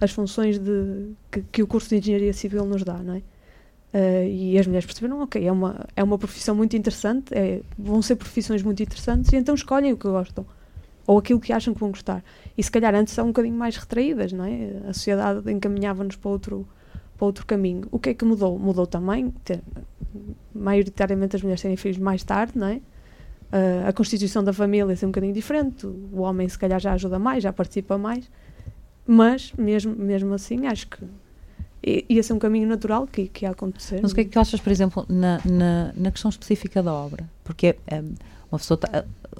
as 0.00 0.12
funções 0.12 0.56
de, 0.56 1.08
que, 1.32 1.42
que 1.50 1.62
o 1.64 1.66
curso 1.66 1.88
de 1.88 1.96
engenharia 1.96 2.32
civil 2.32 2.64
nos 2.64 2.84
dá, 2.84 2.94
não 2.98 3.14
é? 3.14 3.22
Ah, 3.92 4.24
e 4.24 4.56
as 4.56 4.68
mulheres 4.68 4.86
perceberam, 4.86 5.20
ok, 5.20 5.44
é 5.44 5.50
uma, 5.50 5.84
é 5.96 6.04
uma 6.04 6.16
profissão 6.16 6.54
muito 6.54 6.76
interessante, 6.76 7.34
é, 7.34 7.60
vão 7.76 8.00
ser 8.00 8.14
profissões 8.14 8.62
muito 8.62 8.80
interessantes 8.84 9.32
e 9.32 9.36
então 9.36 9.52
escolhem 9.52 9.92
o 9.92 9.96
que 9.96 10.06
gostam 10.06 10.46
ou 11.08 11.18
aquilo 11.18 11.40
que 11.40 11.52
acham 11.52 11.74
que 11.74 11.80
vão 11.80 11.90
gostar. 11.90 12.22
E 12.56 12.62
se 12.62 12.70
calhar 12.70 12.94
antes 12.94 13.12
são 13.12 13.24
um 13.24 13.28
bocadinho 13.30 13.56
mais 13.56 13.76
retraídas, 13.76 14.32
não 14.32 14.44
é? 14.44 14.70
A 14.88 14.92
sociedade 14.92 15.50
encaminhava-nos 15.50 16.14
para 16.14 16.30
outro, 16.30 16.68
para 17.16 17.26
outro 17.26 17.46
caminho. 17.46 17.86
O 17.90 17.98
que 17.98 18.10
é 18.10 18.14
que 18.14 18.24
mudou? 18.24 18.58
Mudou 18.58 18.86
também, 18.86 19.30
ter, 19.44 19.60
maioritariamente 20.54 21.36
as 21.36 21.42
mulheres 21.42 21.62
terem 21.62 21.76
filhos 21.76 21.98
mais 21.98 22.22
tarde, 22.22 22.58
não 22.58 22.66
é? 22.66 22.80
Ah, 23.54 23.88
a 23.88 23.92
constituição 23.92 24.42
da 24.42 24.52
família 24.52 24.92
é 25.00 25.06
um 25.06 25.08
bocadinho 25.08 25.32
diferente, 25.32 25.86
o 25.86 26.20
homem 26.22 26.48
se 26.48 26.58
calhar 26.58 26.80
já 26.80 26.92
ajuda 26.92 27.20
mais, 27.20 27.40
já 27.40 27.52
participa 27.52 27.96
mais, 27.96 28.28
mas 29.06 29.52
mesmo, 29.56 29.94
mesmo 29.94 30.34
assim 30.34 30.66
acho 30.66 30.88
que 30.88 31.04
ia 32.08 32.22
ser 32.22 32.32
um 32.32 32.38
caminho 32.38 32.66
natural 32.66 33.06
que, 33.06 33.28
que 33.28 33.44
ia 33.44 33.50
acontecer. 33.50 34.00
Mas 34.02 34.10
o 34.10 34.14
que 34.14 34.22
é 34.22 34.24
que 34.24 34.30
tu 34.30 34.40
achas, 34.40 34.58
por 34.58 34.72
exemplo, 34.72 35.06
na, 35.08 35.40
na, 35.44 35.92
na 35.94 36.10
questão 36.10 36.30
específica 36.30 36.82
da 36.82 36.92
obra? 36.92 37.28
Porque 37.44 37.76
é, 37.86 38.02
uma 38.50 38.58
pessoa 38.58 38.80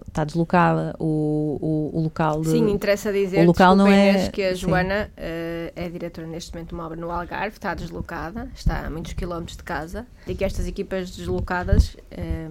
está 0.06 0.24
deslocada, 0.24 0.94
o, 0.98 1.58
o, 1.92 1.98
o 1.98 2.02
local 2.02 2.42
de, 2.42 2.50
Sim, 2.50 2.70
interessa 2.70 3.12
dizer 3.12 3.42
o 3.42 3.46
local 3.46 3.76
não 3.76 3.86
é- 3.86 4.28
que 4.28 4.42
a. 4.42 4.54
Joana 4.54 5.10
eh, 5.16 5.72
é 5.74 5.88
diretora 5.88 6.26
neste 6.26 6.52
momento 6.52 6.68
de 6.68 6.74
uma 6.74 6.86
obra 6.86 6.96
no 6.96 7.10
Algarve, 7.10 7.56
está 7.56 7.74
deslocada, 7.74 8.50
está 8.54 8.86
a 8.86 8.90
muitos 8.90 9.12
quilómetros 9.12 9.56
de 9.56 9.62
casa, 9.62 10.06
e 10.26 10.34
que 10.34 10.44
estas 10.44 10.66
equipas 10.66 11.10
deslocadas 11.10 11.96
eh, 12.10 12.48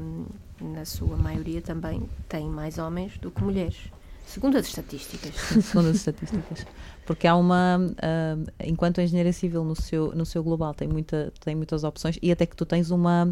na 0.61 0.85
sua 0.85 1.17
maioria 1.17 1.61
também 1.61 2.03
têm 2.29 2.47
mais 2.47 2.77
homens 2.77 3.17
do 3.17 3.31
que 3.31 3.43
mulheres, 3.43 3.77
segundo 4.25 4.57
as 4.57 4.67
estatísticas. 4.67 5.35
segundo 5.63 5.89
as 5.89 5.97
estatísticas. 5.97 6.65
Porque 7.05 7.27
há 7.27 7.35
uma, 7.35 7.77
uh, 7.79 8.51
enquanto 8.63 9.01
a 9.01 9.03
engenharia 9.03 9.33
civil 9.33 9.63
no 9.65 9.75
seu, 9.75 10.15
no 10.15 10.25
seu 10.25 10.41
global 10.41 10.73
tem, 10.73 10.87
muita, 10.87 11.33
tem 11.43 11.53
muitas 11.53 11.83
opções 11.83 12.17
e 12.21 12.31
até 12.31 12.45
que 12.45 12.55
tu 12.55 12.65
tens 12.65 12.91
uma, 12.91 13.29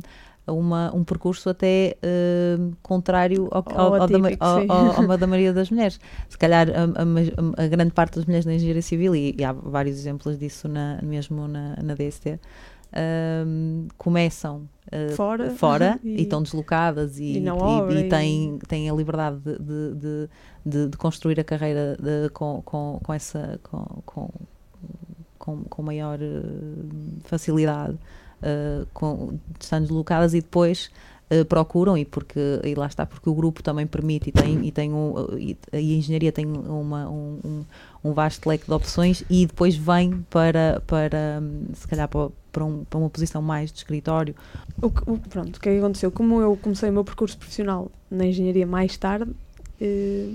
uma, 0.47 0.93
um 0.95 1.03
percurso 1.03 1.49
até 1.49 1.97
uh, 2.03 2.75
contrário 2.81 3.47
ao, 3.51 3.63
ao, 3.69 3.95
ao, 3.95 4.03
atípico, 4.03 4.43
ao, 4.43 5.17
da 5.17 5.27
maioria 5.27 5.53
das 5.53 5.69
mulheres. 5.69 5.99
Se 6.27 6.37
calhar 6.37 6.67
a, 6.69 6.83
a, 6.83 7.63
a, 7.63 7.67
grande 7.67 7.91
parte 7.91 8.15
das 8.15 8.25
mulheres 8.25 8.45
na 8.45 8.53
engenharia 8.53 8.81
civil, 8.81 9.15
e, 9.15 9.35
e 9.37 9.43
há 9.43 9.51
vários 9.51 9.97
exemplos 9.97 10.37
disso 10.37 10.67
na, 10.67 10.99
mesmo 11.03 11.47
na, 11.47 11.75
na 11.81 11.93
DST, 11.93 12.39
um, 13.45 13.87
começam 13.97 14.67
uh, 14.87 15.15
fora, 15.15 15.51
fora 15.51 15.99
e, 16.03 16.09
e, 16.09 16.21
estão 16.23 16.43
deslocadas 16.43 17.19
e, 17.19 17.37
e, 17.37 17.99
e, 17.99 18.09
têm, 18.09 18.59
têm 18.67 18.89
a 18.89 18.93
liberdade 18.93 19.39
de, 19.39 19.57
de, 19.95 20.29
de, 20.65 20.87
de 20.89 20.97
construir 20.97 21.39
a 21.39 21.43
carreira 21.43 21.97
com, 22.33 22.61
com, 22.63 22.99
com, 23.01 23.13
essa 23.13 23.59
com, 23.63 24.29
com, 25.39 25.63
com, 25.69 25.83
maior 25.83 26.19
uh, 26.19 27.19
facilidade 27.23 27.97
uh, 28.41 28.87
com, 28.93 29.39
estando 29.59 29.83
deslocadas 29.83 30.33
e 30.33 30.41
depois 30.41 30.89
uh, 31.31 31.45
procuram 31.45 31.97
e 31.97 32.05
porque 32.05 32.39
e 32.63 32.75
lá 32.75 32.87
está 32.87 33.05
porque 33.05 33.29
o 33.29 33.33
grupo 33.33 33.63
também 33.63 33.87
permite 33.87 34.29
e 34.29 34.31
tem 34.31 34.65
e 34.65 34.71
tem 34.71 34.93
um, 34.93 35.13
e, 35.37 35.57
a 35.71 35.79
engenharia 35.79 36.31
tem 36.31 36.45
uma, 36.45 37.09
um, 37.09 37.65
um, 38.03 38.13
vasto 38.13 38.47
leque 38.47 38.65
de 38.65 38.73
opções 38.73 39.23
e 39.29 39.45
depois 39.45 39.75
vem 39.75 40.25
para 40.29 40.81
para 40.85 41.41
se 41.73 41.87
calhar 41.87 42.07
para, 42.07 42.29
para, 42.51 42.65
um, 42.65 42.83
para 42.83 42.99
uma 42.99 43.09
posição 43.09 43.41
mais 43.41 43.71
de 43.71 43.77
escritório. 43.79 44.35
O 44.81 44.89
que, 44.89 45.01
o, 45.09 45.17
pronto 45.17 45.57
o 45.57 45.59
que 45.59 45.69
é 45.69 45.77
aconteceu? 45.77 46.11
Como 46.11 46.41
eu 46.41 46.57
comecei 46.57 46.89
o 46.89 46.93
meu 46.93 47.03
percurso 47.03 47.37
profissional 47.37 47.91
na 48.09 48.25
engenharia 48.25 48.67
mais 48.67 48.97
tarde 48.97 49.31
eh, 49.81 50.33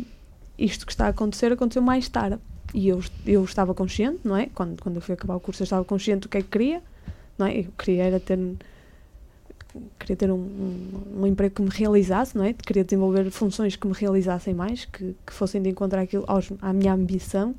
isto 0.59 0.85
que 0.85 0.92
está 0.92 1.07
a 1.07 1.09
acontecer 1.11 1.53
aconteceu 1.53 1.81
mais 1.81 2.09
tarde. 2.09 2.38
E 2.75 2.88
eu, 2.88 3.01
eu 3.25 3.45
estava 3.45 3.73
consciente, 3.73 4.21
não 4.25 4.37
é? 4.37 4.47
Quando, 4.47 4.83
quando 4.83 4.97
eu 4.97 5.01
fui 5.01 5.14
acabar 5.14 5.37
o 5.37 5.40
curso, 5.40 5.62
eu 5.62 5.64
estava 5.64 5.85
consciente 5.85 6.23
do 6.23 6.29
que 6.29 6.38
é 6.38 6.42
que 6.42 6.49
queria, 6.49 6.83
não 7.38 7.46
é? 7.46 7.61
Eu 7.61 7.66
queria 7.77 8.05
era 8.05 8.20
ter 8.20 8.38
queria 9.99 10.16
ter 10.16 10.31
um, 10.31 10.37
um, 10.37 11.20
um, 11.20 11.27
emprego 11.27 11.57
que 11.57 11.62
me 11.62 11.68
realizasse, 11.68 12.37
não 12.37 12.44
é? 12.44 12.55
Queria 12.55 12.83
desenvolver 12.83 13.31
funções 13.31 13.77
que 13.77 13.87
me 13.87 13.92
realizassem 13.92 14.55
mais, 14.55 14.87
que, 14.87 15.14
que 15.27 15.33
fossem 15.33 15.61
de 15.61 15.68
encontrar 15.68 16.01
aquilo 16.01 16.25
aos, 16.27 16.51
à 16.62 16.72
minha 16.72 16.94
ambição 16.94 17.55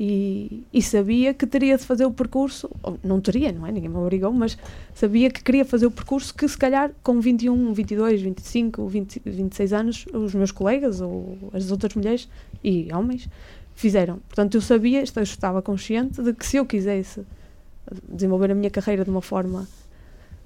e, 0.00 0.64
e, 0.72 0.82
sabia 0.82 1.34
que 1.34 1.46
teria 1.46 1.76
de 1.76 1.84
fazer 1.84 2.04
o 2.04 2.10
percurso, 2.10 2.68
não 3.04 3.20
teria, 3.20 3.52
não 3.52 3.66
é? 3.66 3.70
Ninguém 3.70 3.90
me 3.90 3.96
obrigou, 3.96 4.32
mas 4.32 4.58
sabia 4.94 5.30
que 5.30 5.42
queria 5.44 5.64
fazer 5.64 5.86
o 5.86 5.90
percurso 5.90 6.34
que 6.34 6.48
se 6.48 6.56
calhar 6.56 6.90
com 7.02 7.20
21, 7.20 7.72
22, 7.72 8.22
25, 8.22 8.86
20, 8.88 9.22
26 9.24 9.72
anos 9.72 10.06
os 10.12 10.34
meus 10.34 10.50
colegas 10.50 11.00
ou 11.00 11.38
as 11.52 11.70
outras 11.70 11.94
mulheres 11.94 12.28
e 12.64 12.88
homens 12.92 13.28
fizeram. 13.74 14.18
Portanto, 14.28 14.56
eu 14.56 14.60
sabia, 14.60 15.04
eu 15.14 15.22
estava 15.22 15.60
consciente 15.60 16.22
de 16.22 16.32
que 16.32 16.46
se 16.46 16.56
eu 16.56 16.66
quisesse 16.66 17.20
desenvolver 18.08 18.50
a 18.50 18.54
minha 18.54 18.70
carreira 18.70 19.04
de 19.04 19.10
uma 19.10 19.22
forma 19.22 19.66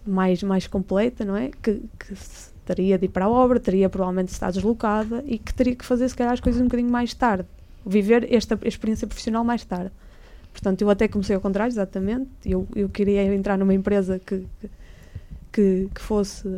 mais, 0.06 0.42
mais 0.42 0.66
completa, 0.66 1.24
não 1.24 1.37
é? 1.37 1.50
Que, 1.62 1.82
que 1.98 2.14
teria 2.64 2.98
de 2.98 3.06
ir 3.06 3.09
para 3.09 3.26
a 3.26 3.28
obra, 3.28 3.61
teria 3.61 3.88
provavelmente 3.88 4.28
de 4.28 4.32
estar 4.32 4.50
deslocada 4.50 5.22
e 5.26 5.38
que 5.38 5.52
teria 5.52 5.74
que 5.74 5.85
fazer, 5.85 6.09
se 6.09 6.16
calhar, 6.16 6.32
as 6.32 6.40
coisas 6.40 6.61
um 6.61 6.64
bocadinho 6.64 6.90
mais 6.90 7.12
tarde. 7.14 7.46
Viver 7.85 8.32
esta 8.32 8.59
experiência 8.64 9.06
profissional 9.06 9.44
mais 9.44 9.64
tarde. 9.64 9.92
Portanto, 10.52 10.82
eu 10.82 10.90
até 10.90 11.06
comecei 11.06 11.37
ao 11.37 11.40
contrário, 11.40 11.70
exatamente. 11.70 12.30
Eu, 12.44 12.66
eu 12.74 12.88
queria 12.88 13.22
entrar 13.35 13.59
numa 13.59 13.74
empresa 13.74 14.18
que, 14.18 14.46
que, 15.52 15.88
que 15.94 16.00
fosse. 16.00 16.48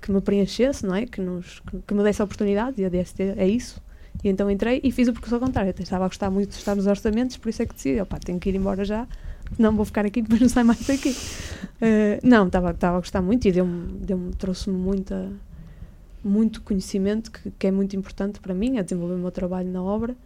que 0.00 0.10
me 0.10 0.20
preenchesse, 0.20 0.84
não 0.84 0.94
é? 0.94 1.06
Que, 1.06 1.20
nos, 1.20 1.60
que, 1.60 1.78
que 1.86 1.94
me 1.94 2.02
desse 2.02 2.22
a 2.22 2.24
oportunidade, 2.24 2.80
e 2.80 2.84
a 2.84 2.88
DST 2.88 3.34
é 3.36 3.46
isso. 3.46 3.80
E 4.24 4.28
então 4.28 4.50
entrei 4.50 4.80
e 4.82 4.90
fiz 4.90 5.08
o 5.08 5.12
percurso 5.12 5.34
ao 5.36 5.40
contrário. 5.40 5.72
Eu 5.76 5.82
estava 5.82 6.04
a 6.04 6.08
gostar 6.08 6.30
muito 6.30 6.50
de 6.50 6.56
estar 6.56 6.74
nos 6.74 6.86
orçamentos, 6.86 7.36
por 7.36 7.48
isso 7.48 7.62
é 7.62 7.66
que 7.66 7.74
decidi, 7.74 8.00
opá, 8.00 8.18
tenho 8.18 8.40
que 8.40 8.48
ir 8.48 8.56
embora 8.56 8.84
já 8.84 9.06
não 9.58 9.74
vou 9.74 9.84
ficar 9.84 10.06
aqui, 10.06 10.22
depois 10.22 10.40
não 10.40 10.48
sai 10.48 10.64
mais 10.64 10.86
daqui. 10.86 11.10
Uh, 11.10 12.18
não, 12.22 12.46
estava 12.46 12.70
a 12.70 12.92
gostar 12.98 13.22
muito 13.22 13.46
e 13.48 13.52
deu-me, 13.52 13.92
deu 13.98 14.30
trouxe-me 14.38 14.76
muita, 14.76 15.30
muito 16.22 16.62
conhecimento 16.62 17.30
que, 17.30 17.50
que, 17.50 17.66
é 17.66 17.70
muito 17.70 17.96
importante 17.96 18.40
para 18.40 18.54
mim, 18.54 18.78
a 18.78 18.82
desenvolver 18.82 19.14
o 19.14 19.18
meu 19.18 19.30
trabalho 19.30 19.70
na 19.70 19.82
obra. 19.82 20.16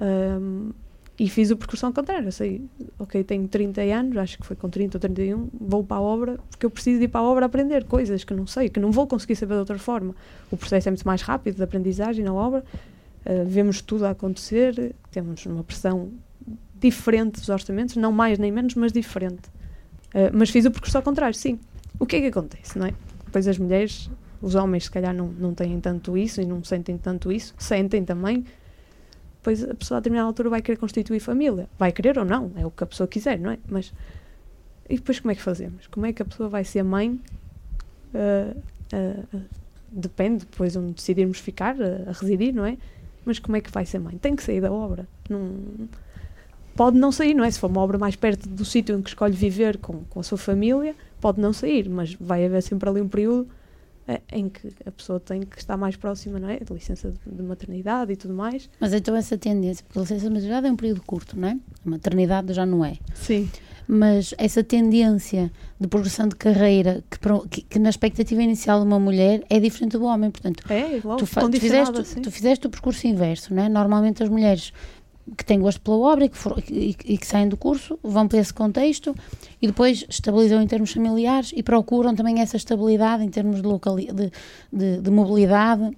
Um, 0.00 0.70
e 1.18 1.28
fiz 1.28 1.50
o 1.50 1.56
percurso 1.56 1.84
ao 1.84 1.92
contrário. 1.92 2.30
Sei, 2.30 2.62
ok, 2.98 3.24
tenho 3.24 3.48
30 3.48 3.80
anos, 3.82 4.16
acho 4.16 4.38
que 4.38 4.46
foi 4.46 4.54
com 4.54 4.70
30 4.70 4.96
ou 4.96 5.00
31, 5.00 5.48
vou 5.60 5.82
para 5.82 5.96
a 5.96 6.00
obra, 6.00 6.38
porque 6.48 6.64
eu 6.64 6.70
preciso 6.70 7.02
ir 7.02 7.08
para 7.08 7.20
a 7.20 7.24
obra 7.24 7.46
aprender 7.46 7.84
coisas 7.84 8.22
que 8.22 8.32
não 8.32 8.46
sei, 8.46 8.68
que 8.68 8.78
não 8.78 8.92
vou 8.92 9.06
conseguir 9.06 9.34
saber 9.34 9.54
de 9.54 9.60
outra 9.60 9.78
forma. 9.78 10.14
O 10.50 10.56
processo 10.56 10.88
é 10.88 10.90
muito 10.92 11.04
mais 11.04 11.22
rápido 11.22 11.56
de 11.56 11.62
aprendizagem 11.62 12.24
na 12.24 12.32
obra, 12.32 12.64
uh, 13.26 13.44
vemos 13.46 13.82
tudo 13.82 14.06
a 14.06 14.10
acontecer, 14.10 14.94
temos 15.10 15.44
uma 15.46 15.64
pressão 15.64 16.10
diferente 16.80 17.40
dos 17.40 17.48
orçamentos, 17.48 17.96
não 17.96 18.12
mais 18.12 18.38
nem 18.38 18.50
menos, 18.52 18.74
mas 18.74 18.92
diferente. 18.92 19.48
Uh, 20.08 20.30
mas 20.32 20.50
fiz 20.50 20.64
o 20.64 20.70
percurso 20.70 20.96
ao 20.96 21.02
contrário, 21.02 21.34
sim. 21.34 21.58
O 21.98 22.06
que 22.06 22.16
é 22.16 22.20
que 22.20 22.26
acontece, 22.26 22.78
não 22.78 22.86
é? 22.86 22.94
Depois 23.24 23.46
as 23.46 23.58
mulheres, 23.58 24.10
os 24.40 24.54
homens 24.54 24.84
se 24.84 24.90
calhar 24.90 25.14
não, 25.14 25.28
não 25.28 25.54
têm 25.54 25.80
tanto 25.80 26.16
isso 26.16 26.40
e 26.40 26.46
não 26.46 26.62
sentem 26.64 26.96
tanto 26.96 27.30
isso, 27.30 27.54
sentem 27.58 28.04
também, 28.04 28.44
depois 29.38 29.62
a 29.64 29.74
pessoa 29.74 29.98
a 29.98 30.00
determinada 30.00 30.26
altura 30.28 30.50
vai 30.50 30.62
querer 30.62 30.76
constituir 30.76 31.20
família. 31.20 31.68
Vai 31.78 31.92
querer 31.92 32.18
ou 32.18 32.24
não, 32.24 32.52
é 32.56 32.66
o 32.66 32.70
que 32.70 32.84
a 32.84 32.86
pessoa 32.86 33.06
quiser, 33.06 33.38
não 33.38 33.50
é? 33.50 33.58
Mas 33.68 33.92
e 34.88 34.96
depois 34.96 35.20
como 35.20 35.32
é 35.32 35.34
que 35.34 35.42
fazemos? 35.42 35.86
Como 35.86 36.06
é 36.06 36.12
que 36.12 36.22
a 36.22 36.24
pessoa 36.24 36.48
vai 36.48 36.64
ser 36.64 36.82
mãe? 36.82 37.20
Uh, 38.14 38.58
uh, 38.94 39.40
depende, 39.92 40.46
depois 40.46 40.74
onde 40.76 40.94
decidirmos 40.94 41.38
ficar 41.38 41.76
a 41.80 42.12
residir, 42.12 42.54
não 42.54 42.64
é? 42.64 42.78
Mas 43.24 43.38
como 43.38 43.56
é 43.56 43.60
que 43.60 43.70
vai 43.70 43.84
ser 43.84 43.98
mãe? 43.98 44.16
Tem 44.16 44.34
que 44.34 44.42
sair 44.42 44.60
da 44.60 44.72
obra. 44.72 45.06
Não, 45.28 45.52
pode 46.78 46.96
não 46.96 47.10
sair, 47.10 47.34
não 47.34 47.42
é? 47.42 47.50
Se 47.50 47.58
for 47.58 47.68
uma 47.68 47.80
obra 47.80 47.98
mais 47.98 48.14
perto 48.14 48.48
do 48.48 48.64
sítio 48.64 48.96
em 48.96 49.02
que 49.02 49.08
escolhe 49.08 49.34
viver 49.34 49.78
com, 49.78 50.04
com 50.08 50.20
a 50.20 50.22
sua 50.22 50.38
família, 50.38 50.94
pode 51.20 51.40
não 51.40 51.52
sair, 51.52 51.88
mas 51.88 52.14
vai 52.14 52.46
haver 52.46 52.62
sempre 52.62 52.88
ali 52.88 53.00
um 53.00 53.08
período 53.08 53.48
é, 54.06 54.20
em 54.30 54.48
que 54.48 54.72
a 54.86 54.92
pessoa 54.92 55.18
tem 55.18 55.42
que 55.42 55.58
estar 55.58 55.76
mais 55.76 55.96
próxima, 55.96 56.38
não 56.38 56.48
é? 56.48 56.60
De 56.60 56.72
licença 56.72 57.10
de, 57.10 57.34
de 57.34 57.42
maternidade 57.42 58.12
e 58.12 58.16
tudo 58.16 58.32
mais. 58.32 58.70
Mas 58.78 58.92
então 58.92 59.16
essa 59.16 59.36
tendência, 59.36 59.84
porque 59.84 59.98
a 59.98 60.02
licença 60.02 60.28
de 60.28 60.30
maternidade 60.30 60.68
é 60.68 60.70
um 60.70 60.76
período 60.76 61.02
curto, 61.02 61.36
não 61.36 61.48
é? 61.48 61.58
A 61.84 61.90
maternidade 61.90 62.52
já 62.52 62.64
não 62.64 62.84
é. 62.84 62.96
Sim. 63.12 63.50
Mas 63.88 64.34
essa 64.38 64.62
tendência 64.62 65.50
de 65.80 65.88
progressão 65.88 66.28
de 66.28 66.36
carreira 66.36 67.02
que, 67.10 67.18
que, 67.50 67.62
que 67.62 67.78
na 67.78 67.88
expectativa 67.88 68.40
inicial 68.42 68.80
de 68.80 68.86
uma 68.86 69.00
mulher 69.00 69.42
é 69.48 69.58
diferente 69.58 69.98
do 69.98 70.04
homem, 70.04 70.30
portanto. 70.30 70.62
É, 70.70 70.98
igual, 70.98 71.16
tu, 71.16 71.26
tu, 71.26 71.60
fizeste, 71.60 71.98
assim. 71.98 72.22
tu 72.22 72.30
fizeste 72.30 72.66
o 72.66 72.70
percurso 72.70 73.06
inverso, 73.06 73.52
não 73.52 73.64
é? 73.64 73.68
Normalmente 73.68 74.22
as 74.22 74.28
mulheres 74.28 74.72
que 75.36 75.44
têm 75.44 75.60
gosto 75.60 75.80
pela 75.80 75.96
obra 75.98 76.24
e 76.24 76.28
que, 76.28 76.36
for, 76.36 76.62
e, 76.68 76.96
e 77.04 77.18
que, 77.18 77.26
saem 77.26 77.48
do 77.48 77.56
curso, 77.56 77.98
vão 78.02 78.26
para 78.26 78.38
esse 78.38 78.52
contexto 78.52 79.14
e 79.60 79.66
depois 79.66 80.04
estabilizam 80.08 80.62
em 80.62 80.66
termos 80.66 80.92
familiares 80.92 81.52
e 81.54 81.62
procuram 81.62 82.14
também 82.14 82.40
essa 82.40 82.56
estabilidade 82.56 83.24
em 83.24 83.28
termos 83.28 83.60
de, 83.60 83.66
locali 83.66 84.10
de, 84.12 84.32
de, 84.72 85.00
de 85.00 85.10
mobilidade 85.10 85.96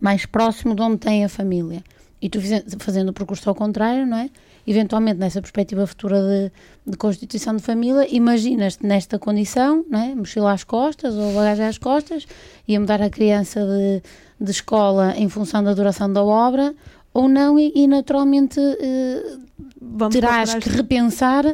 mais 0.00 0.26
próximo 0.26 0.74
de 0.74 0.82
onde 0.82 0.98
têm 0.98 1.24
a 1.24 1.28
família. 1.28 1.82
E 2.20 2.28
tu 2.28 2.38
fazendo 2.78 3.10
o 3.10 3.12
percurso 3.12 3.48
ao 3.48 3.54
contrário, 3.54 4.06
não 4.06 4.16
é? 4.16 4.30
Eventualmente, 4.66 5.18
nessa 5.18 5.42
perspectiva 5.42 5.86
futura 5.86 6.22
de, 6.22 6.52
de 6.90 6.96
constituição 6.96 7.54
de 7.54 7.62
família, 7.62 8.06
imaginas-te 8.10 8.86
nesta 8.86 9.18
condição, 9.18 9.84
não 9.90 10.00
é? 10.00 10.14
Mochila 10.14 10.52
às 10.52 10.64
costas 10.64 11.14
ou 11.14 11.34
bagagem 11.34 11.66
às 11.66 11.76
costas, 11.76 12.26
ia 12.66 12.80
mudar 12.80 13.02
a 13.02 13.10
criança 13.10 13.60
de, 13.60 14.02
de 14.40 14.50
escola 14.50 15.14
em 15.18 15.28
função 15.28 15.62
da 15.62 15.74
duração 15.74 16.10
da 16.10 16.24
obra, 16.24 16.74
ou 17.14 17.28
não, 17.28 17.56
e, 17.56 17.72
e 17.76 17.86
naturalmente 17.86 18.58
uh, 18.58 20.10
terás 20.10 20.54
que 20.54 20.68
repensar 20.68 21.44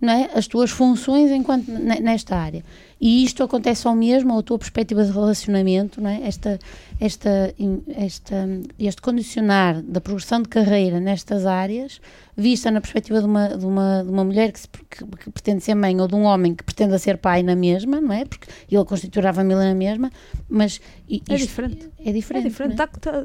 não 0.00 0.12
é, 0.12 0.30
as 0.34 0.46
tuas 0.46 0.70
funções 0.70 1.30
enquanto 1.30 1.70
nesta 1.70 2.36
área. 2.36 2.64
E 2.98 3.24
isto 3.24 3.42
acontece 3.42 3.86
ao 3.86 3.94
mesmo, 3.94 4.38
a 4.38 4.42
tua 4.42 4.58
perspectiva 4.58 5.02
de 5.04 5.10
relacionamento, 5.10 6.00
não 6.02 6.10
é? 6.10 6.20
esta, 6.22 6.58
esta, 6.98 7.54
esta, 7.96 8.46
este 8.78 9.00
condicionar 9.00 9.80
da 9.82 10.00
progressão 10.02 10.42
de 10.42 10.48
carreira 10.48 11.00
nestas 11.00 11.46
áreas, 11.46 12.00
vista 12.36 12.70
na 12.70 12.80
perspectiva 12.80 13.20
de 13.20 13.26
uma, 13.26 13.48
de 13.56 13.64
uma, 13.64 14.02
de 14.04 14.10
uma 14.10 14.24
mulher 14.24 14.52
que, 14.52 14.60
se, 14.60 14.68
que, 14.68 15.04
que, 15.04 15.30
pretende 15.30 15.62
ser 15.62 15.74
mãe 15.74 15.98
ou 15.98 16.08
de 16.08 16.14
um 16.14 16.24
homem 16.24 16.54
que 16.54 16.62
pretenda 16.62 16.98
ser 16.98 17.16
pai 17.16 17.42
na 17.42 17.56
mesma, 17.56 18.00
não 18.02 18.12
é? 18.12 18.24
Porque 18.26 18.48
ele 18.70 18.84
constituirá 18.84 19.30
a 19.30 19.34
família 19.34 19.64
na 19.64 19.74
mesma, 19.74 20.10
mas. 20.48 20.80
é 21.28 21.36
diferente. 21.36 21.88
É 22.04 22.12
diferente. 22.12 22.46
É 22.46 22.48
diferente. 22.50 22.76
Tá, 22.76 22.86
tá, 22.86 23.24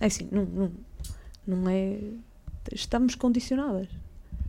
é 0.00 0.06
assim, 0.06 0.28
não, 0.32 0.44
não 0.44 0.70
não 1.46 1.68
é. 1.68 1.98
Estamos 2.72 3.14
condicionadas. 3.14 3.88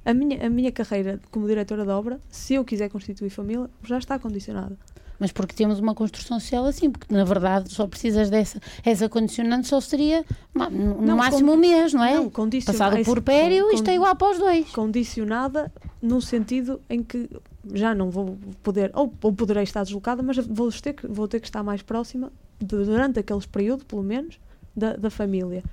A 0.05 0.13
minha, 0.13 0.45
a 0.45 0.49
minha 0.49 0.71
carreira 0.71 1.19
como 1.31 1.47
diretora 1.47 1.83
de 1.83 1.89
obra, 1.89 2.19
se 2.29 2.53
eu 2.53 2.63
quiser 2.63 2.89
constituir 2.89 3.29
família, 3.29 3.69
já 3.83 3.97
está 3.97 4.19
condicionada. 4.19 4.77
Mas 5.19 5.31
porque 5.31 5.55
temos 5.55 5.79
uma 5.79 5.95
construção 5.95 6.39
social 6.39 6.65
assim, 6.65 6.91
porque 6.91 7.13
na 7.13 7.23
verdade 7.23 7.71
só 7.71 7.87
precisas 7.87 8.29
dessa 8.29 8.59
essa 8.83 9.07
condicionante, 9.07 9.67
só 9.67 9.79
seria 9.79 10.25
no 10.53 11.01
não, 11.01 11.17
máximo 11.17 11.53
um 11.53 11.57
mês, 11.57 11.93
não 11.93 12.03
é? 12.03 12.15
Não, 12.15 12.29
Passado 12.29 13.03
por 13.03 13.21
pério, 13.21 13.71
isto 13.71 13.89
é 13.89 13.95
igual 13.95 14.15
para 14.15 14.31
os 14.31 14.37
dois. 14.37 14.69
Condicionada 14.71 15.71
no 16.01 16.21
sentido 16.21 16.81
em 16.89 17.01
que 17.01 17.29
já 17.73 17.95
não 17.95 18.11
vou 18.11 18.37
poder, 18.61 18.91
ou, 18.93 19.11
ou 19.23 19.33
poderei 19.33 19.63
estar 19.63 19.83
deslocada, 19.83 20.21
mas 20.21 20.37
vou 20.37 20.69
ter, 20.71 20.93
que, 20.93 21.07
vou 21.07 21.27
ter 21.27 21.39
que 21.39 21.47
estar 21.47 21.63
mais 21.63 21.81
próxima 21.81 22.31
de- 22.59 22.83
durante 22.85 23.17
aqueles 23.19 23.45
períodos, 23.45 23.85
pelo 23.85 24.03
menos, 24.03 24.37
da, 24.75 24.95
da 24.97 25.09
família. 25.09 25.63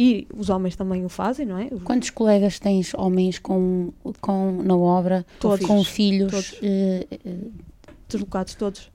E 0.00 0.28
os 0.32 0.48
homens 0.48 0.76
também 0.76 1.04
o 1.04 1.08
fazem, 1.08 1.44
não 1.44 1.58
é? 1.58 1.70
Quantos 1.82 2.10
colegas 2.10 2.60
tens, 2.60 2.94
homens, 2.94 3.40
com, 3.40 3.92
com, 4.20 4.62
na 4.62 4.76
obra, 4.76 5.26
Todos. 5.40 5.66
com 5.66 5.82
filhos? 5.82 6.30
Todos. 6.30 6.54
eh, 6.62 7.06
eh, 7.10 7.36
Deslocados 8.08 8.54
todos. 8.54 8.92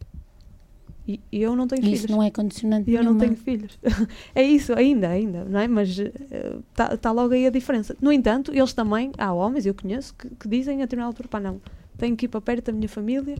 E, 1.05 1.19
e 1.29 1.41
eu 1.41 1.53
não 1.57 1.67
tenho 1.67 1.81
isso 1.81 2.03
filhos. 2.03 2.05
não 2.15 2.23
é 2.23 2.31
condicionante 2.31 2.89
E 2.89 2.93
eu 2.95 3.03
não 3.03 3.13
nenhuma. 3.13 3.25
tenho 3.25 3.35
filhos. 3.35 3.77
é 4.33 4.41
isso, 4.43 4.73
ainda, 4.73 5.09
ainda, 5.09 5.43
não 5.43 5.59
é? 5.59 5.67
Mas 5.67 5.89
está 5.99 6.95
tá 6.95 7.11
logo 7.11 7.33
aí 7.33 7.45
a 7.45 7.49
diferença. 7.49 7.93
No 8.01 8.09
entanto, 8.09 8.53
eles 8.55 8.71
também, 8.71 9.11
há 9.17 9.33
homens, 9.33 9.65
eu 9.65 9.73
conheço, 9.73 10.15
que, 10.15 10.29
que 10.29 10.47
dizem 10.47 10.77
a 10.77 10.85
determinada 10.85 11.09
altura, 11.09 11.27
pá, 11.27 11.39
não, 11.41 11.59
tenho 11.97 12.15
que 12.15 12.25
ir 12.25 12.29
para 12.29 12.39
perto 12.39 12.67
da 12.67 12.71
minha 12.71 12.87
família. 12.87 13.37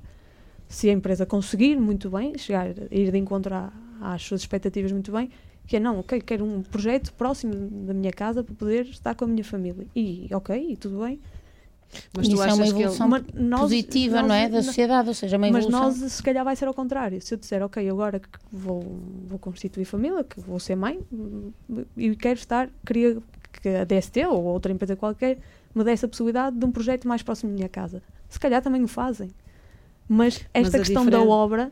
Se 0.68 0.90
a 0.90 0.94
empresa 0.94 1.26
conseguir, 1.26 1.80
muito 1.80 2.10
bem, 2.10 2.38
chegar, 2.38 2.68
ir 2.92 3.10
de 3.10 3.18
encontro 3.18 3.56
à- 3.56 3.72
às 4.02 4.22
suas 4.22 4.42
expectativas, 4.42 4.92
muito 4.92 5.14
bem, 5.14 5.30
que 5.68 5.78
é, 5.78 5.80
não, 5.80 6.00
ok, 6.00 6.20
quero 6.22 6.44
um 6.46 6.62
projeto 6.62 7.14
próximo 7.14 7.54
da 7.86 7.94
minha 7.94 8.12
casa 8.12 8.44
para 8.44 8.54
poder 8.56 8.86
estar 8.88 9.16
com 9.16 9.26
a 9.26 9.28
minha 9.28 9.44
família. 9.44 9.86
E, 9.96 10.28
ok, 10.34 10.72
e 10.72 10.76
tudo 10.78 11.00
bem. 11.04 11.20
Mas 12.18 12.28
Isso 12.28 12.36
tu 12.38 12.42
é 12.42 12.54
uma 12.54 12.64
ele... 12.66 12.70
evolução 12.72 13.08
Mas 13.08 13.24
nós- 13.36 13.62
positiva, 13.62 14.16
nós- 14.18 14.28
não 14.28 14.36
é? 14.36 14.50
Da 14.50 14.64
sociedade, 14.64 15.08
ou 15.10 15.14
seja, 15.14 15.38
uma 15.38 15.50
mas 15.52 15.66
evolução. 15.66 16.02
nós, 16.02 16.12
se 16.12 16.24
calhar, 16.24 16.44
vai 16.44 16.56
ser 16.56 16.68
ao 16.68 16.74
contrário. 16.74 17.22
Se 17.22 17.34
eu 17.34 17.38
disser, 17.38 17.62
ok, 17.64 17.88
agora 17.88 18.20
que 18.20 18.28
vou, 18.52 18.82
vou 19.28 19.38
constituir 19.38 19.86
família, 19.86 20.24
que 20.24 20.40
vou 20.40 20.60
ser 20.60 20.76
mãe, 20.76 21.00
e 21.96 22.16
quero 22.16 22.40
estar, 22.40 22.68
queria 22.86 23.18
que 23.62 23.70
a 23.70 23.84
DST 23.86 24.26
ou 24.26 24.44
outra 24.44 24.72
empresa 24.72 24.96
qualquer 24.96 25.38
me 25.74 25.84
desse 25.84 26.04
a 26.06 26.08
possibilidade 26.08 26.58
de 26.58 26.66
um 26.66 26.72
projeto 26.72 27.08
mais 27.08 27.22
próximo 27.22 27.52
da 27.52 27.56
minha 27.58 27.70
casa. 27.70 28.02
Se 28.28 28.40
calhar 28.40 28.62
também 28.62 28.84
o 28.84 28.88
fazem. 28.88 29.30
Mas 30.10 30.44
esta 30.54 30.78
a 30.78 30.80
questão 30.80 31.06
da 31.06 31.22
obra 31.22 31.72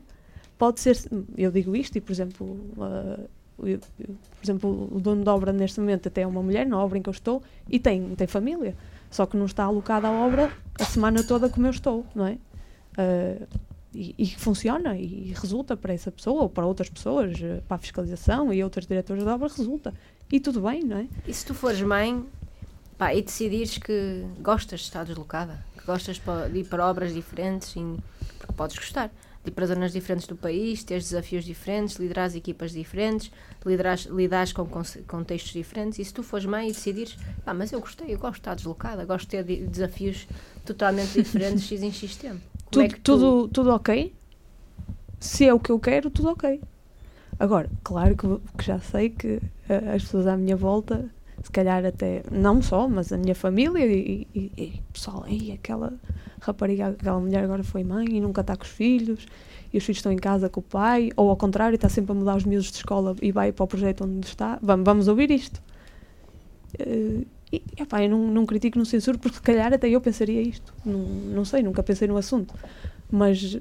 pode 0.58 0.80
ser. 0.80 0.98
Eu 1.36 1.52
digo 1.52 1.76
isto, 1.76 1.98
e 1.98 2.02
por 2.02 2.12
exemplo, 2.12 2.60
ah, 2.80 3.20
por 3.58 4.44
exemplo, 4.44 4.90
o 4.92 5.00
dono 5.00 5.24
da 5.24 5.34
obra 5.34 5.52
neste 5.54 5.80
momento 5.80 6.08
até 6.08 6.22
é 6.22 6.28
uma 6.28 6.42
mulher 6.42 6.66
na 6.66 6.78
obra 6.78 6.98
em 6.98 7.02
que 7.02 7.10
eu 7.10 7.14
estou 7.14 7.44
e 7.70 7.80
tem, 7.80 8.16
tem 8.16 8.28
família. 8.28 8.76
Só 9.10 9.26
que 9.26 9.36
não 9.38 9.46
está 9.46 9.66
alocada 9.66 10.08
à 10.08 10.12
obra 10.12 10.52
a 10.80 10.86
semana 10.86 11.24
toda 11.24 11.50
como 11.50 11.68
eu 11.68 11.72
estou, 11.72 12.06
não 12.16 12.26
é? 12.28 12.38
Ah, 12.98 13.46
e, 13.94 14.16
e 14.18 14.26
funciona 14.36 14.96
e 14.98 15.34
resulta 15.36 15.76
para 15.76 15.94
essa 15.94 16.10
pessoa 16.12 16.44
ou 16.44 16.50
para 16.50 16.66
outras 16.66 16.90
pessoas, 16.90 17.38
eh, 17.42 17.62
para 17.68 17.76
a 17.76 17.78
fiscalização 17.78 18.54
e 18.54 18.64
outros 18.64 18.88
diretores 18.88 19.22
da 19.26 19.36
obra, 19.36 19.50
resulta. 19.50 19.94
E 20.32 20.40
tudo 20.40 20.62
bem, 20.62 20.82
não 20.84 20.96
é? 20.98 21.08
E 21.28 21.34
se 21.34 21.46
tu 21.46 21.54
fores 21.54 21.82
mãe 21.82 22.26
pá, 22.98 23.14
e 23.14 23.22
decidires 23.22 23.78
que 23.78 24.26
gostas 24.40 24.80
de 24.80 24.86
estar 24.86 25.04
deslocada, 25.04 25.62
que 25.78 25.86
gostas 25.86 26.22
de 26.54 26.60
ir 26.60 26.64
para 26.70 26.88
obras 26.90 27.14
diferentes, 27.14 27.76
e- 27.76 27.98
porque 28.40 28.54
podes 28.54 28.78
gostar, 28.78 29.12
de 29.44 29.50
ir 29.50 29.54
para 29.54 29.66
zonas 29.66 29.92
diferentes 29.92 30.28
do 30.28 30.36
país, 30.36 30.84
teres 30.84 31.06
desafios 31.10 31.44
diferentes, 31.44 31.96
liderares 31.98 32.36
equipas 32.36 32.72
diferentes, 32.72 33.32
liderares, 33.66 34.06
lidares 34.06 34.54
com 34.54 34.68
contextos 35.08 35.54
diferentes, 35.54 35.98
e 36.00 36.06
se 36.06 36.14
tu 36.14 36.22
fores 36.24 36.46
mãe 36.46 36.70
e 36.70 36.72
decidires, 36.74 37.18
pá, 37.44 37.54
mas 37.54 37.72
eu 37.72 37.80
gostei, 37.80 38.14
eu 38.14 38.20
gosto 38.20 38.34
de 38.36 38.40
estar 38.40 38.56
deslocada, 38.56 39.04
gosto 39.06 39.30
de 39.30 39.44
ter 39.44 39.66
desafios 39.68 40.28
totalmente 40.66 41.14
diferentes 41.22 41.64
X 41.64 41.82
em 41.82 41.92
X 41.92 42.16
tempo. 42.18 42.40
Tudo, 42.70 42.84
é 42.84 42.88
tu- 42.90 43.00
tudo, 43.02 43.48
tudo 43.48 43.70
ok. 43.72 44.14
Se 45.20 45.46
é 45.46 45.54
o 45.54 45.60
que 45.60 45.72
eu 45.72 45.80
quero, 45.80 46.10
tudo 46.10 46.30
ok. 46.30 46.62
Agora, 47.40 47.70
claro 47.84 48.16
que, 48.16 48.28
que 48.58 48.64
já 48.64 48.80
sei 48.80 49.10
que 49.10 49.42
eh, 49.68 49.94
as 49.96 50.04
pessoas 50.04 50.28
à 50.28 50.38
minha 50.38 50.56
volta, 50.56 51.10
se 51.44 51.52
calhar 51.52 51.84
até, 51.86 52.24
não 52.32 52.62
só, 52.62 52.88
mas 52.88 53.12
a 53.12 53.18
minha 53.18 53.34
família 53.36 53.84
e, 53.86 54.28
e, 54.34 54.52
e 54.58 54.82
pessoal, 54.94 55.26
ei, 55.28 55.52
aquela 55.52 55.94
rapariga, 56.42 56.90
aquela 56.90 57.20
mulher 57.20 57.44
agora 57.44 57.64
foi 57.64 57.84
mãe 57.84 58.08
e 58.10 58.20
nunca 58.20 58.42
está 58.42 58.56
com 58.58 58.64
os 58.64 58.70
filhos, 58.70 59.26
e 59.72 59.78
os 59.78 59.84
filhos 59.84 60.00
estão 60.00 60.12
em 60.12 60.18
casa 60.18 60.50
com 60.50 60.60
o 60.60 60.64
pai, 60.64 61.12
ou 61.16 61.30
ao 61.30 61.38
contrário, 61.38 61.76
está 61.76 61.88
sempre 61.88 62.12
a 62.12 62.16
mudar 62.16 62.36
os 62.36 62.44
miúdos 62.44 62.72
de 62.72 62.78
escola 62.78 63.16
e 63.22 63.32
vai 63.32 63.52
para 63.52 63.64
o 63.64 63.68
projeto 63.68 64.04
onde 64.04 64.28
está. 64.28 64.60
Vamos, 64.62 64.84
vamos 64.84 65.08
ouvir 65.08 65.32
isto. 65.32 65.62
Eh, 66.78 67.26
e, 67.54 67.64
epá, 67.78 68.04
eu 68.04 68.10
não, 68.10 68.28
não 68.28 68.46
critico, 68.46 68.78
não 68.78 68.86
censuro, 68.86 69.20
porque 69.20 69.36
se 69.36 69.42
calhar 69.42 69.74
até 69.74 69.88
eu 69.88 70.02
pensaria 70.02 70.42
isto. 70.42 70.74
Não, 70.86 71.00
não 71.00 71.46
sei, 71.46 71.62
nunca 71.62 71.84
pensei 71.84 72.08
no 72.08 72.18
assunto. 72.18 72.54
Mas 73.10 73.60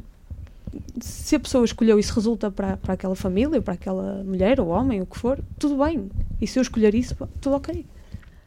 se 1.01 1.37
a 1.37 1.41
pessoa 1.41 1.65
escolheu 1.65 1.99
e 1.99 2.03
se 2.03 2.13
resulta 2.13 2.51
para, 2.51 2.77
para 2.77 2.95
aquela 2.95 3.17
família, 3.17 3.61
para 3.61 3.75
aquela 3.75 4.23
mulher 4.25 4.61
ou 4.61 4.69
homem, 4.69 5.01
o 5.01 5.07
que 5.07 5.19
for, 5.19 5.43
tudo 5.59 5.85
bem. 5.85 6.09
E 6.41 6.47
se 6.47 6.59
eu 6.59 6.63
escolher 6.63 6.95
isso, 6.95 7.17
tudo 7.41 7.57
ok. 7.57 7.85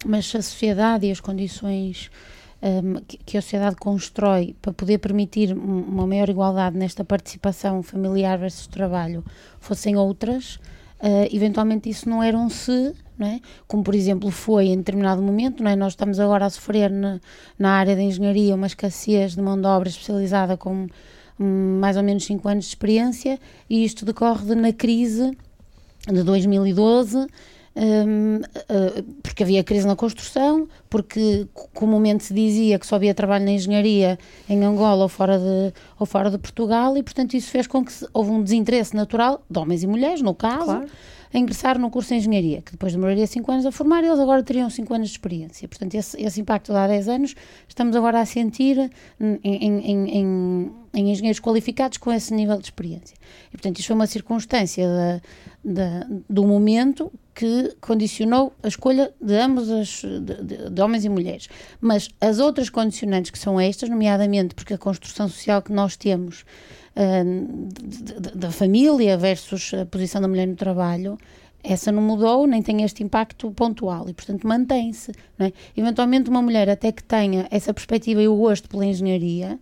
Mas 0.05 0.33
a 0.35 0.41
sociedade 0.41 1.07
e 1.07 1.11
as 1.11 1.19
condições 1.19 2.09
hum, 2.63 2.95
que, 3.25 3.37
a 3.37 3.41
sociedade 3.41 3.75
constrói 3.75 4.55
para 4.61 4.71
poder 4.73 4.97
permitir 4.99 5.53
um- 5.55 5.81
uma 5.81 6.07
maior 6.07 6.29
igualdade 6.29 6.77
nesta 6.77 7.03
participação 7.03 7.83
familiar 7.83 8.37
versus 8.39 8.67
trabalho 8.67 9.23
fossem 9.59 9.95
outras, 9.97 10.59
eh, 11.01 11.27
eventualmente 11.35 11.89
isso 11.89 12.07
não 12.09 12.23
era 12.23 12.37
um 12.37 12.49
se, 12.49 12.93
é? 13.19 13.39
como 13.67 13.83
por 13.83 13.93
exemplo 13.93 14.31
foi 14.31 14.67
em 14.67 14.77
determinado 14.77 15.21
momento, 15.21 15.65
é? 15.67 15.75
nós 15.75 15.93
estamos 15.93 16.19
agora 16.19 16.45
a 16.45 16.49
sofrer 16.49 16.89
na, 16.89 17.19
na 17.59 17.71
área 17.71 17.95
da 17.95 18.01
engenharia 18.01 18.55
uma 18.55 18.67
escassez 18.67 19.35
de 19.35 19.41
mão 19.41 19.59
de 19.59 19.67
obra 19.67 19.89
especializada 19.89 20.55
com 20.57 20.87
hum, 21.39 21.79
mais 21.79 21.97
ou 21.97 22.03
menos 22.03 22.23
5 22.25 22.47
anos 22.47 22.65
de 22.65 22.69
experiência 22.69 23.39
e 23.69 23.83
isto 23.83 24.05
decorre 24.05 24.45
de, 24.45 24.55
na 24.55 24.71
crise 24.71 25.37
de 26.07 26.23
2012 26.23 27.27
hum, 27.75 28.39
eh, 28.69 29.03
porque 29.21 29.43
havia 29.43 29.63
crise 29.63 29.87
na 29.87 29.95
construção, 29.95 30.67
porque 30.89 31.47
co- 31.53 31.69
comumente 31.73 32.23
se 32.23 32.33
dizia 32.33 32.77
que 32.77 32.85
só 32.85 32.95
havia 32.95 33.13
trabalho 33.13 33.45
na 33.45 33.51
engenharia 33.51 34.17
em 34.49 34.63
Angola 34.63 35.03
ou 35.03 35.09
fora 35.09 35.37
de, 35.39 35.73
ou 35.99 36.05
fora 36.05 36.29
de 36.29 36.37
Portugal, 36.37 36.95
e 36.97 37.03
portanto 37.03 37.33
isso 37.33 37.49
fez 37.49 37.65
com 37.67 37.83
que 37.83 37.91
se- 37.93 38.07
houve 38.13 38.31
um 38.31 38.43
desinteresse 38.43 38.95
natural 38.95 39.43
de 39.49 39.57
homens 39.59 39.83
e 39.83 39.87
mulheres, 39.87 40.21
no 40.21 40.33
caso, 40.35 40.65
Claro. 40.65 40.85
A 41.33 41.37
ingressar 41.39 41.79
no 41.79 41.89
curso 41.89 42.09
de 42.09 42.15
engenharia, 42.15 42.61
que 42.61 42.71
depois 42.73 42.93
demoraria 42.93 43.25
5 43.25 43.51
anos 43.51 43.65
a 43.65 43.71
formar, 43.71 44.03
eles 44.03 44.19
agora 44.19 44.43
teriam 44.43 44.69
5 44.69 44.93
anos 44.93 45.07
de 45.09 45.13
experiência. 45.15 45.67
Portanto, 45.67 45.95
esse, 45.95 46.21
esse 46.21 46.39
impacto 46.41 46.71
de 46.71 46.77
há 46.77 46.87
10 46.87 47.07
anos 47.09 47.35
estamos 47.67 47.95
agora 47.95 48.19
a 48.21 48.25
sentir 48.25 48.77
em, 49.19 49.39
em, 49.43 49.79
em, 49.79 50.09
em- 50.19 50.71
engenheiros 50.95 51.39
qualificados 51.39 51.97
com 51.97 52.11
esse 52.11 52.31
nível 52.33 52.57
de 52.57 52.65
experiência. 52.65 53.15
E, 53.47 53.51
portanto, 53.51 53.79
isto 53.79 53.87
foi 53.87 53.95
uma 53.95 54.05
circunstância 54.05 54.87
da, 54.87 55.21
da, 55.63 56.07
do 56.29 56.45
momento 56.45 57.11
que 57.33 57.75
condicionou 57.81 58.53
a 58.61 58.67
escolha 58.67 59.11
de 59.19 59.33
ambos 59.35 59.71
as, 59.71 60.03
de, 60.03 60.69
de- 60.69 60.81
homens 60.81 61.03
e 61.03 61.09
mulheres. 61.09 61.49
Mas 61.81 62.09
as 62.21 62.37
outras 62.37 62.69
condicionantes 62.69 63.31
que 63.31 63.39
são 63.39 63.59
estas, 63.59 63.89
nomeadamente 63.89 64.53
porque 64.53 64.75
a 64.75 64.77
construção 64.77 65.27
social 65.27 65.63
que 65.63 65.73
nós 65.73 65.97
temos 65.97 66.45
da 68.35 68.51
família 68.51 69.17
versus 69.17 69.73
a 69.73 69.85
posição 69.85 70.21
da 70.21 70.27
mulher 70.27 70.47
no 70.47 70.55
trabalho, 70.55 71.17
essa 71.63 71.91
não 71.91 72.01
mudou, 72.01 72.45
nem 72.45 72.61
tem 72.61 72.83
este 72.83 73.03
impacto 73.03 73.49
pontual 73.51 74.09
e, 74.09 74.13
portanto, 74.13 74.45
mantém-se. 74.45 75.11
é? 75.39 75.51
Eventualmente, 75.75 76.29
uma 76.29 76.41
mulher 76.41 76.69
até 76.69 76.91
que 76.91 77.03
tenha 77.03 77.47
essa 77.49 77.73
perspectiva 77.73 78.21
e 78.21 78.27
o 78.27 78.35
gosto 78.35 78.67
pela 78.67 78.85
engenharia, 78.85 79.57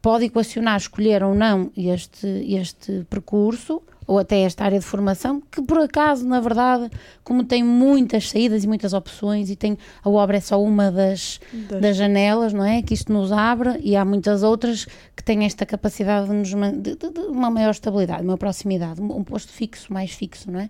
pode 0.00 0.26
equacionar 0.26 0.76
escolher 0.76 1.22
ou 1.22 1.34
não 1.34 1.70
este, 1.76 2.26
este 2.26 3.04
percurso 3.10 3.82
ou 4.06 4.18
até 4.18 4.40
esta 4.42 4.64
área 4.64 4.78
de 4.78 4.84
formação, 4.84 5.40
que 5.50 5.62
por 5.62 5.78
acaso, 5.78 6.26
na 6.26 6.40
verdade, 6.40 6.90
como 7.22 7.44
tem 7.44 7.62
muitas 7.62 8.28
saídas 8.30 8.64
e 8.64 8.66
muitas 8.66 8.92
opções 8.92 9.48
e 9.50 9.56
tem 9.56 9.76
a 10.02 10.08
obra 10.10 10.36
é 10.36 10.40
só 10.40 10.62
uma 10.62 10.90
das, 10.90 11.40
Das- 11.68 11.80
das 11.80 11.96
janelas, 11.96 12.52
não 12.52 12.64
é? 12.64 12.82
Que 12.82 12.94
isto 12.94 13.12
nos 13.12 13.30
abre 13.32 13.78
e 13.82 13.94
há 13.96 14.04
muitas 14.04 14.42
outras 14.42 14.86
que 15.16 15.22
têm 15.22 15.44
esta 15.44 15.64
capacidade 15.64 16.28
de, 16.28 16.34
nos, 16.34 16.48
de, 16.82 16.96
de- 16.96 17.10
de 17.10 17.20
uma 17.28 17.50
maior 17.50 17.70
estabilidade, 17.70 18.22
uma 18.24 18.36
proximidade, 18.38 19.00
um, 19.00 19.22
posto 19.24 19.52
fixo, 19.52 19.92
mais 19.92 20.10
fixo, 20.10 20.50
não 20.50 20.60
é? 20.60 20.68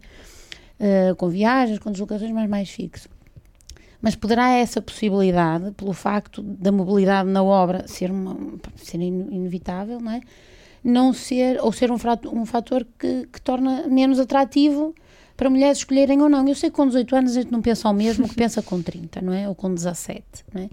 Eh, 0.81 1.15
com 1.17 1.29
viagens, 1.29 1.79
com 1.79 1.91
deslocações, 1.91 2.31
mas 2.33 2.49
mais 2.49 2.69
fixo. 2.69 3.09
Mas 4.01 4.17
poderá 4.17 4.51
essa 4.51 4.83
possibilidade, 4.83 5.71
pelo 5.73 5.93
facto 5.93 6.43
da 6.43 6.73
mobilidade 6.73 7.29
na 7.29 7.41
obra 7.43 7.87
ser, 7.87 8.11
uma, 8.11 8.37
ser 8.77 9.01
in- 9.01 9.29
inevitável, 9.31 10.01
não 10.01 10.11
é? 10.11 10.21
Não 10.85 11.13
ser, 11.13 11.61
ou 11.63 11.73
ser 11.73 11.91
um, 11.91 11.97
um 12.33 12.45
fator 12.45 12.87
que, 12.99 13.27
que 13.33 13.41
torna 13.41 13.87
menos 13.89 14.19
atrativo 14.19 14.95
para 15.37 15.51
mulheres 15.51 15.79
escolherem 15.79 16.21
ou 16.23 16.29
não. 16.29 16.47
Eu 16.47 16.55
sei 16.55 16.71
que 16.71 16.77
com 16.77 16.87
18 16.87 17.17
anos 17.17 17.37
a 17.37 17.41
gente 17.41 17.53
não 17.53 17.63
pensa 17.63 17.89
ao 17.89 17.95
mesmo 17.95 18.29
que 18.29 18.35
pensa 18.35 18.63
com 18.63 18.81
30, 18.81 19.21
não 19.23 19.33
é? 19.33 19.49
Ou 19.49 19.55
com 19.55 19.73
17, 19.73 20.23
não 20.55 20.63
é? 20.63 20.69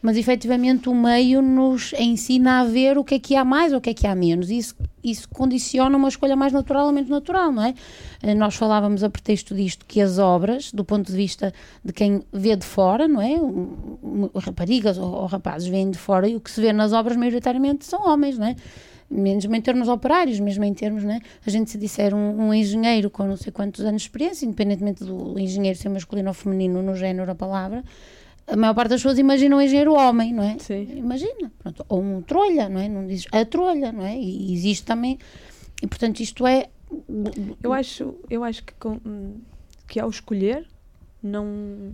Mas 0.00 0.16
efetivamente 0.16 0.88
o 0.88 0.94
meio 0.94 1.40
nos 1.40 1.92
ensina 1.92 2.60
a 2.60 2.64
ver 2.64 2.98
o 2.98 3.04
que 3.04 3.14
é 3.14 3.18
que 3.20 3.36
há 3.36 3.44
mais 3.44 3.72
ou 3.72 3.78
o 3.78 3.80
que 3.80 3.90
é 3.90 3.94
que 3.94 4.06
há 4.06 4.14
menos. 4.16 4.50
Isso, 4.50 4.74
isso 5.02 5.28
condiciona 5.28 5.96
uma 5.96 6.08
escolha 6.08 6.34
mais 6.34 6.52
natural 6.52 6.86
ou 6.86 6.92
menos 6.92 7.08
natural, 7.08 7.52
não 7.52 7.62
é? 7.62 7.74
Eh, 8.22 8.34
Nós 8.34 8.56
falávamos 8.56 9.04
a 9.04 9.10
pretexto 9.10 9.54
disto 9.54 9.86
que 9.86 10.00
as 10.00 10.18
obras, 10.18 10.72
do 10.72 10.84
ponto 10.84 11.06
de 11.10 11.16
vista 11.16 11.54
de 11.84 11.92
quem 11.92 12.22
vê 12.32 12.56
de 12.56 12.66
fora, 12.66 13.06
não 13.06 13.20
é? 13.20 13.36
Raparigas 14.40 14.98
ou, 14.98 15.12
ou 15.12 15.26
rapazes 15.26 15.68
vêm 15.68 15.90
de 15.90 15.98
fora 15.98 16.28
e 16.28 16.34
o 16.34 16.40
que 16.40 16.50
se 16.50 16.60
vê 16.60 16.72
nas 16.72 16.92
obras 16.92 17.16
maioritariamente 17.16 17.84
são 17.86 18.04
homens, 18.04 18.36
não 18.36 18.46
é? 18.46 18.56
Mesmo 19.12 19.54
em 19.54 19.60
termos 19.60 19.88
operários, 19.88 20.40
mesmo 20.40 20.64
em 20.64 20.72
termos, 20.72 21.04
né? 21.04 21.20
A 21.46 21.50
gente 21.50 21.70
se 21.70 21.78
disser 21.78 22.14
um, 22.14 22.48
um 22.48 22.54
engenheiro 22.54 23.10
com 23.10 23.24
não 23.24 23.36
sei 23.36 23.52
quantos 23.52 23.84
anos 23.84 24.02
de 24.02 24.08
experiência, 24.08 24.46
independentemente 24.46 25.04
do 25.04 25.38
engenheiro 25.38 25.78
ser 25.78 25.90
masculino 25.90 26.28
ou 26.28 26.34
feminino 26.34 26.82
no 26.82 26.96
género 26.96 27.26
da 27.26 27.34
palavra, 27.34 27.84
a 28.46 28.56
maior 28.56 28.74
parte 28.74 28.90
das 28.90 29.00
pessoas 29.00 29.18
imaginam 29.18 29.58
um 29.58 29.60
engenheiro 29.60 29.92
homem, 29.92 30.32
não 30.32 30.42
é? 30.42 30.58
Sim. 30.58 30.88
Imagina, 30.96 31.52
pronto, 31.58 31.84
ou 31.88 32.02
um 32.02 32.22
trolha, 32.22 32.68
não 32.68 32.80
é? 32.80 32.88
Não 32.88 33.06
dizes 33.06 33.26
a 33.30 33.44
trolha, 33.44 33.92
não 33.92 34.04
é? 34.04 34.18
E 34.18 34.52
existe 34.52 34.84
também, 34.84 35.18
e 35.82 35.86
portanto 35.86 36.20
isto 36.20 36.46
é 36.46 36.68
Eu 37.62 37.72
acho, 37.72 38.14
eu 38.28 38.44
acho 38.44 38.64
que, 38.64 38.74
com, 38.74 38.98
que 39.88 40.00
ao 40.00 40.10
escolher, 40.10 40.66
não. 41.22 41.92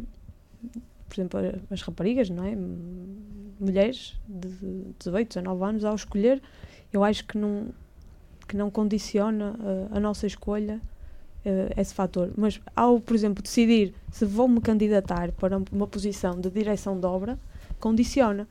Por 1.09 1.15
exemplo, 1.15 1.41
as 1.71 1.81
raparigas, 1.83 2.29
não 2.29 2.45
é? 2.45 2.57
Mulheres 3.61 4.19
de 4.29 4.49
18, 4.99 5.29
19 5.29 5.65
anos, 5.65 5.85
ao 5.85 5.95
escolher, 5.95 6.43
eu 6.93 7.05
acho 7.05 7.25
que 7.25 7.37
não, 7.37 7.69
que 8.47 8.57
não 8.57 8.71
condiciona 8.71 9.55
uh, 9.59 9.97
a 9.97 10.01
nossa 10.01 10.27
escolha 10.27 10.81
uh, 11.45 11.81
esse 11.81 11.95
fator. 11.95 12.31
Mas 12.37 12.61
ao, 12.75 13.01
por 13.01 13.15
exemplo, 13.15 13.43
decidir 13.43 13.95
se 14.11 14.25
vou-me 14.25 14.61
candidatar 14.61 15.33
para 15.33 15.61
uma 15.73 15.87
posição 15.87 16.41
de 16.41 16.51
direção 16.51 16.99
de 16.99 17.07
obra, 17.07 17.39
condiciona. 17.79 18.49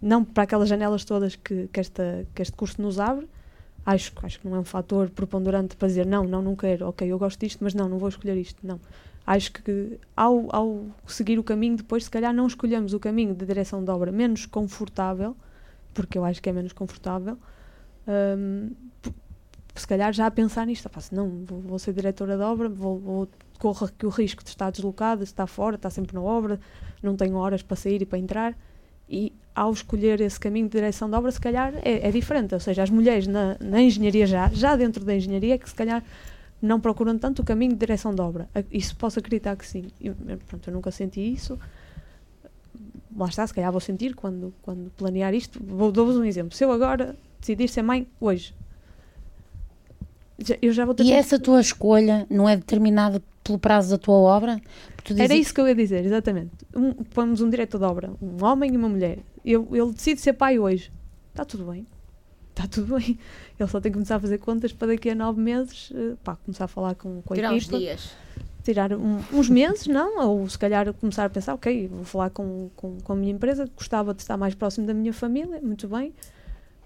Não 0.00 0.24
para 0.24 0.44
aquelas 0.44 0.68
janelas 0.68 1.04
todas 1.04 1.36
que, 1.36 1.68
que, 1.68 1.80
esta, 1.80 2.26
que 2.34 2.40
este 2.40 2.56
curso 2.56 2.80
nos 2.80 2.98
abre, 2.98 3.28
acho, 3.84 4.12
acho 4.22 4.40
que 4.40 4.48
não 4.48 4.56
é 4.56 4.60
um 4.60 4.64
fator 4.64 5.10
preponderante 5.10 5.76
para 5.76 5.88
dizer 5.88 6.06
não, 6.06 6.24
não, 6.24 6.40
não 6.40 6.56
quero, 6.56 6.88
ok, 6.88 7.06
eu 7.06 7.18
gosto 7.18 7.38
disto, 7.40 7.62
mas 7.62 7.74
não, 7.74 7.88
não 7.88 7.98
vou 7.98 8.08
escolher 8.08 8.36
isto, 8.36 8.66
não. 8.66 8.80
Acho 9.26 9.52
que 9.52 9.98
ao, 10.16 10.48
ao 10.54 10.86
seguir 11.06 11.38
o 11.38 11.44
caminho, 11.44 11.76
depois, 11.76 12.04
se 12.04 12.10
calhar, 12.10 12.32
não 12.32 12.46
escolhemos 12.46 12.94
o 12.94 13.00
caminho 13.00 13.34
de 13.34 13.44
direção 13.44 13.84
de 13.84 13.90
obra 13.90 14.10
menos 14.10 14.46
confortável, 14.46 15.36
porque 15.92 16.16
eu 16.16 16.24
acho 16.24 16.40
que 16.40 16.48
é 16.48 16.52
menos 16.52 16.72
confortável, 16.72 17.36
um, 18.10 18.70
se 19.74 19.86
calhar 19.86 20.12
já 20.12 20.26
a 20.26 20.30
pensar 20.30 20.66
nisto, 20.66 20.88
faço, 20.88 21.14
não, 21.14 21.44
vou, 21.44 21.60
vou, 21.60 21.78
ser 21.78 21.92
diretora 21.92 22.36
de 22.36 22.42
obra, 22.42 22.68
vou, 22.68 22.98
vou 22.98 23.28
corro 23.58 23.86
aqui 23.86 24.06
o 24.06 24.08
risco 24.08 24.42
de 24.42 24.50
estar 24.50 24.70
deslocada, 24.70 25.18
de 25.18 25.30
estar 25.30 25.46
fora, 25.46 25.76
estar 25.76 25.90
sempre 25.90 26.14
na 26.14 26.20
obra, 26.20 26.58
não 27.02 27.16
tenho 27.16 27.36
horas 27.36 27.62
para 27.62 27.76
sair 27.76 28.02
e 28.02 28.06
para 28.06 28.18
entrar, 28.18 28.56
e 29.08 29.32
ao 29.54 29.72
escolher 29.72 30.20
esse 30.20 30.40
caminho 30.40 30.66
de 30.66 30.72
direção 30.72 31.08
de 31.08 31.16
obra, 31.16 31.30
se 31.30 31.40
calhar 31.40 31.74
é, 31.82 32.08
é 32.08 32.10
diferente, 32.10 32.54
ou 32.54 32.60
seja, 32.60 32.82
as 32.82 32.90
mulheres 32.90 33.26
na, 33.26 33.56
na, 33.60 33.80
engenharia 33.80 34.26
já, 34.26 34.48
já 34.48 34.76
dentro 34.76 35.04
da 35.04 35.14
engenharia, 35.14 35.58
que 35.58 35.68
se 35.68 35.74
calhar 35.74 36.02
não 36.62 36.80
procuram 36.80 37.18
tanto 37.18 37.42
o 37.42 37.44
caminho 37.44 37.72
de 37.72 37.78
direção 37.78 38.14
de 38.14 38.20
obra. 38.20 38.48
Isso 38.70 38.94
posso 38.96 39.18
acreditar 39.18 39.56
que 39.56 39.66
sim. 39.66 39.88
Eu, 40.00 40.14
pronto, 40.46 40.68
eu 40.68 40.74
nunca 40.74 40.90
senti 40.90 41.20
isso. 41.20 41.58
Lá 43.16 43.26
está, 43.26 43.46
se 43.46 43.54
calhar 43.54 43.72
vou 43.72 43.80
sentir 43.80 44.14
quando, 44.14 44.52
quando 44.60 44.90
planear 44.90 45.32
isto. 45.32 45.58
Vou 45.62 45.90
dar-vos 45.90 46.16
um 46.16 46.24
exemplo. 46.24 46.54
Se 46.54 46.62
eu 46.62 46.70
agora 46.70 47.16
decidir 47.40 47.68
ser 47.68 47.82
mãe 47.82 48.06
hoje, 48.20 48.54
eu 50.62 50.72
já 50.72 50.84
vou 50.84 50.94
ter 50.94 51.04
E 51.04 51.12
essa 51.12 51.38
tua 51.38 51.60
escolha 51.60 52.26
não 52.30 52.48
é 52.48 52.56
determinada 52.56 53.22
pelo 53.44 53.58
prazo 53.58 53.90
da 53.90 53.98
tua 53.98 54.14
obra? 54.14 54.60
Era 55.18 55.34
isso 55.34 55.52
que 55.52 55.60
eu 55.60 55.68
ia 55.68 55.74
dizer, 55.74 56.04
exatamente. 56.04 56.50
Um, 56.74 56.92
pomos 56.92 57.40
um 57.40 57.50
diretor 57.50 57.78
de 57.78 57.84
obra, 57.84 58.10
um 58.22 58.44
homem 58.44 58.72
e 58.72 58.76
uma 58.76 58.88
mulher. 58.88 59.18
Eu, 59.44 59.68
ele 59.72 59.92
decide 59.92 60.20
ser 60.20 60.34
pai 60.34 60.58
hoje. 60.58 60.92
Está 61.30 61.44
tudo 61.44 61.64
bem. 61.64 61.86
Está 62.50 62.66
tudo 62.66 62.96
bem. 62.98 63.18
Ele 63.58 63.68
só 63.68 63.80
tem 63.80 63.90
que 63.90 63.96
começar 63.96 64.16
a 64.16 64.20
fazer 64.20 64.38
contas 64.38 64.72
para 64.72 64.88
daqui 64.88 65.10
a 65.10 65.14
nove 65.14 65.40
meses, 65.40 65.90
uh, 65.90 66.16
pá, 66.22 66.36
começar 66.36 66.64
a 66.64 66.68
falar 66.68 66.94
com, 66.94 67.22
com 67.22 67.34
a 67.34 67.36
Tirar 67.36 67.54
equipa. 67.54 67.76
uns 67.76 67.80
dias. 67.80 68.10
Tirar 68.62 68.92
um, 68.92 69.20
uns 69.32 69.48
meses, 69.48 69.86
não? 69.86 70.26
Ou 70.28 70.48
se 70.48 70.58
calhar 70.58 70.92
começar 70.94 71.24
a 71.24 71.30
pensar, 71.30 71.54
ok, 71.54 71.88
vou 71.88 72.04
falar 72.04 72.30
com, 72.30 72.70
com, 72.76 72.98
com 73.00 73.12
a 73.12 73.16
minha 73.16 73.32
empresa, 73.32 73.68
gostava 73.74 74.14
de 74.14 74.20
estar 74.20 74.36
mais 74.36 74.54
próximo 74.54 74.86
da 74.86 74.94
minha 74.94 75.12
família, 75.12 75.60
muito 75.62 75.88
bem. 75.88 76.12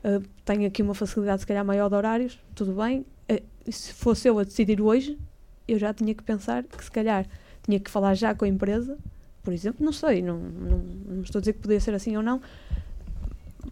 Uh, 0.05 0.23
tenho 0.45 0.67
aqui 0.67 0.83
uma 0.83 0.95
facilidade, 0.95 1.40
se 1.40 1.47
calhar, 1.47 1.64
maior 1.64 1.88
de 1.88 1.95
horários, 1.95 2.38
tudo 2.55 2.73
bem. 2.75 3.07
Uh, 3.31 3.43
se 3.73 3.93
fosse 3.95 4.29
eu 4.29 4.38
a 4.38 4.45
decidir 4.45 4.81
hoje, 4.81 5.19
eu 5.67 5.79
já 5.79 5.95
tinha 5.95 6.14
que 6.14 6.23
pensar 6.23 6.62
que 6.64 6.85
se 6.85 6.90
calhar 6.90 7.27
tinha 7.62 7.81
que 7.81 7.90
falar 7.90 8.14
já 8.14 8.35
com 8.35 8.45
a 8.45 8.49
empresa, 8.49 8.99
por 9.43 9.53
exemplo, 9.53 9.85
não 9.85 9.93
sei, 9.93 10.21
não, 10.21 10.38
não, 10.38 10.79
não 11.07 11.23
estou 11.23 11.38
a 11.38 11.40
dizer 11.40 11.55
que 11.55 11.61
podia 11.61 11.81
ser 11.81 11.95
assim 11.95 12.17
ou 12.17 12.23
não. 12.23 12.40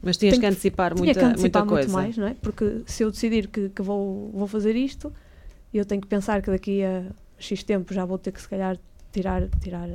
Mas 0.02 0.16
tinhas 0.16 0.38
que 0.38 0.46
antecipar 0.46 0.96
muita, 0.96 1.20
que 1.20 1.24
antecipar 1.24 1.64
muita 1.64 1.82
coisa. 1.82 1.92
mais, 1.92 2.16
não 2.16 2.26
é? 2.26 2.34
Porque 2.34 2.82
se 2.86 3.02
eu 3.02 3.10
decidir 3.10 3.48
que, 3.48 3.68
que 3.68 3.82
vou, 3.82 4.30
vou 4.32 4.46
fazer 4.46 4.74
isto, 4.74 5.12
eu 5.72 5.84
tenho 5.84 6.00
que 6.00 6.08
pensar 6.08 6.42
que 6.42 6.50
daqui 6.50 6.82
a 6.82 7.04
X 7.38 7.62
tempo 7.62 7.92
já 7.92 8.04
vou 8.04 8.18
ter 8.18 8.32
que 8.32 8.40
se 8.40 8.48
calhar 8.48 8.78
tirar, 9.12 9.48
tirar 9.60 9.88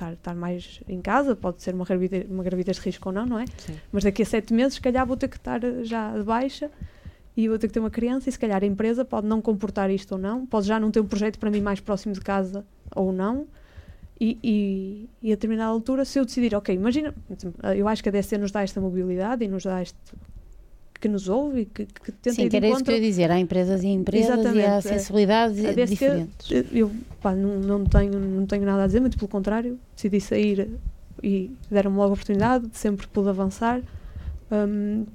estar, 0.00 0.12
estar 0.12 0.34
mais 0.34 0.80
em 0.88 1.00
casa, 1.00 1.36
pode 1.36 1.62
ser 1.62 1.74
uma 1.74 1.84
gravidez, 1.84 2.28
uma 2.30 2.42
gravidez 2.42 2.78
de 2.78 2.82
risco 2.82 3.08
ou 3.08 3.14
não, 3.14 3.26
não 3.26 3.38
é? 3.38 3.44
Sim. 3.58 3.74
Mas 3.92 4.04
daqui 4.04 4.22
a 4.22 4.26
sete 4.26 4.52
meses, 4.54 4.74
se 4.74 4.80
calhar 4.80 5.06
vou 5.06 5.16
ter 5.16 5.28
que 5.28 5.36
estar 5.36 5.60
já 5.82 6.16
de 6.16 6.22
baixa 6.22 6.70
e 7.36 7.48
vou 7.48 7.58
ter 7.58 7.68
que 7.68 7.74
ter 7.74 7.80
uma 7.80 7.90
criança 7.90 8.28
e 8.28 8.32
se 8.32 8.38
calhar 8.38 8.62
a 8.62 8.66
empresa 8.66 9.04
pode 9.04 9.26
não 9.26 9.40
comportar 9.40 9.90
isto 9.90 10.12
ou 10.12 10.18
não, 10.18 10.46
pode 10.46 10.66
já 10.66 10.80
não 10.80 10.90
ter 10.90 11.00
um 11.00 11.06
projeto 11.06 11.38
para 11.38 11.50
mim 11.50 11.60
mais 11.60 11.80
próximo 11.80 12.14
de 12.14 12.20
casa 12.20 12.64
ou 12.94 13.12
não. 13.12 13.46
E, 14.22 14.38
e, 14.44 15.08
e 15.22 15.32
a 15.32 15.34
determinada 15.34 15.70
altura, 15.70 16.04
se 16.04 16.18
eu 16.18 16.26
decidir, 16.26 16.54
ok, 16.54 16.74
imagina, 16.74 17.14
eu 17.74 17.88
acho 17.88 18.02
que 18.02 18.08
a 18.10 18.12
DST 18.12 18.36
nos 18.36 18.50
dá 18.50 18.62
esta 18.62 18.78
mobilidade 18.78 19.42
e 19.44 19.48
nos 19.48 19.62
dá 19.62 19.80
este 19.80 19.96
que 21.00 21.08
nos 21.08 21.28
ouve 21.28 21.62
e 21.62 21.64
que, 21.64 21.86
que 21.86 22.12
tenta 22.12 22.36
Sim, 22.36 22.44
ir 22.44 22.54
era 22.54 22.68
isso 22.68 22.84
que 22.84 22.90
eu 22.90 22.94
ia 22.94 23.00
dizer. 23.00 23.30
Há 23.30 23.38
empresas 23.38 23.82
e 23.82 23.88
empresas 23.88 24.28
e 24.28 24.32
há 24.32 24.42
Exatamente. 24.42 24.82
sensibilidades 24.82 25.56
DST, 25.56 25.86
diferentes. 25.86 26.50
eu 26.72 26.90
pá, 27.22 27.34
não, 27.34 27.58
não, 27.58 27.84
tenho, 27.84 28.18
não 28.18 28.46
tenho 28.46 28.64
nada 28.64 28.84
a 28.84 28.86
dizer, 28.86 29.00
muito 29.00 29.16
pelo 29.16 29.28
contrário, 29.28 29.78
decidi 29.94 30.20
sair 30.20 30.68
e 31.22 31.50
deram-me 31.70 31.96
logo 31.96 32.10
a 32.10 32.12
oportunidade, 32.12 32.68
sempre 32.72 33.06
pude 33.06 33.28
avançar. 33.28 33.80
Hum, 34.52 35.06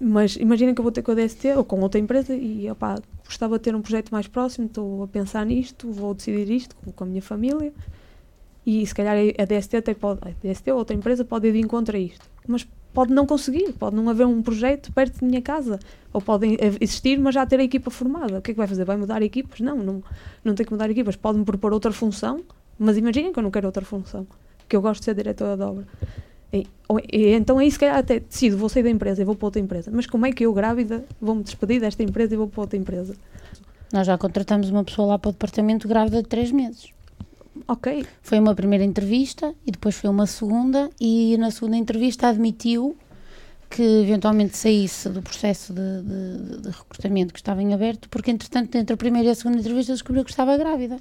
mas 0.00 0.36
imaginem 0.36 0.74
que 0.74 0.80
eu 0.80 0.84
vou 0.84 0.92
ter 0.92 1.02
com 1.02 1.10
a 1.10 1.14
DST 1.14 1.54
ou 1.56 1.64
com 1.64 1.80
outra 1.80 1.98
empresa 1.98 2.34
e 2.34 2.70
opá, 2.70 3.00
gostava 3.24 3.58
de 3.58 3.64
ter 3.64 3.74
um 3.74 3.82
projeto 3.82 4.10
mais 4.10 4.28
próximo, 4.28 4.66
estou 4.66 5.02
a 5.02 5.08
pensar 5.08 5.44
nisto, 5.44 5.90
vou 5.90 6.14
decidir 6.14 6.48
isto 6.50 6.76
com, 6.76 6.92
com 6.92 7.04
a 7.04 7.06
minha 7.06 7.22
família 7.22 7.72
e 8.64 8.86
se 8.86 8.94
calhar 8.94 9.16
a 9.16 9.44
DST 9.44 9.76
até 9.76 9.94
pode, 9.94 10.20
a 10.22 10.30
DST 10.46 10.70
ou 10.70 10.78
outra 10.78 10.94
empresa 10.94 11.24
pode 11.24 11.48
ir 11.48 11.52
de 11.52 11.58
encontro 11.58 11.96
a 11.96 11.98
isto, 11.98 12.24
mas 12.46 12.66
pode 12.92 13.12
não 13.12 13.26
conseguir, 13.26 13.72
pode 13.72 13.94
não 13.96 14.08
haver 14.08 14.26
um 14.26 14.42
projeto 14.42 14.92
perto 14.92 15.20
da 15.20 15.26
minha 15.26 15.42
casa, 15.42 15.78
ou 16.12 16.20
pode 16.20 16.56
existir, 16.80 17.18
mas 17.18 17.34
já 17.34 17.44
ter 17.46 17.60
a 17.60 17.62
equipa 17.62 17.90
formada. 17.90 18.38
O 18.38 18.42
que 18.42 18.50
é 18.50 18.54
que 18.54 18.58
vai 18.58 18.66
fazer? 18.66 18.84
Vai 18.84 18.96
mudar 18.96 19.22
equipas? 19.22 19.60
Não, 19.60 19.76
não, 19.76 20.02
não 20.44 20.54
tem 20.54 20.64
que 20.66 20.72
mudar 20.72 20.90
equipas. 20.90 21.16
Pode-me 21.16 21.44
propor 21.44 21.72
outra 21.72 21.92
função, 21.92 22.40
mas 22.78 22.96
imaginem 22.96 23.32
que 23.32 23.38
eu 23.38 23.42
não 23.42 23.50
quero 23.50 23.66
outra 23.66 23.84
função, 23.84 24.26
que 24.68 24.74
eu 24.74 24.80
gosto 24.82 25.00
de 25.00 25.04
ser 25.06 25.14
diretora 25.14 25.56
de 25.56 25.62
obra. 25.62 25.86
E, 26.52 26.66
ou- 26.88 26.98
e 27.12 27.26
então 27.34 27.58
aí 27.58 27.70
se 27.70 27.78
calhar 27.78 27.98
até 27.98 28.20
decido, 28.20 28.56
vou 28.56 28.68
sair 28.70 28.82
da 28.82 28.90
empresa 28.90 29.20
e 29.20 29.24
vou 29.24 29.34
para 29.34 29.46
outra 29.46 29.60
empresa. 29.60 29.90
Mas 29.92 30.06
como 30.06 30.24
é 30.26 30.32
que 30.32 30.46
eu, 30.46 30.52
grávida, 30.54 31.04
vou-me 31.20 31.42
despedir 31.42 31.80
desta 31.80 32.02
empresa 32.02 32.32
e 32.34 32.36
vou 32.38 32.48
para 32.48 32.62
outra 32.62 32.78
empresa? 32.78 33.14
Nós 33.92 34.06
já 34.06 34.16
contratamos 34.18 34.70
uma 34.70 34.82
pessoa 34.84 35.08
lá 35.08 35.18
para 35.18 35.28
o 35.28 35.32
departamento 35.32 35.86
grávida 35.86 36.22
de 36.22 36.28
três 36.28 36.50
meses. 36.50 36.90
Ok, 37.70 38.06
Foi 38.22 38.38
uma 38.38 38.54
primeira 38.54 38.82
entrevista 38.82 39.54
e 39.66 39.70
depois 39.70 39.94
foi 39.94 40.08
uma 40.08 40.26
segunda 40.26 40.88
e 40.98 41.36
na 41.36 41.50
segunda 41.50 41.76
entrevista 41.76 42.26
admitiu 42.28 42.96
que 43.68 43.82
eventualmente 43.82 44.56
saísse 44.56 45.10
do 45.10 45.20
processo 45.20 45.74
de, 45.74 46.02
de- 46.02 46.62
de 46.62 46.68
recrutamento 46.70 47.34
que 47.34 47.38
estava 47.40 47.62
em 47.62 47.74
aberto 47.74 48.08
porque 48.08 48.30
entretanto 48.30 48.74
entre 48.76 48.94
a 48.94 48.96
primeira 48.96 49.28
e 49.28 49.30
a 49.30 49.34
segunda 49.34 49.58
entrevista 49.58 49.92
descobriu 49.92 50.24
que 50.24 50.30
estava 50.30 50.56
grávida. 50.56 50.98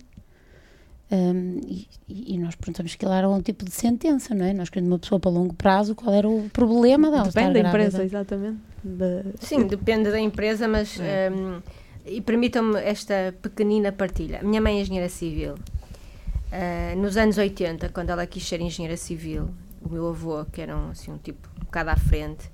Hum, 1.10 1.62
e, 1.66 1.88
e 2.10 2.38
nós 2.38 2.54
perguntamos 2.56 2.94
que 2.96 3.06
era 3.06 3.30
um 3.30 3.42
tipo 3.42 3.64
de 3.64 3.72
sentença, 3.72 4.36
não 4.36 4.46
é? 4.46 4.52
Nós 4.54 4.68
queremos 4.70 4.92
uma 4.92 5.00
pessoa 5.00 5.20
para 5.22 5.32
longo 5.32 5.54
prazo, 5.54 5.96
qual 5.96 6.14
era 6.14 6.28
o 6.28 6.50
problema 6.52 7.10
dela 7.10 7.30
estar 7.30 7.40
depende 7.50 7.54
da 7.64 7.70
grávida? 7.70 7.86
empresa, 7.88 8.04
exatamente. 8.04 8.60
Da- 8.84 9.24
Sim, 9.40 9.68
depende 9.68 10.12
da 10.12 10.20
empresa, 10.20 10.68
mas 10.68 11.00
É. 11.00 11.32
hum, 11.32 11.62
e 12.06 12.20
permitam-me 12.20 12.78
esta 12.82 13.34
pequenina 13.42 13.94
partilha. 13.94 14.42
Minha 14.44 14.60
mãe 14.60 14.80
é 14.80 14.82
engenheira 14.82 15.08
civil. 15.08 15.56
Ah, 16.52 16.96
nos 16.96 17.18
anos 17.18 17.38
80, 17.38 17.90
quando 17.90 18.10
ela 18.10 18.26
quis 18.26 18.48
ser 18.48 18.62
engenheira 18.62 18.98
civil, 18.98 19.50
o 19.82 19.90
meu 19.90 20.08
avô, 20.10 20.46
que 20.46 20.62
era 20.62 20.76
um, 20.76 20.92
assim, 20.92 21.12
um 21.12 21.18
tipo 21.18 21.48
um 21.62 21.66
bocado 21.66 21.90
à 21.90 21.96
frente, 21.96 22.50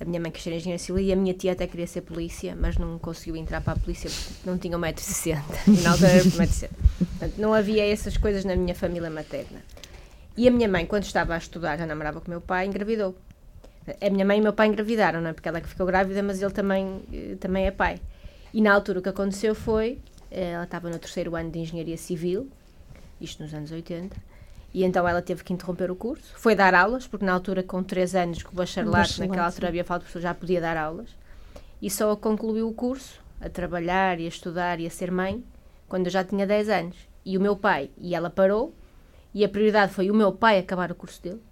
a 0.00 0.04
minha 0.04 0.20
mãe 0.20 0.30
quis 0.30 0.42
ser 0.42 0.52
engenheira 0.52 0.78
civil 0.78 1.00
e 1.00 1.12
a 1.12 1.16
minha 1.16 1.34
tia 1.34 1.52
até 1.52 1.66
queria 1.66 1.86
ser 1.86 2.02
polícia, 2.02 2.56
mas 2.58 2.76
não 2.76 2.98
conseguiu 2.98 3.36
entrar 3.36 3.60
para 3.60 3.74
a 3.74 3.76
polícia 3.76 4.10
porque 4.10 4.48
não 4.48 4.58
tinha 4.58 4.78
1,60m. 4.78 5.42
E 5.66 5.70
na 5.82 5.90
altura 5.92 6.10
era 6.10 6.24
1,60m. 6.24 6.68
Portanto, 6.98 7.34
não 7.38 7.54
havia 7.54 7.86
essas 7.86 8.16
coisas 8.16 8.44
na 8.44 8.56
minha 8.56 8.74
família 8.74 9.10
materna. 9.10 9.60
E 10.36 10.48
a 10.48 10.50
minha 10.50 10.68
mãe, 10.68 10.84
quando 10.84 11.04
estava 11.04 11.34
a 11.34 11.38
estudar, 11.38 11.78
já 11.78 11.86
namorava 11.86 12.20
com 12.20 12.26
o 12.26 12.30
meu 12.30 12.40
pai, 12.40 12.66
engravidou. 12.66 13.16
A 14.00 14.10
minha 14.10 14.24
mãe 14.24 14.38
e 14.38 14.40
o 14.40 14.42
meu 14.42 14.52
pai 14.52 14.66
engravidaram, 14.66 15.20
não 15.20 15.30
é? 15.30 15.32
Porque 15.32 15.48
ela 15.48 15.58
é 15.58 15.60
que 15.60 15.68
ficou 15.68 15.86
grávida, 15.86 16.22
mas 16.22 16.42
ele 16.42 16.52
também, 16.52 17.02
eh, 17.12 17.36
também 17.38 17.66
é 17.66 17.70
pai. 17.70 18.00
E 18.52 18.60
na 18.60 18.72
altura 18.72 18.98
o 18.98 19.02
que 19.02 19.08
aconteceu 19.08 19.54
foi, 19.54 19.98
eh, 20.30 20.52
ela 20.52 20.64
estava 20.64 20.90
no 20.90 20.98
terceiro 20.98 21.36
ano 21.36 21.50
de 21.50 21.60
Engenharia 21.60 21.96
Civil, 21.96 22.50
isto 23.24 23.42
nos 23.42 23.52
anos 23.52 23.70
80, 23.72 24.16
e 24.72 24.84
então 24.84 25.06
ela 25.06 25.22
teve 25.22 25.42
que 25.42 25.52
interromper 25.52 25.90
o 25.90 25.96
curso. 25.96 26.32
Foi 26.36 26.54
dar 26.54 26.74
aulas, 26.74 27.06
porque 27.06 27.24
na 27.24 27.32
altura, 27.32 27.62
com 27.62 27.82
3 27.82 28.14
anos, 28.14 28.42
com 28.42 28.52
o 28.52 28.54
bacharelato, 28.54 28.98
Bacharelato, 28.98 29.28
naquela 29.28 29.46
altura 29.46 29.68
havia 29.68 29.84
falta 29.84 30.00
de 30.00 30.06
pessoas, 30.06 30.22
já 30.22 30.34
podia 30.34 30.60
dar 30.60 30.76
aulas. 30.76 31.08
E 31.80 31.90
só 31.90 32.14
concluiu 32.16 32.68
o 32.68 32.74
curso, 32.74 33.20
a 33.40 33.48
trabalhar 33.48 34.18
e 34.20 34.24
a 34.24 34.28
estudar 34.28 34.80
e 34.80 34.86
a 34.86 34.90
ser 34.90 35.10
mãe, 35.10 35.44
quando 35.88 36.06
eu 36.06 36.12
já 36.12 36.24
tinha 36.24 36.46
10 36.46 36.68
anos. 36.68 36.96
E 37.24 37.38
o 37.38 37.40
meu 37.40 37.56
pai, 37.56 37.90
e 37.98 38.14
ela 38.14 38.30
parou, 38.30 38.74
e 39.32 39.44
a 39.44 39.48
prioridade 39.48 39.92
foi 39.92 40.10
o 40.10 40.14
meu 40.14 40.32
pai 40.32 40.58
acabar 40.58 40.90
o 40.90 40.94
curso 40.94 41.22
dele. 41.22 41.42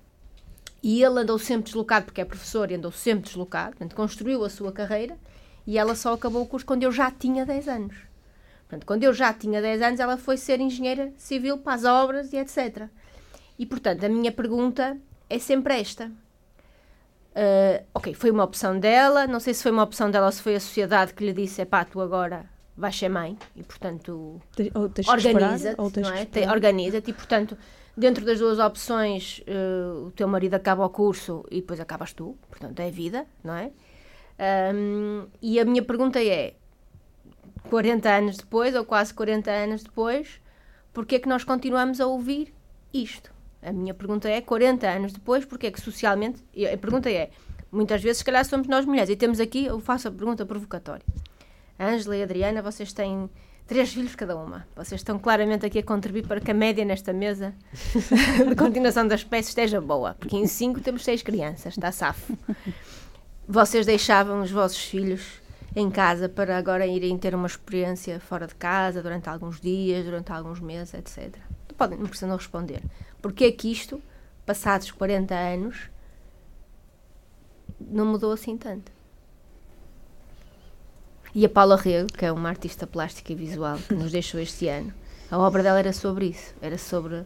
E 0.83 1.03
ele 1.03 1.21
andou 1.21 1.39
sempre 1.39 1.65
deslocado, 1.65 2.07
porque 2.07 2.21
é 2.21 2.25
professor 2.25 2.71
e 2.71 2.75
andou 2.75 2.91
sempre 2.91 3.29
deslocado, 3.29 3.71
portanto, 3.71 3.95
construiu 3.95 4.45
a 4.45 4.51
sua 4.51 4.73
carreira 4.73 5.17
e 5.65 5.79
ela 5.79 5.95
só 5.95 6.13
acabou 6.13 6.43
o 6.43 6.47
curso 6.47 6.67
quando 6.67 6.83
eu 6.83 6.91
já 6.91 7.11
tinha 7.11 7.47
10 7.47 7.69
anos. 7.69 7.97
Portanto, 8.73 8.87
quando 8.87 9.05
eu 9.05 9.13
já 9.13 9.35
tinha 9.35 9.61
10 9.61 9.83
anos, 9.83 10.01
ela 10.01 10.17
foi 10.17 10.39
ser 10.39 10.59
engenheira 10.59 11.13
civil 11.19 11.59
para 11.59 11.75
as 11.75 11.85
obras 11.85 12.33
e 12.33 12.39
etc. 12.39 12.89
E, 13.59 13.67
portanto, 13.67 14.03
a 14.03 14.09
minha 14.09 14.33
pergunta 14.33 14.97
é 15.29 15.39
sempre 15.39 15.79
esta. 15.79 16.11
Ah, 17.35 17.83
ok, 17.93 18.15
foi 18.15 18.31
uma 18.31 18.43
opção 18.45 18.81
dela, 18.81 19.27
não 19.27 19.41
sei 19.41 19.53
se 19.53 19.63
foi 19.63 19.73
uma 19.73 19.83
opção 19.83 20.11
dela 20.11 20.25
ou 20.25 20.33
se 20.33 20.41
foi 20.41 20.55
a 20.55 20.61
sociedade 20.61 21.13
que 21.13 21.23
lhe 21.23 21.35
disse, 21.35 21.63
pá, 21.67 21.85
tu 21.85 22.01
agora 22.01 22.47
vais 22.75 22.97
ser 22.97 23.11
mãe 23.11 23.37
e, 23.55 23.63
portanto, 23.63 24.41
organiza-te, 25.07 26.41
é? 26.41 26.51
Organiza-te 26.51 27.11
e, 27.11 27.13
portanto, 27.13 27.59
dentro 27.95 28.25
das 28.25 28.39
duas 28.39 28.59
opções, 28.59 29.43
eh, 29.47 30.07
o 30.07 30.11
teu 30.13 30.27
marido 30.27 30.55
acaba 30.55 30.83
o 30.83 30.89
curso 30.89 31.45
e 31.51 31.61
depois 31.61 31.79
acabas 31.79 32.15
tu, 32.15 32.39
portanto, 32.49 32.81
é 32.81 32.87
a 32.87 32.91
vida, 32.91 33.27
não 33.45 33.55
é? 33.55 33.71
Ahm, 34.39 35.27
e 35.43 35.61
a 35.61 35.65
minha 35.67 35.83
pergunta 35.83 36.19
é, 36.19 36.55
40 37.69 38.09
anos 38.09 38.37
depois, 38.37 38.75
ou 38.75 38.85
quase 38.85 39.13
40 39.15 39.51
anos 39.51 39.83
depois, 39.83 40.41
porquê 40.93 41.17
é 41.17 41.19
que 41.19 41.29
nós 41.29 41.45
continuamos 41.45 42.01
a 42.01 42.07
ouvir 42.07 42.53
isto? 42.93 43.33
A 43.63 43.73
minha 43.73 43.95
pergunta 43.95 44.29
é, 44.29 44.41
40 44.41 44.89
anos 44.89 45.13
depois, 45.13 45.45
porquê 45.45 45.69
é 45.69 45.71
que 45.71 45.81
socialmente, 45.81 46.43
a 46.73 46.77
pergunta 46.77 47.11
é, 47.11 47.31
muitas 47.71 48.03
vezes, 48.03 48.19
se 48.19 48.25
calhar 48.25 48.45
somos 48.45 48.67
nós 48.67 48.85
mulheres, 48.85 49.09
e 49.09 49.17
temos 49.17 49.41
aqui, 49.41 49.67
eu 49.67 49.79
faço 49.81 50.09
a 50.09 50.11
pergunta 50.11 50.45
provocatória. 50.45 51.05
Ângela 51.79 52.17
e 52.17 52.23
Adriana, 52.23 52.61
vocês 52.61 52.93
têm 52.93 53.31
três 53.67 53.93
filhos 53.93 54.15
cada 54.15 54.37
uma. 54.37 54.67
Vocês 54.77 55.01
estão 55.01 55.19
claramente 55.19 55.65
aqui 55.65 55.79
a 55.79 55.83
contribuir 55.83 56.27
para 56.27 56.41
que 56.41 56.51
a 56.51 56.55
média 56.55 56.85
nesta 56.85 57.13
mesa 57.13 57.55
de 58.49 58.55
continuação 58.55 59.07
das 59.07 59.21
espécies 59.21 59.49
esteja 59.49 59.81
boa. 59.81 60.15
Porque 60.19 60.37
em 60.37 60.47
cinco 60.47 60.81
temos 60.81 61.05
seis 61.05 61.23
crianças, 61.23 61.75
está 61.75 61.91
safo. 61.91 62.37
Vocês 63.49 63.87
deixavam 63.87 64.43
os 64.43 64.51
vossos 64.51 64.85
filhos 64.85 65.42
em 65.75 65.91
casa 65.91 66.29
para 66.29 66.57
agora 66.57 66.87
irem 66.87 67.17
ter 67.17 67.35
uma 67.35 67.47
experiência 67.47 68.21
fora 68.21 68.47
de 68.47 68.55
casa 68.55 69.03
durante 69.03 69.29
alguns 69.29 69.61
dias, 69.61 70.05
durante 70.05 70.31
alguns 70.33 70.61
meses, 70.61 70.95
etc. 70.95 71.37
Não, 71.69 71.77
podem, 71.77 71.99
não 71.99 72.07
precisam 72.07 72.37
responder. 72.37 72.83
Porque 73.21 73.45
é 73.45 73.53
que 73.53 73.71
isto, 73.71 74.03
passados 74.45 74.91
40 74.91 75.35
anos, 75.35 75.91
não 77.81 78.07
mudou 78.07 78.33
assim 78.33 78.57
tanto? 78.57 78.93
E 81.35 81.47
a 81.47 81.49
Paula 81.49 81.77
Rego, 81.77 82.13
que 82.13 82.27
é 82.27 82.33
uma 82.33 82.51
artista 82.51 82.87
plástica 82.87 83.33
e 83.33 83.37
visual 83.37 83.79
que 83.79 83.95
nos 83.95 84.13
deixou 84.13 84.39
este 84.39 84.69
ano, 84.69 84.93
a 85.31 85.39
obra 85.39 85.63
dela 85.63 85.79
era 85.79 85.93
sobre 85.93 86.27
isso. 86.27 86.55
Era 86.61 86.77
sobre 86.77 87.25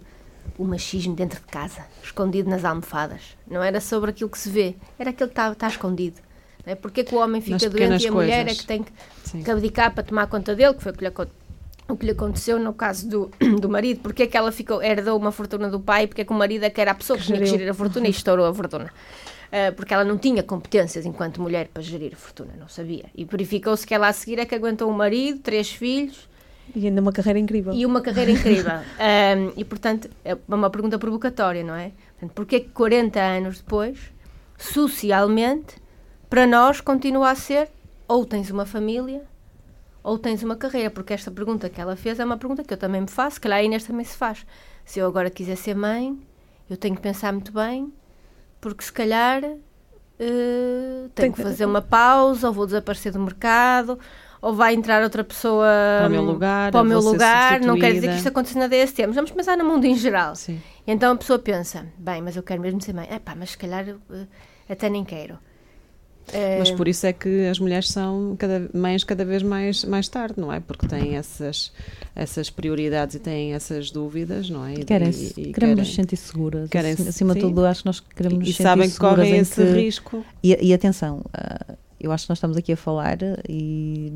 o 0.56 0.64
machismo 0.64 1.16
dentro 1.16 1.40
de 1.40 1.46
casa, 1.46 1.84
escondido 2.00 2.48
nas 2.48 2.64
almofadas. 2.64 3.36
Não 3.48 3.60
era 3.60 3.80
sobre 3.80 4.10
aquilo 4.10 4.30
que 4.30 4.38
se 4.38 4.48
vê, 4.48 4.76
era 4.96 5.10
aquilo 5.10 5.28
que 5.28 5.32
está, 5.32 5.50
está 5.50 5.66
escondido. 5.66 6.20
Não 6.66 6.72
é? 6.72 6.74
Porque 6.76 7.02
é 7.02 7.04
que 7.04 7.14
o 7.14 7.18
homem 7.18 7.40
Nas 7.40 7.44
fica 7.62 7.70
pequenas 7.70 8.02
doente 8.02 8.04
e 8.04 8.08
a 8.08 8.12
mulher 8.12 8.48
é 8.48 8.54
que 8.54 8.66
tem 8.66 8.82
que, 8.82 8.92
Sim. 9.24 9.42
que 9.42 9.50
abdicar 9.50 9.94
para 9.94 10.02
tomar 10.02 10.26
conta 10.26 10.54
dele, 10.54 10.74
que 10.74 10.82
foi 10.82 10.90
o 10.90 10.94
que 10.96 11.00
lhe, 11.02 11.06
acon- 11.08 11.26
o 11.88 11.96
que 11.96 12.04
lhe 12.06 12.10
aconteceu 12.12 12.58
no 12.58 12.74
caso 12.74 13.08
do, 13.08 13.30
do 13.60 13.68
marido. 13.68 14.00
Porque 14.00 14.24
é 14.24 14.26
que 14.26 14.36
ela 14.36 14.50
ficou, 14.50 14.82
herdou 14.82 15.16
uma 15.16 15.30
fortuna 15.30 15.70
do 15.70 15.78
pai, 15.78 16.08
porque 16.08 16.22
é 16.22 16.24
que 16.24 16.32
o 16.32 16.34
marido 16.36 16.64
é 16.64 16.70
que 16.70 16.80
era 16.80 16.90
a 16.90 16.94
pessoa 16.94 17.16
que, 17.16 17.22
Que 17.24 17.28
tinha 17.32 17.38
que 17.40 17.46
gerir 17.46 17.70
a 17.70 17.74
fortuna 17.74 18.08
e 18.08 18.10
estourou 18.10 18.44
a 18.46 18.52
fortuna. 18.52 18.92
Ah, 19.52 19.70
porque 19.76 19.94
ela 19.94 20.02
não 20.04 20.18
tinha 20.18 20.42
competências 20.42 21.06
enquanto 21.06 21.40
mulher 21.40 21.68
para 21.72 21.80
gerir 21.80 22.12
a 22.14 22.16
fortuna, 22.16 22.52
não 22.58 22.68
sabia. 22.68 23.04
E 23.14 23.24
verificou-se 23.24 23.86
que 23.86 23.94
ela 23.94 24.08
a 24.08 24.12
seguir 24.12 24.40
é 24.40 24.44
que 24.44 24.54
aguentou 24.56 24.90
um 24.90 24.92
marido, 24.92 25.38
três 25.38 25.70
filhos 25.70 26.28
E 26.74 26.84
ainda 26.88 27.00
uma 27.00 27.12
carreira 27.12 27.38
incrível. 27.38 27.72
e 27.72 27.86
uma 27.86 28.00
carreira 28.00 28.32
incrível. 28.32 28.72
Ahm, 28.98 29.52
e, 29.56 29.64
portanto, 29.64 30.10
é 30.24 30.36
uma 30.48 30.68
pergunta 30.68 30.98
provocatória, 30.98 31.62
não 31.62 31.76
é? 31.76 31.92
Portanto, 32.18 32.34
porquê 32.34 32.58
que 32.58 32.70
40 32.70 33.20
anos 33.20 33.58
depois, 33.60 33.96
socialmente, 34.58 35.76
para 36.28 36.46
nós 36.46 36.80
continua 36.80 37.30
a 37.30 37.34
ser 37.34 37.68
ou 38.08 38.24
tens 38.24 38.50
uma 38.50 38.66
família 38.66 39.22
ou 40.02 40.18
tens 40.18 40.42
uma 40.42 40.56
carreira? 40.56 40.90
Porque 40.90 41.12
esta 41.12 41.30
pergunta 41.30 41.68
que 41.68 41.80
ela 41.80 41.96
fez 41.96 42.18
é 42.20 42.24
uma 42.24 42.36
pergunta 42.36 42.62
que 42.62 42.72
eu 42.72 42.78
também 42.78 43.00
me 43.00 43.10
faço, 43.10 43.40
que 43.40 43.48
lá 43.48 43.56
a 43.56 43.62
Inês 43.62 43.84
também 43.84 44.04
se 44.04 44.16
faz. 44.16 44.46
Se 44.84 45.00
eu 45.00 45.06
agora 45.06 45.30
quiser 45.30 45.56
ser 45.56 45.74
mãe, 45.74 46.18
eu 46.68 46.76
tenho 46.76 46.94
que 46.94 47.02
pensar 47.02 47.32
muito 47.32 47.52
bem, 47.52 47.92
porque 48.60 48.84
se 48.84 48.92
calhar 48.92 49.42
eh, 50.18 51.08
tenho 51.08 51.10
Tem 51.14 51.32
que 51.32 51.42
fazer 51.42 51.66
uma 51.66 51.82
pausa, 51.82 52.48
ou 52.48 52.52
vou 52.52 52.66
desaparecer 52.66 53.12
do 53.12 53.20
mercado, 53.20 53.98
ou 54.40 54.54
vai 54.54 54.74
entrar 54.74 55.02
outra 55.02 55.22
pessoa 55.22 55.66
Para 55.98 56.08
o 56.08 56.10
meu 56.10 56.22
lugar, 56.22 56.72
para 56.72 56.80
o 56.80 56.84
eu 56.84 56.88
meu 56.88 57.00
lugar. 57.00 57.60
Não 57.60 57.78
quer 57.78 57.92
dizer 57.92 58.08
que 58.08 58.16
isto 58.16 58.28
aconteça 58.28 58.58
na 58.58 58.66
DST, 58.66 59.06
mas 59.06 59.16
vamos 59.16 59.30
pensar 59.30 59.56
no 59.56 59.64
mundo 59.64 59.84
em 59.84 59.94
geral. 59.94 60.34
Sim. 60.34 60.60
Então 60.86 61.12
a 61.12 61.16
pessoa 61.16 61.38
pensa, 61.38 61.86
bem, 61.98 62.22
mas 62.22 62.36
eu 62.36 62.42
quero 62.42 62.60
mesmo 62.60 62.80
ser 62.80 62.94
mãe. 62.94 63.08
Epá, 63.10 63.34
mas 63.34 63.50
se 63.50 63.58
calhar 63.58 63.86
eu, 63.88 64.00
eh, 64.10 64.26
até 64.68 64.88
nem 64.88 65.04
quero. 65.04 65.38
Eh, 66.32 66.56
Mas 66.58 66.70
por 66.72 66.88
isso 66.88 67.06
é 67.06 67.12
que 67.12 67.46
as 67.46 67.58
mulheres 67.58 67.88
são 67.88 68.34
cada, 68.38 68.68
mães 68.74 69.04
cada 69.04 69.24
vez 69.24 69.42
mais, 69.42 69.84
mais 69.84 70.08
tarde, 70.08 70.34
não 70.38 70.52
é? 70.52 70.58
Porque 70.60 70.86
têm 70.88 71.16
essas, 71.16 71.72
essas 72.14 72.50
prioridades 72.50 73.14
e 73.14 73.18
têm 73.20 73.54
essas 73.54 73.90
dúvidas, 73.90 74.50
não 74.50 74.64
é? 74.66 74.74
E, 74.74 74.84
Querem, 74.84 75.10
e- 75.10 75.32
e 75.40 75.52
queremos 75.52 75.78
nos 75.78 75.94
sentir 75.94 76.16
seguras. 76.16 76.68
querem- 76.68 76.92
acima 76.94 77.34
de 77.34 77.40
tudo, 77.40 77.64
acho 77.64 77.82
que 77.82 77.86
nós 77.86 78.00
queremos 78.00 78.38
nos 78.40 78.48
e 78.48 78.52
sentir 78.52 78.62
sabem 78.64 78.88
que 78.88 78.94
seguras 78.94 79.16
correm 79.16 79.34
em 79.34 79.38
esse 79.38 79.54
que- 79.54 79.72
risco. 79.72 80.24
E, 80.42 80.66
e 80.68 80.74
atenção, 80.74 81.22
ah, 81.32 81.74
eu 81.98 82.12
acho 82.12 82.26
que 82.26 82.30
nós 82.30 82.38
estamos 82.38 82.56
aqui 82.56 82.72
a 82.72 82.76
falar 82.76 83.18
e 83.48 84.12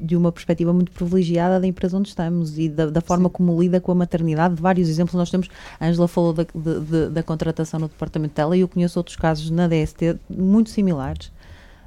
de 0.00 0.16
uma 0.16 0.32
perspectiva 0.32 0.72
muito 0.72 0.90
privilegiada 0.92 1.60
da 1.60 1.66
empresa 1.66 1.96
onde 1.96 2.08
estamos 2.08 2.58
e 2.58 2.68
da, 2.68 2.86
da 2.86 3.00
forma 3.00 3.28
como 3.28 3.60
lida 3.60 3.80
com 3.80 3.92
a 3.92 3.94
maternidade. 3.94 4.54
Vários 4.60 4.88
exemplos 4.88 5.14
nós 5.14 5.30
temos. 5.30 5.48
A 5.78 5.86
Ângela 5.86 6.08
falou 6.08 6.32
da, 6.32 6.44
de- 6.44 7.10
da 7.10 7.22
contratação 7.22 7.78
no 7.80 7.88
departamento 7.88 8.34
dela 8.34 8.56
e 8.56 8.60
eu 8.60 8.68
conheço 8.68 8.98
outros 8.98 9.16
casos 9.16 9.50
na 9.50 9.68
DST 9.68 10.16
muito 10.30 10.70
similares. 10.70 11.30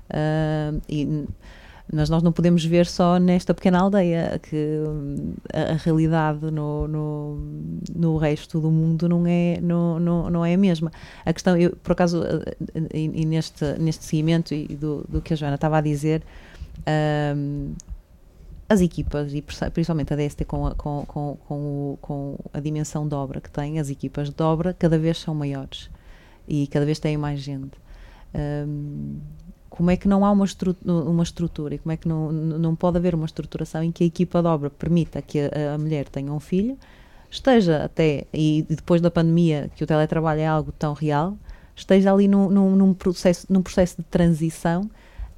Ah, 0.10 0.74
e, 0.88 1.26
mas 1.92 2.10
nós 2.10 2.24
não 2.24 2.32
podemos 2.32 2.66
ver 2.66 2.86
só 2.88 3.18
nesta 3.20 3.54
pequena 3.54 3.80
aldeia 3.80 4.40
que 4.42 4.56
hum, 4.88 5.34
a, 5.54 5.74
a 5.74 5.76
realidade 5.76 6.50
no, 6.52 6.88
no, 6.88 7.38
no 7.96 8.18
resto 8.18 8.60
do 8.60 8.72
mundo 8.72 9.08
não 9.08 9.26
é, 9.28 9.60
não, 9.62 10.00
não, 10.00 10.30
não 10.30 10.46
é 10.46 10.54
a 10.54 10.58
mesma. 10.58 10.92
A 11.26 11.32
questão, 11.34 11.56
eu, 11.58 11.76
por 11.78 11.92
acaso, 11.94 12.24
eh, 12.24 12.56
e, 12.94 13.22
e 13.22 13.26
neste, 13.26 13.66
neste 13.80 14.04
seguimento 14.06 14.54
e 14.54 14.68
do, 14.76 15.06
do 15.08 15.22
que 15.22 15.34
a 15.34 15.38
Joana 15.38 15.56
estava 15.56 15.78
a 15.78 15.82
dizer, 15.82 16.24
hum, 17.36 17.74
as 18.68 18.82
equipas, 18.82 19.34
e 19.34 19.42
principalmente 19.44 20.14
a 20.14 20.16
DST 20.18 20.44
com 20.46 20.66
a, 20.68 20.76
com, 20.76 21.06
com, 21.08 21.38
com, 21.48 21.56
o- 21.94 21.98
com 22.02 22.38
a 22.54 22.60
dimensão 22.60 23.08
de 23.08 23.14
obra 23.16 23.40
que 23.40 23.50
tem, 23.50 23.80
as 23.80 23.90
equipas 23.90 24.30
de 24.30 24.44
obra 24.44 24.74
cada 24.74 24.98
vez 24.98 25.20
são 25.20 25.36
maiores 25.36 25.90
e 26.48 26.68
cada 26.68 26.86
vez 26.86 27.00
têm 27.00 27.18
mais 27.18 27.40
gente. 27.42 27.78
Hum, 28.36 29.20
como 29.76 29.92
é 29.92 29.98
que 29.98 30.08
não 30.08 30.26
há 30.26 30.32
uma, 30.32 30.46
estru 30.46 30.76
uma 30.84 31.24
estrutura 31.24 31.76
e 31.76 31.78
como 31.78 31.92
é 31.92 31.98
que 31.98 32.08
não, 32.08 32.32
não 32.32 32.76
pode 32.76 32.98
haver 32.98 33.14
uma 33.14 33.26
estruturação 33.26 33.84
em 33.84 33.92
que 33.92 34.04
a 34.04 34.08
equipa 34.08 34.42
de 34.42 34.48
obra 34.48 34.70
permita 34.70 35.22
que 35.22 35.40
a, 35.40 35.74
a 35.74 35.78
mulher 35.78 36.08
tenha 36.08 36.32
um 36.32 36.40
filho, 36.40 36.78
esteja 37.30 37.84
até, 37.84 38.26
e 38.34 38.66
depois 38.70 39.02
da 39.02 39.12
pandemia, 39.12 39.70
que 39.76 39.84
o 39.84 39.88
teletrabalho 39.88 40.40
é 40.40 40.48
algo 40.48 40.72
tão 40.72 40.94
real, 40.94 41.38
esteja 41.76 42.14
ali 42.14 42.28
num, 42.28 42.50
num, 42.50 42.76
num 42.76 42.94
processo, 42.94 43.46
num 43.50 43.62
processo 43.62 43.98
de 43.98 44.04
transição 44.04 44.90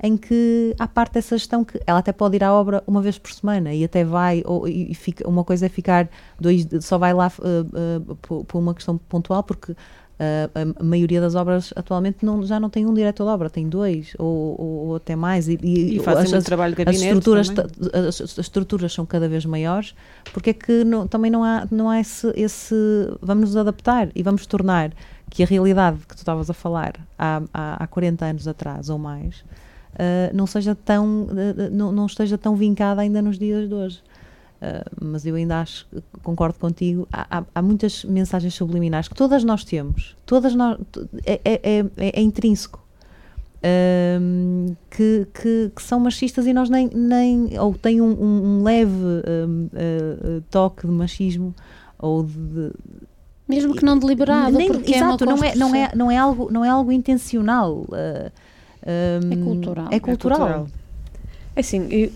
em 0.01 0.15
que 0.15 0.75
há 0.77 0.88
parte 0.88 1.13
dessa 1.13 1.35
gestão 1.35 1.65
que 1.65 1.81
ela 1.88 1.99
até 1.99 2.11
pode 2.11 2.35
ir 2.35 2.43
à 2.43 2.53
obra 2.53 2.83
uma 2.85 3.01
vez 3.01 3.17
por 3.17 3.31
semana 3.31 3.73
e 3.73 3.83
até 3.83 4.03
vai, 4.03 4.43
ou, 4.45 4.67
e, 4.67 4.93
fica, 4.93 5.27
uma 5.27 5.43
coisa 5.43 5.65
é 5.65 5.69
ficar 5.69 6.07
dois, 6.39 6.67
só 6.81 6.99
vai 6.99 7.13
lá 7.13 7.31
uh, 7.39 8.11
uh, 8.11 8.43
por 8.43 8.59
uma 8.59 8.75
questão 8.75 8.97
pontual, 8.97 9.41
porque 9.41 9.75
Uh, 10.20 10.74
a, 10.80 10.84
maioria 10.84 11.22
das 11.22 11.36
obras 11.36 11.72
atualmente 11.76 12.26
não, 12.26 12.41
já 12.43 12.59
não 12.59 12.72
tem 12.72 12.88
um 12.88 12.93
diretor 12.93 13.24
de 13.26 13.30
obra, 13.30 13.51
tem 13.51 13.70
dois 13.70 14.15
ou, 14.18 14.59
ou, 14.59 14.88
ou 14.88 14.95
até 14.95 15.15
mais. 15.15 15.47
E, 15.47 15.59
E 15.61 15.99
fazem 15.99 16.36
as, 16.36 16.43
trabalho 16.43 16.76
de 16.76 16.82
as 16.82 16.86
gabinete 16.88 17.05
estruturas, 17.13 17.49
também. 17.49 17.72
ta- 17.91 17.99
as, 17.99 18.20
as 18.22 18.38
estruturas 18.39 18.91
são 18.93 19.05
cada 19.05 19.30
vez 19.30 19.45
maiores, 19.45 19.93
porque 20.34 20.49
é 20.49 20.53
que 20.53 20.84
não- 20.84 21.05
também 21.07 21.30
não 21.30 21.43
há, 21.43 21.68
não 21.70 21.88
há 21.88 21.99
esse, 21.99 22.34
esse. 22.36 22.74
Vamos 23.22 23.49
nos 23.49 23.57
adaptar 23.57 24.09
e 24.15 24.24
vamos 24.24 24.47
tornar 24.47 24.91
que 25.30 25.43
a 25.43 25.45
realidade 25.45 25.97
que 26.07 26.15
tu 26.15 26.20
estavas 26.20 26.49
a 26.49 26.53
falar 26.53 26.93
há, 27.20 27.43
há, 27.53 27.84
há 27.84 27.88
40 27.88 28.26
anos 28.26 28.47
atrás 28.47 28.89
ou 28.89 28.97
mais. 28.97 29.36
uh, 29.93 30.34
não 30.34 30.47
seja 30.47 30.74
tão 30.74 31.24
uh, 31.26 31.70
não, 31.72 31.91
não 31.91 32.05
esteja 32.07 32.39
tão 32.39 32.55
vincada 32.55 33.01
ainda 33.01 33.22
nos 33.22 33.38
dias 33.38 33.68
de 33.70 33.74
hoje 33.76 34.01
Uh, 34.60 35.05
mas 35.05 35.24
eu 35.24 35.36
ainda 35.36 35.62
acho, 35.62 35.86
concordo 36.24 36.58
contigo, 36.58 37.08
há, 37.14 37.39
há- 37.39 37.43
há 37.53 37.62
muitas 37.62 38.03
mensagens 38.03 38.55
subliminares 38.55 39.08
que 39.08 39.14
todas 39.14 39.43
nós 39.43 39.64
temos, 39.64 40.16
todas 40.26 40.55
nós, 40.55 40.80
é, 41.26 41.39
é, 41.45 41.62
é, 41.80 41.86
é 42.18 42.22
intrínseco, 42.22 42.84
um, 44.20 44.76
que, 44.89 45.28
que, 45.34 45.72
que 45.76 45.82
são 45.84 45.99
machistas 45.99 46.45
e 46.47 46.53
nós 46.53 46.70
nem, 46.70 46.88
nem 46.93 47.60
ou 47.60 47.74
têm 47.74 48.01
um, 48.01 48.10
um- 48.12 48.45
um 48.60 48.64
leve 48.64 48.91
um, 48.91 49.66
uh, 49.66 50.38
uh, 50.38 50.41
toque 50.49 50.86
de 50.88 50.93
machismo 50.93 51.53
ou 51.99 52.24
de, 52.24 52.72
Mesmo 53.47 53.74
que 53.76 53.86
não 53.86 53.97
deliberado, 53.97 54.58
nem- 54.58 54.68
porque 54.68 54.93
exato, 54.93 55.24
é 55.24 55.28
não 55.28 55.43
é, 55.43 55.55
não, 55.55 55.76
é, 55.76 55.91
não, 55.95 56.12
é 56.12 56.18
algo, 56.18 56.51
não 56.51 56.66
é 56.66 56.70
algo 56.70 56.91
intencional. 56.91 57.74
uh, 57.89 58.32
um, 58.86 59.32
É 59.32 59.36
cultural. 59.43 59.88
É 59.91 59.99
cultural. 59.99 60.38
cultural. 60.39 60.68
É 61.58 61.62
assim, 61.62 61.88
eu- 61.89 62.12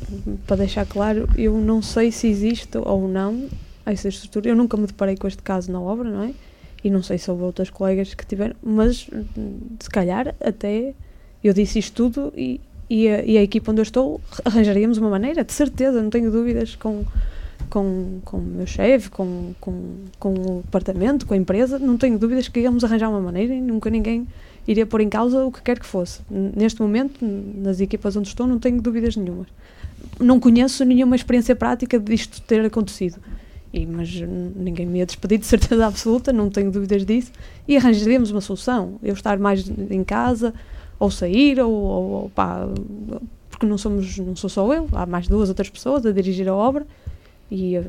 para 0.46 0.58
deixar 0.58 0.86
claro, 0.86 1.28
eu 1.36 1.58
não 1.58 1.82
sei 1.82 2.12
se 2.12 2.28
existe 2.28 2.78
ou 2.78 3.08
não 3.08 3.50
essa 3.84 4.08
estrutura. 4.08 4.50
Eu 4.50 4.56
nunca 4.56 4.78
me 4.78 4.86
deparei 4.86 5.18
com 5.18 5.28
este 5.28 5.42
caso 5.42 5.72
na 5.72 5.82
obra, 5.82 6.08
não 6.08 6.22
é? 6.26 6.32
E 6.84 6.92
não 6.92 7.02
sei 7.02 7.18
se 7.18 7.30
houve 7.32 7.42
outras 7.42 7.72
colegas 7.72 8.14
que 8.14 8.24
tiveram, 8.24 8.56
mas 8.62 9.10
se 9.80 9.90
calhar 9.90 10.36
até 10.40 10.94
eu 11.44 11.54
disse 11.54 11.80
isto 11.80 11.96
tudo 11.96 12.32
e, 12.38 12.62
e, 12.88 13.08
a, 13.08 13.24
e 13.26 13.36
a 13.36 13.42
equipa 13.42 13.72
onde 13.72 13.82
eu 13.82 13.84
estou 13.84 14.22
arranjaríamos 14.46 15.00
uma 15.00 15.10
maneira, 15.10 15.44
de 15.44 15.54
certeza, 15.54 16.00
não 16.04 16.12
tenho 16.12 16.30
dúvidas 16.30 16.76
com, 16.76 17.04
com, 17.68 18.20
com 18.24 18.38
o 18.38 18.42
meu 18.42 18.68
chefe, 18.68 19.10
com, 19.10 19.54
com, 19.60 19.74
com 20.20 20.34
o 20.34 20.62
departamento, 20.64 21.26
com 21.26 21.34
a 21.34 21.38
empresa, 21.38 21.80
não 21.80 21.98
tenho 21.98 22.20
dúvidas 22.20 22.48
que 22.48 22.60
íamos 22.60 22.84
arranjar 22.84 23.10
uma 23.10 23.22
maneira 23.22 23.56
e 23.56 23.62
nunca 23.62 23.90
ninguém 23.90 24.28
iria 24.68 24.86
pôr 24.86 25.02
em 25.02 25.10
causa 25.10 25.44
o 25.44 25.52
que 25.52 25.62
quer 25.62 25.80
que 25.80 25.86
fosse. 25.86 26.22
Neste 26.30 26.82
momento, 26.82 27.20
nas 27.22 27.80
equipas 27.80 28.16
onde 28.16 28.28
estou, 28.28 28.48
não 28.48 28.60
tenho 28.60 28.82
dúvidas 28.82 29.16
nenhumas. 29.16 29.48
não 30.20 30.40
conheço 30.40 30.84
nenhuma 30.86 31.16
experiência 31.16 31.56
prática 31.56 32.00
disto 32.00 32.42
ter 32.42 32.64
acontecido. 32.66 33.20
E, 33.74 33.86
mas 33.86 34.10
ninguém 34.56 34.86
me 34.86 35.00
ia 35.00 35.06
despedir 35.06 35.40
de 35.40 35.46
certeza 35.46 35.86
absoluta, 35.88 36.34
não 36.34 36.50
tenho 36.50 36.72
dúvidas 36.72 37.06
disso. 37.06 37.32
E 37.68 37.78
arranjaríamos 37.78 38.32
uma 38.32 38.42
solução. 38.42 39.00
Eu 39.02 39.14
estar 39.14 39.40
mais 39.40 39.68
em 39.70 40.04
casa, 40.04 40.54
ou 41.00 41.10
sair, 41.10 41.60
ou, 41.60 41.72
ou 41.72 42.30
pá, 42.30 42.68
porque 43.50 43.66
não 43.66 43.78
somos, 43.78 44.18
não 44.18 44.36
sou 44.36 44.50
só 44.50 44.72
eu, 44.74 44.88
há 44.92 45.06
mais 45.06 45.28
duas 45.28 45.50
outras 45.50 45.70
pessoas 45.70 46.06
a 46.06 46.12
dirigir 46.12 46.48
a 46.50 46.56
obra. 46.56 46.86
E 47.50 47.78
uh, 47.78 47.84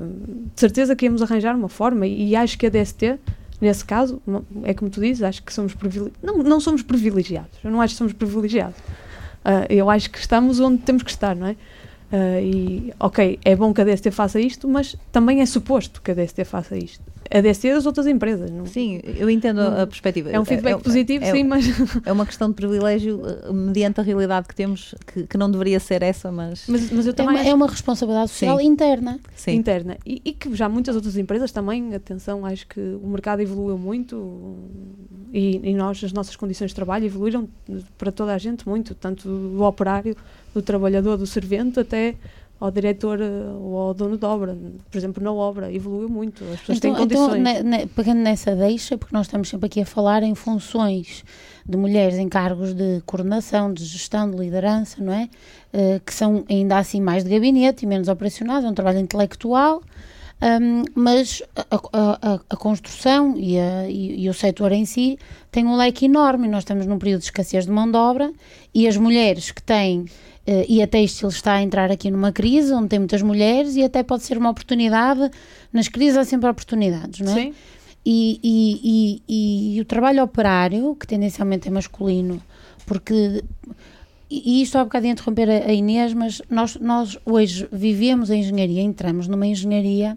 de 0.54 0.60
certeza 0.60 0.94
que 0.96 1.04
íamos 1.04 1.22
arranjar 1.22 1.54
uma 1.54 1.68
forma. 1.68 2.06
E 2.06 2.34
acho 2.36 2.58
que 2.58 2.66
a 2.66 2.70
DST, 2.70 3.18
nesse 3.62 3.84
caso, 3.84 4.20
é 4.64 4.74
como 4.74 4.90
tu 4.90 5.00
dizes, 5.00 5.22
acho 5.22 5.40
que 5.40 5.54
somos 5.54 5.72
privilegiados. 5.72 6.18
Não, 6.20 6.38
não 6.38 6.58
somos 6.58 6.82
privilegiados. 6.82 7.58
Eu 7.62 7.70
não 7.70 7.80
acho 7.80 7.94
que 7.94 7.98
somos 7.98 8.12
privilegiados. 8.12 8.76
Uh, 8.78 9.70
eu 9.70 9.88
acho 9.88 10.10
que 10.10 10.18
estamos 10.18 10.58
onde 10.58 10.82
temos 10.82 11.04
que 11.04 11.10
estar, 11.10 11.36
não 11.36 11.46
é? 11.46 11.52
Uh, 11.52 12.40
e, 12.42 12.94
ok, 12.98 13.38
é 13.44 13.54
bom 13.54 13.72
que 13.72 13.80
a 13.80 13.84
DST 13.84 14.10
faça 14.10 14.40
isto, 14.40 14.68
mas 14.68 14.96
também 15.12 15.40
é 15.40 15.46
suposto 15.46 16.02
que 16.02 16.10
a 16.10 16.14
DST 16.14 16.44
faça 16.44 16.76
isto. 16.76 17.04
A 17.32 17.40
DST 17.40 17.68
é 17.68 17.74
das 17.74 17.86
outras 17.86 18.06
empresas. 18.06 18.50
Não, 18.50 18.66
sim, 18.66 19.00
eu 19.04 19.30
entendo 19.30 19.62
não, 19.62 19.82
a 19.82 19.86
perspectiva. 19.86 20.30
É 20.30 20.38
um 20.38 20.44
feedback 20.44 20.74
é, 20.74 20.78
positivo, 20.78 21.24
é, 21.24 21.32
sim, 21.32 21.44
mas. 21.44 21.66
É 22.04 22.12
uma 22.12 22.26
questão 22.26 22.48
de 22.48 22.54
privilégio 22.54 23.20
uh, 23.22 23.52
mediante 23.52 24.00
a 24.00 24.02
realidade 24.02 24.48
que 24.48 24.54
temos, 24.54 24.94
que, 25.06 25.26
que 25.26 25.38
não 25.38 25.50
deveria 25.50 25.80
ser 25.80 26.02
essa, 26.02 26.30
mas. 26.30 26.64
Mas, 26.68 26.90
mas 26.90 27.06
eu 27.06 27.14
também. 27.14 27.36
É 27.36 27.40
uma, 27.40 27.48
é 27.50 27.54
uma 27.54 27.66
responsabilidade 27.68 28.30
social 28.30 28.58
sim. 28.58 28.66
interna. 28.66 29.20
Sim. 29.34 29.52
Interna. 29.52 29.96
E, 30.04 30.20
e, 30.24 30.32
que 30.32 30.54
já 30.54 30.68
muitas 30.68 30.94
outras 30.94 31.16
empresas 31.16 31.52
também, 31.52 31.94
atenção, 31.94 32.44
acho 32.44 32.66
que 32.66 32.80
o 32.80 33.06
mercado 33.06 33.40
evoluiu 33.40 33.78
muito 33.78 34.58
e, 35.32 35.60
e 35.62 35.74
nós, 35.74 36.02
as 36.04 36.12
nossas 36.12 36.36
condições 36.36 36.68
de 36.68 36.74
trabalho 36.74 37.06
evoluíram 37.06 37.48
para 37.96 38.12
toda 38.12 38.34
a 38.34 38.38
gente 38.38 38.68
muito, 38.68 38.94
tanto 38.94 39.28
do 39.28 39.62
operário 39.62 40.14
do 40.54 40.60
trabalhador, 40.60 41.16
do 41.16 41.26
servente, 41.26 41.80
até 41.80 42.14
ao 42.62 42.70
diretor 42.70 43.20
eh, 43.20 43.26
ou 43.60 43.76
ao 43.76 43.92
dono 43.92 44.16
de 44.16 44.24
obra. 44.24 44.56
Por 44.88 44.96
exemplo, 44.96 45.20
na 45.20 45.32
obra, 45.32 45.72
evoluiu 45.72 46.08
muito. 46.08 46.44
As 46.44 46.60
pessoas 46.60 46.78
então, 46.78 46.94
têm 46.94 47.04
então, 47.04 47.28
condições. 47.28 47.58
Então, 47.58 47.70
ne, 47.70 47.86
pegando 47.86 48.20
nessa 48.20 48.54
deixa, 48.54 48.96
porque 48.96 49.12
nós 49.12 49.26
estamos 49.26 49.48
sempre 49.48 49.66
aqui 49.66 49.80
a 49.80 49.84
falar 49.84 50.22
em 50.22 50.32
funções 50.36 51.24
de 51.68 51.76
mulheres 51.76 52.18
em 52.18 52.28
cargos 52.28 52.72
de 52.72 53.02
coordenação, 53.04 53.72
de 53.72 53.84
gestão, 53.84 54.30
de 54.30 54.36
liderança, 54.36 55.02
não 55.02 55.12
é? 55.12 55.28
Uh, 55.74 56.00
que 56.06 56.14
são 56.14 56.44
ainda 56.48 56.78
assim 56.78 57.00
mais 57.00 57.24
de 57.24 57.30
gabinete 57.30 57.84
e 57.84 57.88
menos 57.88 58.06
operacionais, 58.06 58.64
é 58.64 58.68
um 58.68 58.74
trabalho 58.74 59.00
intelectual. 59.00 59.82
Um, 60.40 60.82
mas 60.96 61.40
a, 61.54 61.76
a, 61.92 62.40
a, 62.50 62.56
construção 62.56 63.36
e, 63.36 63.58
a, 63.58 63.88
e, 63.88 64.24
e, 64.24 64.28
o 64.28 64.34
setor 64.34 64.72
em 64.72 64.84
si 64.84 65.16
tem 65.52 65.64
um 65.64 65.76
leque 65.76 66.06
enorme. 66.06 66.48
Nós 66.48 66.62
estamos 66.62 66.84
num 66.84 66.98
período 66.98 67.20
de 67.20 67.26
escassez 67.26 67.64
de 67.64 67.70
mão 67.70 67.88
de 67.88 67.96
obra 67.96 68.32
e 68.74 68.88
as 68.88 68.96
mulheres 68.96 69.52
que 69.52 69.62
têm 69.62 70.06
Uh, 70.46 70.66
e 70.68 70.82
a 70.82 70.88
têxtil 70.88 71.28
está 71.28 71.54
a 71.54 71.62
entrar 71.62 71.90
aqui 71.92 72.10
numa 72.10 72.32
crise 72.32 72.72
onde 72.74 72.88
tem 72.88 72.98
muitas 72.98 73.22
mulheres 73.22 73.76
e 73.76 73.84
até 73.84 74.02
pode 74.02 74.24
ser 74.24 74.36
uma 74.36 74.50
oportunidade. 74.50 75.30
Nas 75.72 75.88
crises 75.88 76.16
há 76.16 76.24
sempre 76.24 76.50
oportunidades, 76.50 77.20
não 77.20 77.32
é? 77.32 77.34
Sim. 77.34 77.54
E, 78.04 78.40
e, 78.42 79.20
e, 79.28 79.76
e 79.76 79.80
o 79.80 79.84
trabalho 79.84 80.22
operário, 80.24 80.96
que 80.96 81.06
tendencialmente 81.06 81.68
é 81.68 81.70
masculino, 81.70 82.42
porque. 82.84 83.44
E 84.28 84.62
isto 84.62 84.78
há 84.78 84.84
bocado 84.84 85.04
de 85.04 85.12
interromper 85.12 85.48
a, 85.48 85.66
a 85.68 85.72
Inês, 85.74 86.14
mas 86.14 86.40
nós, 86.48 86.76
nós 86.76 87.18
hoje 87.24 87.68
vivemos 87.70 88.30
a 88.30 88.34
engenharia, 88.34 88.80
entramos 88.80 89.28
numa 89.28 89.46
engenharia 89.46 90.16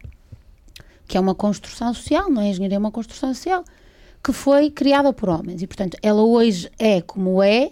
que 1.05 1.17
é 1.17 1.19
uma 1.19 1.35
construção 1.35 1.93
social, 1.93 2.31
não 2.31 2.41
é? 2.41 2.45
A 2.45 2.49
engenharia 2.49 2.77
é 2.77 2.79
uma 2.79 2.91
construção 2.91 3.33
social 3.33 3.63
que 4.23 4.31
foi 4.31 4.71
criada 4.71 5.13
por 5.13 5.29
homens 5.29 5.61
e, 5.61 5.67
portanto, 5.67 5.97
ela 6.01 6.23
hoje 6.23 6.71
é 6.79 7.01
como 7.01 7.43
é 7.43 7.71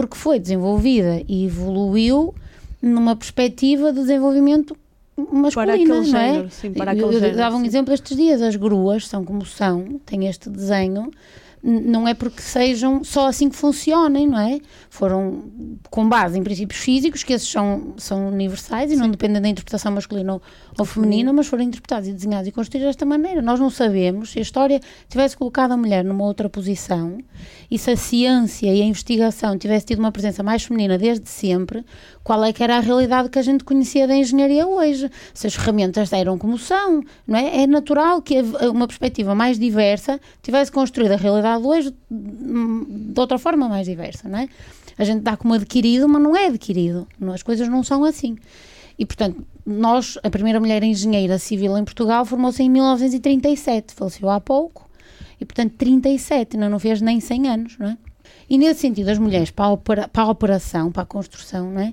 porque 0.00 0.16
foi 0.16 0.38
desenvolvida 0.38 1.22
e 1.28 1.44
evoluiu 1.44 2.34
numa 2.80 3.14
perspectiva 3.14 3.92
de 3.92 4.00
desenvolvimento 4.00 4.74
masculina, 5.14 5.94
não 5.96 6.00
é? 6.00 6.04
Género, 6.04 6.50
sim, 6.50 6.72
para 6.72 6.94
eu, 6.94 7.12
eu 7.12 7.36
dava 7.36 7.56
um 7.56 7.64
exemplo 7.66 7.92
estes 7.92 8.16
dias, 8.16 8.40
as 8.40 8.56
gruas 8.56 9.06
são 9.06 9.22
como 9.22 9.44
são, 9.44 10.00
têm 10.06 10.26
este 10.26 10.48
desenho 10.48 11.10
não 11.62 12.08
é 12.08 12.14
porque 12.14 12.40
sejam 12.40 13.04
só 13.04 13.26
assim 13.26 13.48
que 13.50 13.56
funcionem, 13.56 14.26
não 14.26 14.38
é? 14.38 14.60
Foram 14.88 15.44
com 15.90 16.08
base 16.08 16.38
em 16.38 16.42
princípios 16.42 16.80
físicos, 16.80 17.22
que 17.22 17.32
esses 17.32 17.48
são, 17.48 17.94
são 17.98 18.28
universais 18.28 18.90
e 18.90 18.94
Sim. 18.94 19.00
não 19.00 19.10
dependem 19.10 19.42
da 19.42 19.48
interpretação 19.48 19.92
masculina 19.92 20.34
ou, 20.34 20.42
ou 20.78 20.84
feminina, 20.84 21.32
mas 21.32 21.46
foram 21.46 21.64
interpretados 21.64 22.08
e 22.08 22.12
desenhados 22.12 22.48
e 22.48 22.52
construídos 22.52 22.88
desta 22.88 23.04
maneira. 23.04 23.42
Nós 23.42 23.60
não 23.60 23.68
sabemos 23.68 24.30
se 24.30 24.38
a 24.38 24.42
história 24.42 24.80
tivesse 25.08 25.36
colocado 25.36 25.72
a 25.72 25.76
mulher 25.76 26.02
numa 26.02 26.24
outra 26.24 26.48
posição 26.48 27.18
e 27.70 27.78
se 27.78 27.90
a 27.90 27.96
ciência 27.96 28.72
e 28.72 28.80
a 28.80 28.84
investigação 28.84 29.58
tivesse 29.58 29.86
tido 29.86 29.98
uma 29.98 30.12
presença 30.12 30.42
mais 30.42 30.62
feminina 30.62 30.96
desde 30.96 31.28
sempre, 31.28 31.84
qual 32.24 32.42
é 32.42 32.52
que 32.52 32.62
era 32.62 32.78
a 32.78 32.80
realidade 32.80 33.28
que 33.28 33.38
a 33.38 33.42
gente 33.42 33.64
conhecia 33.64 34.06
da 34.06 34.14
engenharia 34.14 34.66
hoje? 34.66 35.10
Se 35.34 35.46
as 35.46 35.54
ferramentas 35.54 36.12
eram 36.12 36.38
como 36.38 36.58
são, 36.58 37.02
não 37.26 37.38
é? 37.38 37.62
É 37.62 37.66
natural 37.66 38.22
que 38.22 38.40
uma 38.72 38.86
perspectiva 38.86 39.34
mais 39.34 39.58
diversa 39.58 40.18
tivesse 40.42 40.72
construído 40.72 41.12
a 41.12 41.16
realidade 41.16 41.49
sociedade 41.50 41.66
hoje 41.66 41.94
de 42.10 43.18
outra 43.18 43.38
forma 43.38 43.68
mais 43.68 43.86
diversa, 43.86 44.28
não 44.28 44.38
é? 44.38 44.48
A 44.96 45.04
gente 45.04 45.22
dá 45.22 45.36
como 45.36 45.54
adquirido, 45.54 46.08
mas 46.08 46.22
não 46.22 46.36
é 46.36 46.46
adquirido. 46.46 47.08
As 47.32 47.42
coisas 47.42 47.68
não 47.68 47.82
são 47.82 48.04
assim. 48.04 48.36
E, 48.98 49.06
portanto, 49.06 49.44
nós, 49.64 50.18
a 50.22 50.28
primeira 50.28 50.60
mulher 50.60 50.82
engenheira 50.82 51.38
civil 51.38 51.76
em 51.78 51.84
Portugal 51.84 52.24
formou-se 52.24 52.62
em 52.62 52.68
1937, 52.68 53.94
faleceu 53.94 54.28
há 54.28 54.38
pouco, 54.40 54.88
e, 55.40 55.44
portanto, 55.44 55.72
37, 55.78 56.56
ainda 56.56 56.68
não 56.68 56.78
fez 56.78 57.00
nem 57.00 57.18
100 57.18 57.48
anos, 57.48 57.78
não 57.78 57.86
é? 57.88 57.98
E, 58.48 58.58
nesse 58.58 58.80
sentido, 58.80 59.08
as 59.08 59.18
mulheres 59.18 59.50
para 59.50 59.66
a, 59.66 59.72
opera, 59.72 60.08
para 60.08 60.24
a 60.24 60.28
operação, 60.28 60.92
para 60.92 61.02
a 61.02 61.06
construção, 61.06 61.70
não 61.70 61.80
é? 61.80 61.92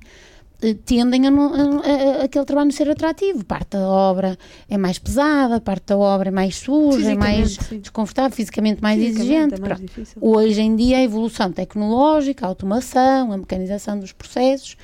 Eh, 0.62 0.74
tendem 0.74 1.28
a, 1.28 1.30
a, 1.30 1.34
a, 1.34 2.24
aquele 2.24 2.46
trabalho 2.46 2.66
não 2.66 2.72
ser 2.72 2.90
atrativo. 2.90 3.46
Parte 3.46 3.72
da 3.72 3.88
obra 3.88 4.38
é 4.70 4.78
mais 4.78 4.98
pesada, 4.98 5.62
parte 5.62 5.88
da 5.88 5.98
obra 5.98 6.30
é 6.30 6.32
mais 6.32 6.56
suja, 6.56 7.12
é 7.12 7.16
mais 7.16 7.56
sim. 7.56 7.80
desconfortável, 7.80 8.36
fisicamente 8.36 8.82
mais 8.82 9.02
exigente. 9.02 9.56
É 9.56 9.60
mais 9.60 10.16
Hoje 10.20 10.62
em 10.62 10.76
dia 10.76 10.98
a 10.98 11.04
evolução 11.04 11.52
tecnológica, 11.52 12.46
a 12.46 12.50
automação, 12.50 13.32
a 13.32 13.38
mecanização 13.38 14.00
dos 14.00 14.12
processos 14.12 14.76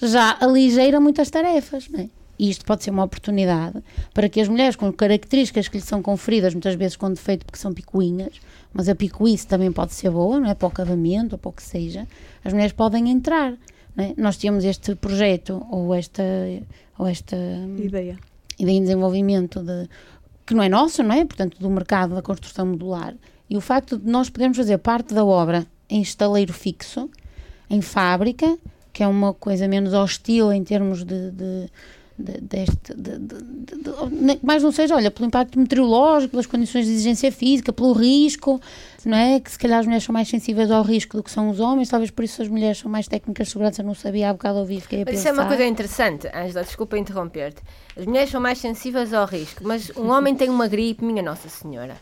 já 0.00 0.36
aligeira 0.40 1.00
muitas 1.00 1.30
tarefas. 1.30 1.88
Não 1.88 2.00
é? 2.00 2.08
E 2.38 2.50
isto 2.50 2.64
pode 2.64 2.82
ser 2.82 2.90
uma 2.90 3.04
oportunidade 3.04 3.82
para 4.12 4.28
que 4.28 4.40
as 4.40 4.48
mulheres 4.48 4.74
com 4.74 4.92
características 4.92 5.68
que 5.68 5.76
lhes 5.76 5.86
são 5.86 6.02
conferidas, 6.02 6.52
muitas 6.52 6.74
vezes 6.74 6.96
com 6.96 7.08
defeito 7.08 7.46
porque 7.46 7.58
são 7.58 7.72
picuinhas, 7.72 8.40
mas 8.72 8.88
a 8.88 8.94
picuice 8.94 9.46
também 9.46 9.70
pode 9.70 9.94
ser 9.94 10.10
boa, 10.10 10.40
não 10.40 10.50
é? 10.50 10.54
Para 10.54 10.66
o 10.66 10.68
acabamento 10.68 11.36
ou 11.36 11.38
para 11.38 11.48
o 11.50 11.52
que 11.52 11.62
seja, 11.62 12.06
as 12.44 12.52
mulheres 12.52 12.72
podem 12.72 13.10
entrar. 13.10 13.54
É? 13.96 14.14
Nós 14.16 14.36
tínhamos 14.36 14.64
este 14.64 14.94
projeto 14.94 15.66
ou 15.70 15.94
esta, 15.94 16.22
ou 16.98 17.06
esta 17.06 17.36
ideia. 17.78 18.18
ideia 18.58 18.80
de 18.80 18.86
desenvolvimento 18.86 19.60
de, 19.60 19.88
que 20.46 20.54
não 20.54 20.62
é 20.62 20.68
nosso, 20.68 21.02
não 21.02 21.14
é? 21.14 21.24
Portanto, 21.24 21.58
do 21.58 21.68
mercado 21.68 22.14
da 22.14 22.22
construção 22.22 22.66
modular. 22.66 23.14
E 23.50 23.56
o 23.56 23.60
facto 23.60 23.98
de 23.98 24.10
nós 24.10 24.30
podermos 24.30 24.56
fazer 24.56 24.78
parte 24.78 25.12
da 25.12 25.24
obra 25.24 25.66
em 25.90 26.00
estaleiro 26.00 26.52
fixo, 26.52 27.10
em 27.68 27.82
fábrica, 27.82 28.58
que 28.92 29.02
é 29.02 29.06
uma 29.06 29.34
coisa 29.34 29.68
menos 29.68 29.92
hostil 29.92 30.50
em 30.52 30.64
termos 30.64 31.04
de, 31.04 31.30
de 31.30 31.70
de, 32.18 32.40
deste, 32.40 32.94
de, 32.94 33.18
de, 33.18 34.38
mais 34.42 34.62
não 34.62 34.70
seja, 34.70 34.94
olha, 34.94 35.10
pelo 35.10 35.26
impacto 35.26 35.58
meteorológico, 35.58 36.32
pelas 36.32 36.46
condições 36.46 36.86
de 36.86 36.92
exigência 36.92 37.32
física, 37.32 37.72
pelo 37.72 37.92
risco, 37.92 38.60
não 39.08 39.16
é? 39.16 39.40
Que 39.40 39.50
se 39.50 39.58
calhar 39.58 39.78
as 39.78 39.86
mulheres 39.86 40.04
são 40.04 40.12
mais 40.12 40.28
sensíveis 40.28 40.70
ao 40.70 40.82
risco 40.82 41.16
do 41.16 41.22
que 41.22 41.30
são 41.30 41.50
os 41.50 41.60
homens, 41.60 41.88
talvez 41.88 42.10
por 42.10 42.24
isso 42.24 42.42
as 42.42 42.48
mulheres 42.48 42.78
são 42.78 42.90
mais 42.90 43.08
técnicas 43.08 43.46
de 43.46 43.52
segurança, 43.52 43.82
não 43.82 43.94
sabia 43.94 44.30
há 44.30 44.32
bocado 44.32 44.58
ouvir, 44.58 44.80
fiquei 44.80 45.02
a 45.02 45.04
mas 45.04 45.14
pensar. 45.14 45.30
Isso 45.30 45.40
é 45.40 45.42
uma 45.42 45.48
coisa 45.48 45.64
interessante, 45.64 46.28
Angela, 46.34 46.64
desculpa 46.64 46.98
interromper-te. 46.98 47.62
As 47.96 48.06
mulheres 48.06 48.30
são 48.30 48.40
mais 48.40 48.58
sensíveis 48.58 49.12
ao 49.12 49.26
risco, 49.26 49.62
mas 49.64 49.90
um 49.96 50.10
homem 50.10 50.34
tem 50.34 50.48
uma 50.48 50.66
gripe, 50.66 51.04
minha 51.04 51.22
Nossa 51.22 51.48
Senhora. 51.48 51.96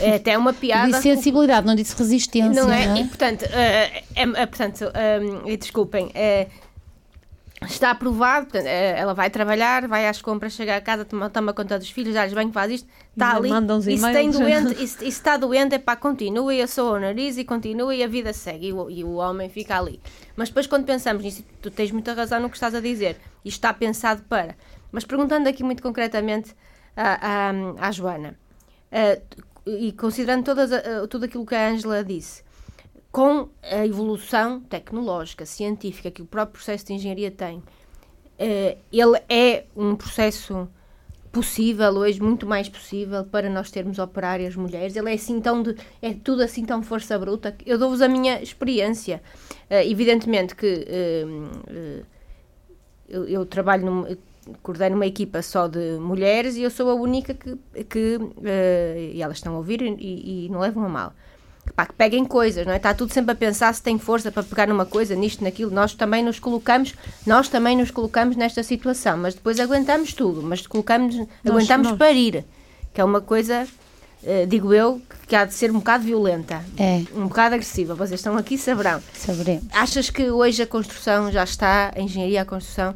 É 0.00 0.16
até 0.16 0.36
uma 0.38 0.52
piada. 0.52 0.88
Disse 0.88 1.02
sensibilidade, 1.02 1.66
não 1.66 1.74
disse 1.74 1.96
resistência. 1.96 2.62
Não 2.62 2.72
é? 2.72 2.86
Não 2.86 2.96
é? 2.96 3.00
E 3.00 3.04
portanto, 3.06 3.42
uh, 3.42 3.48
é, 3.54 4.02
é, 4.14 4.46
portanto 4.46 4.92
desculpem, 5.58 6.06
uh, 6.06 6.71
está 7.66 7.90
aprovado, 7.90 8.46
portanto, 8.46 8.66
é, 8.66 8.98
ela 8.98 9.14
vai 9.14 9.30
trabalhar, 9.30 9.86
vai 9.88 10.06
às 10.06 10.20
compras, 10.20 10.52
chega 10.52 10.76
a 10.76 10.80
casa, 10.80 11.04
toma, 11.04 11.30
toma 11.30 11.52
conta 11.52 11.78
dos 11.78 11.90
filhos, 11.90 12.14
dá-lhes 12.14 12.34
bem, 12.34 12.50
faz 12.52 12.70
isto, 12.70 12.88
está 13.10 13.36
ali. 13.36 13.48
E 13.94 13.98
se, 13.98 14.12
tem 14.12 14.30
doente, 14.30 14.74
e 14.82 14.88
se, 14.88 14.96
e 14.98 15.12
se 15.12 15.18
está 15.18 15.36
doente, 15.36 15.74
é 15.74 15.78
pá, 15.78 15.96
continua 15.96 16.54
e 16.54 16.62
assou 16.62 16.94
o 16.94 16.98
nariz 16.98 17.38
e 17.38 17.44
continua 17.44 17.94
e 17.94 18.02
a 18.02 18.06
vida 18.06 18.32
segue 18.32 18.68
e 18.68 18.72
o, 18.72 18.90
e 18.90 19.04
o 19.04 19.14
homem 19.14 19.48
fica 19.48 19.78
ali. 19.78 20.00
Mas 20.36 20.48
depois, 20.48 20.66
quando 20.66 20.84
pensamos 20.84 21.22
nisso, 21.22 21.44
tu 21.60 21.70
tens 21.70 21.90
muita 21.90 22.14
razão 22.14 22.40
no 22.40 22.48
que 22.48 22.56
estás 22.56 22.74
a 22.74 22.80
dizer, 22.80 23.16
isto 23.44 23.58
está 23.58 23.72
pensado 23.72 24.22
para. 24.28 24.56
Mas 24.90 25.04
perguntando 25.04 25.48
aqui 25.48 25.62
muito 25.62 25.82
concretamente 25.82 26.54
à, 26.96 27.50
à, 27.50 27.88
à 27.88 27.90
Joana, 27.90 28.36
uh, 28.92 29.42
e 29.66 29.92
considerando 29.92 30.44
todas, 30.44 30.70
uh, 30.70 31.06
tudo 31.08 31.24
aquilo 31.24 31.46
que 31.46 31.54
a 31.54 31.68
Ângela 31.68 32.04
disse, 32.04 32.42
com 33.12 33.50
a 33.62 33.86
evolução 33.86 34.60
tecnológica, 34.60 35.44
científica 35.44 36.10
que 36.10 36.22
o 36.22 36.26
próprio 36.26 36.54
processo 36.54 36.86
de 36.86 36.94
engenharia 36.94 37.30
tem, 37.30 37.62
eh, 38.38 38.78
ele 38.90 39.20
é 39.28 39.66
um 39.76 39.94
processo 39.94 40.66
possível, 41.30 41.90
hoje 41.92 42.20
muito 42.20 42.46
mais 42.46 42.68
possível 42.68 43.24
para 43.24 43.48
nós 43.50 43.70
termos 43.70 43.98
operárias 43.98 44.56
mulheres. 44.56 44.96
Ele 44.96 45.10
é 45.10 45.14
assim 45.14 45.40
tão 45.40 45.62
de, 45.62 45.76
é 46.00 46.14
tudo 46.14 46.42
assim 46.42 46.64
tão 46.64 46.82
força 46.82 47.18
bruta. 47.18 47.54
Eu 47.64 47.78
dou-vos 47.78 48.02
a 48.02 48.08
minha 48.08 48.42
experiência. 48.42 49.22
Uh, 49.70 49.88
evidentemente 49.90 50.54
que 50.54 50.66
uh, 50.66 52.02
uh, 52.02 52.06
eu, 53.08 53.24
eu 53.28 53.46
trabalho 53.46 53.86
num, 53.86 54.16
coordeno 54.62 54.96
uma 54.96 55.06
equipa 55.06 55.42
só 55.42 55.68
de 55.68 55.98
mulheres 55.98 56.56
e 56.56 56.62
eu 56.62 56.70
sou 56.70 56.90
a 56.90 56.94
única 56.94 57.34
que, 57.34 57.56
que 57.84 58.18
eh, 58.44 59.12
e 59.14 59.22
elas 59.22 59.36
estão 59.38 59.54
a 59.54 59.58
ouvir 59.58 59.80
e, 59.82 60.46
e 60.46 60.48
não 60.50 60.60
levam 60.60 60.84
a 60.84 60.88
mal. 60.88 61.14
Pá, 61.76 61.86
que 61.86 61.94
peguem 61.94 62.24
coisas, 62.24 62.66
não 62.66 62.72
é? 62.72 62.76
Está 62.76 62.92
tudo 62.92 63.12
sempre 63.12 63.32
a 63.32 63.34
pensar 63.34 63.72
se 63.74 63.80
tem 63.82 63.98
força 63.98 64.30
para 64.32 64.42
pegar 64.42 64.66
numa 64.66 64.84
coisa, 64.84 65.14
nisto, 65.14 65.42
naquilo. 65.44 65.70
Nós 65.70 65.94
também 65.94 66.22
nos 66.22 66.38
colocamos, 66.38 66.92
nós 67.26 67.48
também 67.48 67.76
nos 67.76 67.90
colocamos 67.90 68.36
nesta 68.36 68.62
situação, 68.62 69.16
mas 69.16 69.34
depois 69.34 69.58
aguentamos 69.60 70.12
tudo, 70.12 70.42
mas 70.42 70.66
colocamos, 70.66 71.14
aguentamos 71.46 71.88
nós. 71.88 71.98
parir, 71.98 72.44
que 72.92 73.00
é 73.00 73.04
uma 73.04 73.20
coisa, 73.20 73.66
eh, 74.24 74.44
digo 74.44 74.74
eu, 74.74 75.00
que 75.26 75.36
há 75.36 75.44
de 75.44 75.54
ser 75.54 75.70
um 75.70 75.74
bocado 75.78 76.04
violenta, 76.04 76.62
É, 76.76 77.04
um 77.14 77.28
bocado 77.28 77.54
agressiva. 77.54 77.94
Vocês 77.94 78.18
estão 78.20 78.36
aqui 78.36 78.58
saberão. 78.58 79.00
saberemos. 79.14 79.64
Achas 79.72 80.10
que 80.10 80.30
hoje 80.30 80.62
a 80.62 80.66
construção 80.66 81.30
já 81.32 81.44
está, 81.44 81.92
a 81.96 82.00
engenharia, 82.00 82.42
a 82.42 82.44
construção, 82.44 82.94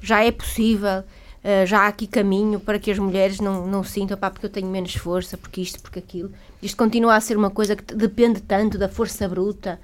já 0.00 0.22
é 0.22 0.30
possível, 0.30 1.02
eh, 1.44 1.66
já 1.66 1.80
há 1.80 1.88
aqui 1.88 2.06
caminho 2.06 2.60
para 2.60 2.78
que 2.78 2.90
as 2.90 2.98
mulheres 2.98 3.40
não, 3.40 3.66
não 3.66 3.82
sintam, 3.84 4.16
pá, 4.16 4.30
porque 4.30 4.46
eu 4.46 4.50
tenho 4.50 4.68
menos 4.68 4.94
força, 4.94 5.36
porque 5.36 5.60
isto, 5.60 5.80
porque 5.82 5.98
aquilo. 5.98 6.30
Isto 6.62 6.76
continua 6.76 7.16
a 7.16 7.20
ser 7.20 7.36
uma 7.36 7.50
coisa 7.50 7.74
que 7.76 7.94
depende 7.94 8.40
tanto 8.40 8.78
da 8.78 8.88
força 8.88 9.28
bruta. 9.28 9.78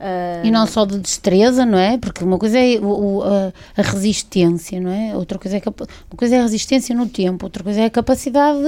eh, 0.00 0.42
E 0.44 0.50
não 0.50 0.66
só 0.66 0.84
de 0.84 0.98
destreza, 0.98 1.64
não 1.64 1.78
é? 1.78 1.96
Porque 1.98 2.22
uma 2.24 2.38
coisa 2.38 2.58
é 2.58 2.78
o- 2.78 3.18
o- 3.18 3.22
a, 3.22 3.52
resistência, 3.82 4.80
não 4.80 4.90
é? 4.90 5.16
Outra 5.16 5.38
coisa 5.38 5.56
é, 5.56 5.62
uma 5.66 6.16
coisa 6.16 6.36
é 6.36 6.38
a 6.40 6.42
resistência 6.42 6.94
no 6.94 7.08
tempo, 7.08 7.46
outra 7.46 7.62
coisa 7.64 7.80
é 7.80 7.84
a 7.86 7.90
capacidade 7.90 8.58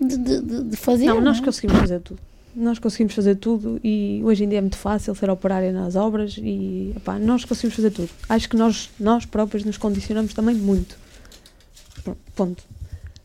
de, 0.00 0.16
de, 0.16 0.40
de- 0.40 0.62
de 0.64 0.76
fazer. 0.76 1.06
Não, 1.06 1.20
nós 1.20 1.38
é? 1.40 1.44
conseguimos 1.44 1.80
fazer 1.80 2.00
tudo. 2.00 2.20
Nós 2.56 2.78
conseguimos 2.78 3.14
fazer 3.14 3.36
tudo 3.36 3.78
e 3.84 4.20
hoje 4.24 4.42
em 4.44 4.48
dia 4.48 4.58
é 4.58 4.60
muito 4.60 4.76
fácil 4.76 5.14
ser 5.14 5.30
operária 5.30 5.70
nas 5.72 5.94
obras 5.94 6.36
e 6.38 6.92
epá, 6.96 7.16
nós 7.18 7.44
conseguimos 7.44 7.76
fazer 7.76 7.90
tudo. 7.90 8.08
Acho 8.28 8.48
que 8.48 8.56
nós, 8.56 8.90
nós 8.98 9.24
próprios 9.24 9.64
nos 9.64 9.76
condicionamos 9.78 10.34
também 10.34 10.56
muito. 10.56 10.96
Ponto. 12.34 12.62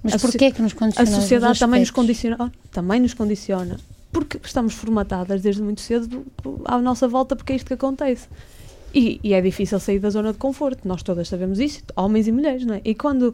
Mas 0.04 0.16
a 0.16 0.20
porquê 0.20 0.46
é 0.46 0.52
que 0.52 0.62
nos 0.62 0.74
A 0.74 0.76
condiciona? 0.76 1.12
sociedade 1.12 1.54
os 1.54 1.60
também 1.60 1.80
nos 1.80 1.92
condiciona. 1.92 2.38
oh, 2.40 2.50
também 2.72 3.00
nos 3.00 3.14
condiciona. 3.14 3.78
Porque 4.12 4.40
estamos 4.44 4.74
formatadas 4.74 5.42
desde 5.42 5.62
muito 5.62 5.82
cedo 5.82 6.26
à 6.66 6.78
nossa 6.80 7.08
volta, 7.08 7.36
porque 7.36 7.54
é 7.54 7.56
isto 7.56 7.68
que 7.68 7.74
acontece. 7.74 8.28
E, 8.94 9.20
e 9.24 9.34
é 9.34 9.42
difícil 9.42 9.80
sair 9.80 10.00
da 10.00 10.10
zona 10.10 10.34
de 10.34 10.38
conforto. 10.38 10.88
Nós 10.88 11.02
todas 11.02 11.28
sabemos 11.28 11.60
isso, 11.60 11.82
homens 11.96 12.28
e 12.28 12.32
mulheres, 12.32 12.66
não 12.66 12.76
é? 12.76 12.82
E 12.84 12.94
quando. 12.94 13.34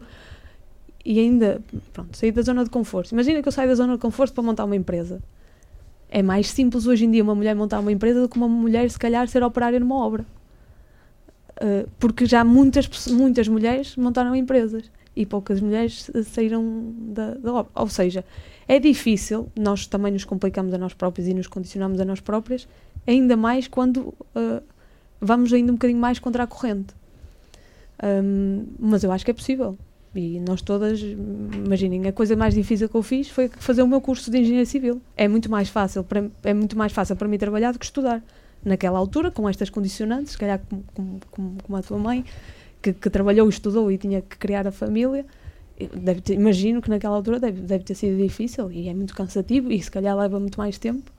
E 1.04 1.18
ainda. 1.18 1.60
Pronto, 1.92 2.16
sair 2.16 2.32
da 2.32 2.42
zona 2.42 2.64
de 2.64 2.70
conforto. 2.70 3.12
Imagina 3.12 3.42
que 3.42 3.48
eu 3.48 3.52
saio 3.52 3.68
da 3.68 3.74
zona 3.74 3.94
de 3.94 3.98
conforto 3.98 4.32
para 4.32 4.42
montar 4.42 4.64
uma 4.64 4.76
empresa. 4.76 5.20
É 6.08 6.22
mais 6.22 6.48
simples 6.48 6.86
hoje 6.86 7.04
em 7.04 7.10
dia 7.10 7.22
uma 7.22 7.34
mulher 7.34 7.54
montar 7.54 7.80
uma 7.80 7.92
empresa 7.92 8.22
do 8.22 8.28
que 8.28 8.36
uma 8.36 8.48
mulher, 8.48 8.90
se 8.90 8.98
calhar, 8.98 9.28
ser 9.28 9.42
operária 9.42 9.78
numa 9.78 9.96
obra. 9.96 10.24
Uh, 11.60 11.88
porque 11.98 12.24
já 12.24 12.42
muitas, 12.42 12.88
muitas 13.08 13.46
mulheres 13.46 13.94
montaram 13.96 14.34
empresas 14.34 14.84
e 15.14 15.26
poucas 15.26 15.60
mulheres 15.60 16.10
saíram 16.26 16.94
da, 16.96 17.34
da 17.34 17.52
obra. 17.52 17.72
Ou 17.74 17.88
seja, 17.88 18.24
é 18.68 18.78
difícil, 18.78 19.50
nós 19.58 19.86
também 19.86 20.12
nos 20.12 20.24
complicamos 20.24 20.72
a 20.72 20.78
nós 20.78 20.94
próprios 20.94 21.26
e 21.26 21.34
nos 21.34 21.46
condicionamos 21.46 22.00
a 22.00 22.04
nós 22.04 22.20
próprias, 22.20 22.68
ainda 23.06 23.36
mais 23.36 23.66
quando 23.66 23.98
uh, 23.98 24.62
vamos 25.20 25.52
ainda 25.52 25.72
um 25.72 25.74
bocadinho 25.74 26.00
mais 26.00 26.18
contra 26.18 26.44
a 26.44 26.46
corrente. 26.46 26.94
Um, 28.02 28.66
mas 28.78 29.04
eu 29.04 29.12
acho 29.12 29.24
que 29.24 29.30
é 29.30 29.34
possível. 29.34 29.76
E 30.14 30.40
nós 30.40 30.60
todas, 30.60 31.00
imaginem, 31.00 32.08
a 32.08 32.12
coisa 32.12 32.34
mais 32.34 32.54
difícil 32.54 32.88
que 32.88 32.96
eu 32.96 33.02
fiz 33.02 33.28
foi 33.28 33.48
fazer 33.48 33.82
o 33.82 33.86
meu 33.86 34.00
curso 34.00 34.30
de 34.30 34.38
engenharia 34.38 34.66
civil. 34.66 35.00
É 35.16 35.28
muito 35.28 35.50
mais 35.50 35.68
fácil 35.68 36.02
para, 36.02 36.28
é 36.42 36.52
muito 36.52 36.76
mais 36.76 36.92
fácil 36.92 37.14
para 37.14 37.28
mim 37.28 37.38
trabalhar 37.38 37.72
do 37.72 37.78
que 37.78 37.84
estudar. 37.84 38.22
Naquela 38.64 38.98
altura, 38.98 39.30
com 39.30 39.48
estas 39.48 39.70
condicionantes, 39.70 40.32
se 40.32 40.38
calhar 40.38 40.60
como, 40.68 41.20
como, 41.30 41.56
como 41.62 41.76
a 41.78 41.82
tua 41.82 41.98
mãe, 41.98 42.24
que, 42.82 42.92
que 42.92 43.10
trabalhou 43.10 43.48
estudou 43.48 43.90
e 43.90 43.98
tinha 43.98 44.20
que 44.22 44.36
criar 44.38 44.66
a 44.66 44.72
família, 44.72 45.24
ter- 46.24 46.34
imagino 46.34 46.80
que 46.82 46.90
naquela 46.90 47.16
altura 47.16 47.38
deve, 47.40 47.60
deve 47.62 47.84
ter 47.84 47.94
sido 47.94 48.16
difícil 48.16 48.70
e 48.70 48.88
é 48.88 48.94
muito 48.94 49.14
cansativo 49.14 49.70
e 49.72 49.82
se 49.82 49.90
calhar 49.90 50.16
leva 50.16 50.38
muito 50.40 50.58
mais 50.58 50.78
tempo. 50.78 51.10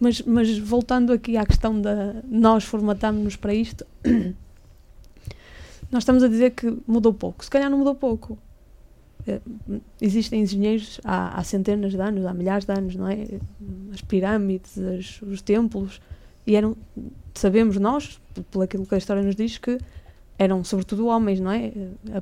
Mas, 0.00 0.20
mas 0.22 0.58
voltando 0.58 1.12
aqui 1.12 1.36
à 1.36 1.46
questão 1.46 1.80
da 1.80 2.14
nós 2.28 2.64
formatámos-nos 2.64 3.36
para 3.36 3.54
isto, 3.54 3.86
nós 5.90 6.02
estamos 6.02 6.22
a 6.22 6.28
dizer 6.28 6.50
que 6.52 6.76
mudou 6.86 7.12
pouco. 7.12 7.44
Se 7.44 7.50
calhar 7.50 7.70
não 7.70 7.78
mudou 7.78 7.94
pouco. 7.94 8.38
Eh, 9.26 9.40
Existem 10.00 10.40
engenheiros 10.42 11.00
há, 11.04 11.38
há 11.38 11.44
centenas 11.44 11.92
de 11.92 12.00
anos, 12.00 12.24
há 12.24 12.32
milhares 12.34 12.64
de 12.64 12.72
anos, 12.72 12.96
não 12.96 13.06
é? 13.06 13.26
As 13.92 14.00
pirâmides, 14.00 14.78
as- 14.78 15.22
os 15.22 15.42
templos, 15.42 16.00
e 16.46 16.56
eram, 16.56 16.76
sabemos 17.34 17.76
nós, 17.76 18.18
pelo 18.50 18.64
aquilo 18.64 18.86
que 18.86 18.94
a 18.94 18.98
história 18.98 19.22
nos 19.22 19.36
diz, 19.36 19.58
que 19.58 19.78
eram 20.38 20.62
sobretudo 20.64 21.06
homens, 21.06 21.40
não 21.40 21.50
é? 21.50 21.72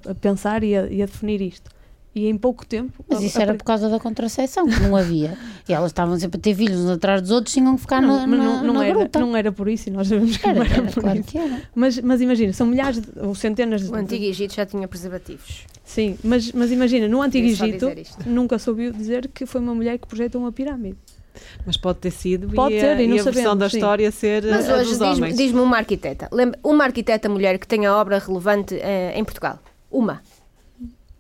A, 0.07 0.11
a 0.11 0.15
pensar 0.15 0.63
e 0.65 0.77
a, 0.77 0.87
e 0.87 1.03
a 1.03 1.07
definir 1.07 1.41
isto. 1.41 1.71
E 2.13 2.27
em 2.27 2.37
pouco 2.37 2.67
tempo. 2.67 3.05
Mas 3.09 3.23
isso 3.23 3.39
a- 3.39 3.43
era 3.43 3.55
por 3.55 3.63
causa 3.63 3.89
da 3.89 4.01
contracepção, 4.01 4.67
que 4.67 4.81
não 4.81 4.97
havia. 4.97 5.39
E 5.69 5.73
elas 5.73 5.91
estavam 5.93 6.19
sempre 6.19 6.39
a 6.39 6.43
ter 6.43 6.57
filhos 6.57 6.81
uns 6.81 6.91
atrás 6.91 7.23
dos 7.23 7.31
outros, 7.31 7.55
tinham 7.55 7.77
que 7.77 7.83
ficar 7.83 8.03
não, 8.03 8.09
na, 8.09 8.27
na, 8.27 8.37
não, 8.37 8.65
não 8.65 8.75
na 8.75 8.85
era, 8.85 8.99
gruta. 8.99 9.21
não 9.21 9.37
era 9.37 9.53
por 9.53 9.69
isso 9.69 9.89
e 9.89 9.93
nós 9.93 10.09
sabemos 10.09 10.37
que 10.37 10.45
Era, 10.45 10.59
não 10.59 10.65
era, 10.65 10.75
era, 10.75 10.83
por 10.91 11.03
claro 11.05 11.21
isso. 11.21 11.29
que 11.29 11.39
era. 11.39 11.63
Mas, 11.73 12.01
mas 12.01 12.21
imagina, 12.21 12.53
são 12.53 12.67
milhares 12.67 13.01
de- 13.01 13.09
ou 13.21 13.33
centenas 13.37 13.83
de. 13.83 13.91
O 13.91 13.95
Antigo 13.95 14.25
Egito 14.25 14.55
já 14.57 14.67
tinha 14.67 14.89
preservativos. 14.89 15.65
Sim, 15.85 16.19
mas, 16.25 16.51
mas 16.51 16.73
imagina, 16.73 17.07
no 17.07 17.23
Antigo 17.23 17.47
Egito 17.47 17.87
nunca 18.27 18.57
ouviu 18.67 18.93
dizer 18.93 19.29
que 19.33 19.47
foi 19.47 19.61
uma 19.61 19.75
mulher 19.75 19.97
que 19.97 20.09
projetou 20.09 20.41
uma 20.41 20.51
pirâmide. 20.51 20.99
Mas 21.65 21.77
pode 21.77 21.99
ter 21.99 22.11
sido 22.11 22.49
Pode 22.49 22.75
e, 22.75 22.81
ter, 22.81 22.97
a, 22.97 23.03
e 23.03 23.07
não 23.07 23.19
a 23.19 23.23
versão 23.23 23.33
sabemos, 23.33 23.59
da 23.59 23.69
sim. 23.71 23.77
história 23.77 24.11
ser 24.11 24.45
Mas 24.45 24.69
a 24.69 24.77
hoje 24.77 24.99
diz-me 24.99 25.33
diz-me 25.33 25.61
uma 25.61 25.77
arquiteta. 25.77 26.29
Lembra, 26.33 26.59
uma 26.63 26.85
arquiteta 26.85 27.29
mulher 27.29 27.59
que 27.59 27.67
tenha 27.67 27.95
obra 27.95 28.19
relevante 28.19 28.75
eh, 28.77 29.13
em 29.15 29.25
Portugal. 29.25 29.59
Uma. 29.91 30.23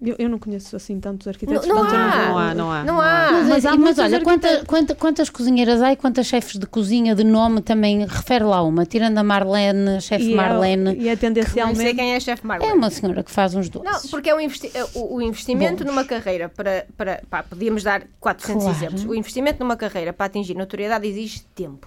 Eu, 0.03 0.17
eu 0.19 0.29
não 0.31 0.39
conheço 0.39 0.75
assim 0.75 0.99
tantos 0.99 1.29
arquitetos. 1.29 1.67
Não- 1.67 1.77
não 1.77 1.85
há. 1.85 1.93
Não 2.27 2.39
há, 2.39 2.55
não 2.55 2.73
há. 2.73 2.85
Não 2.85 3.01
há. 3.01 3.29
Mas, 3.33 3.49
Mas 3.49 3.67
há 3.67 3.77
mas 3.77 3.99
olha, 3.99 4.19
quanta, 4.23 4.47
arquitetos. 4.47 4.67
quanta- 4.67 4.95
quantas 4.95 5.29
cozinheiras 5.29 5.83
há 5.83 5.93
e 5.93 5.97
quantas 5.97 6.27
chefes 6.27 6.59
de 6.59 6.67
cozinha 6.67 7.15
de 7.15 7.23
nome 7.23 7.61
também? 7.61 8.07
Refere 8.07 8.45
lá 8.45 8.63
uma, 8.63 8.87
tirando 8.87 9.19
a 9.19 9.23
Marlene, 9.23 10.01
chefe 10.01 10.25
E 10.25 10.33
é, 10.33 10.37
Marlene. 10.37 10.85
e 10.85 10.91
é 10.91 10.95
Não 10.97 11.03
sei 11.05 11.17
tendencialmente. 11.17 11.95
quem 11.95 12.15
é 12.15 12.17
a 12.17 12.21
chefe 12.21 12.43
É 12.43 12.47
Marlene. 12.49 12.73
uma 12.73 12.89
senhora 12.89 13.23
que 13.23 13.31
faz 13.31 13.55
uns 13.55 13.69
doces. 13.69 13.91
Não, 14.05 14.11
porque 14.11 14.31
é 14.31 14.35
um 14.35 14.41
investi 14.41 14.71
é 14.75 14.83
o, 14.95 15.17
o 15.17 15.21
investimento 15.21 15.85
Bons. 15.85 15.91
numa 15.93 16.05
carreira 16.05 16.49
para, 16.49 16.87
para 16.97 17.23
pá, 17.29 17.43
podíamos 17.43 17.83
dar 17.83 18.03
400 18.19 18.63
Claro. 18.63 18.79
exemplos. 18.79 19.05
O 19.05 19.15
investimento 19.15 19.61
numa 19.63 19.77
carreira 19.77 20.15
para 20.15 20.25
atingir 20.27 20.55
notoriedade 20.55 21.07
exige 21.07 21.43
tempo. 21.55 21.87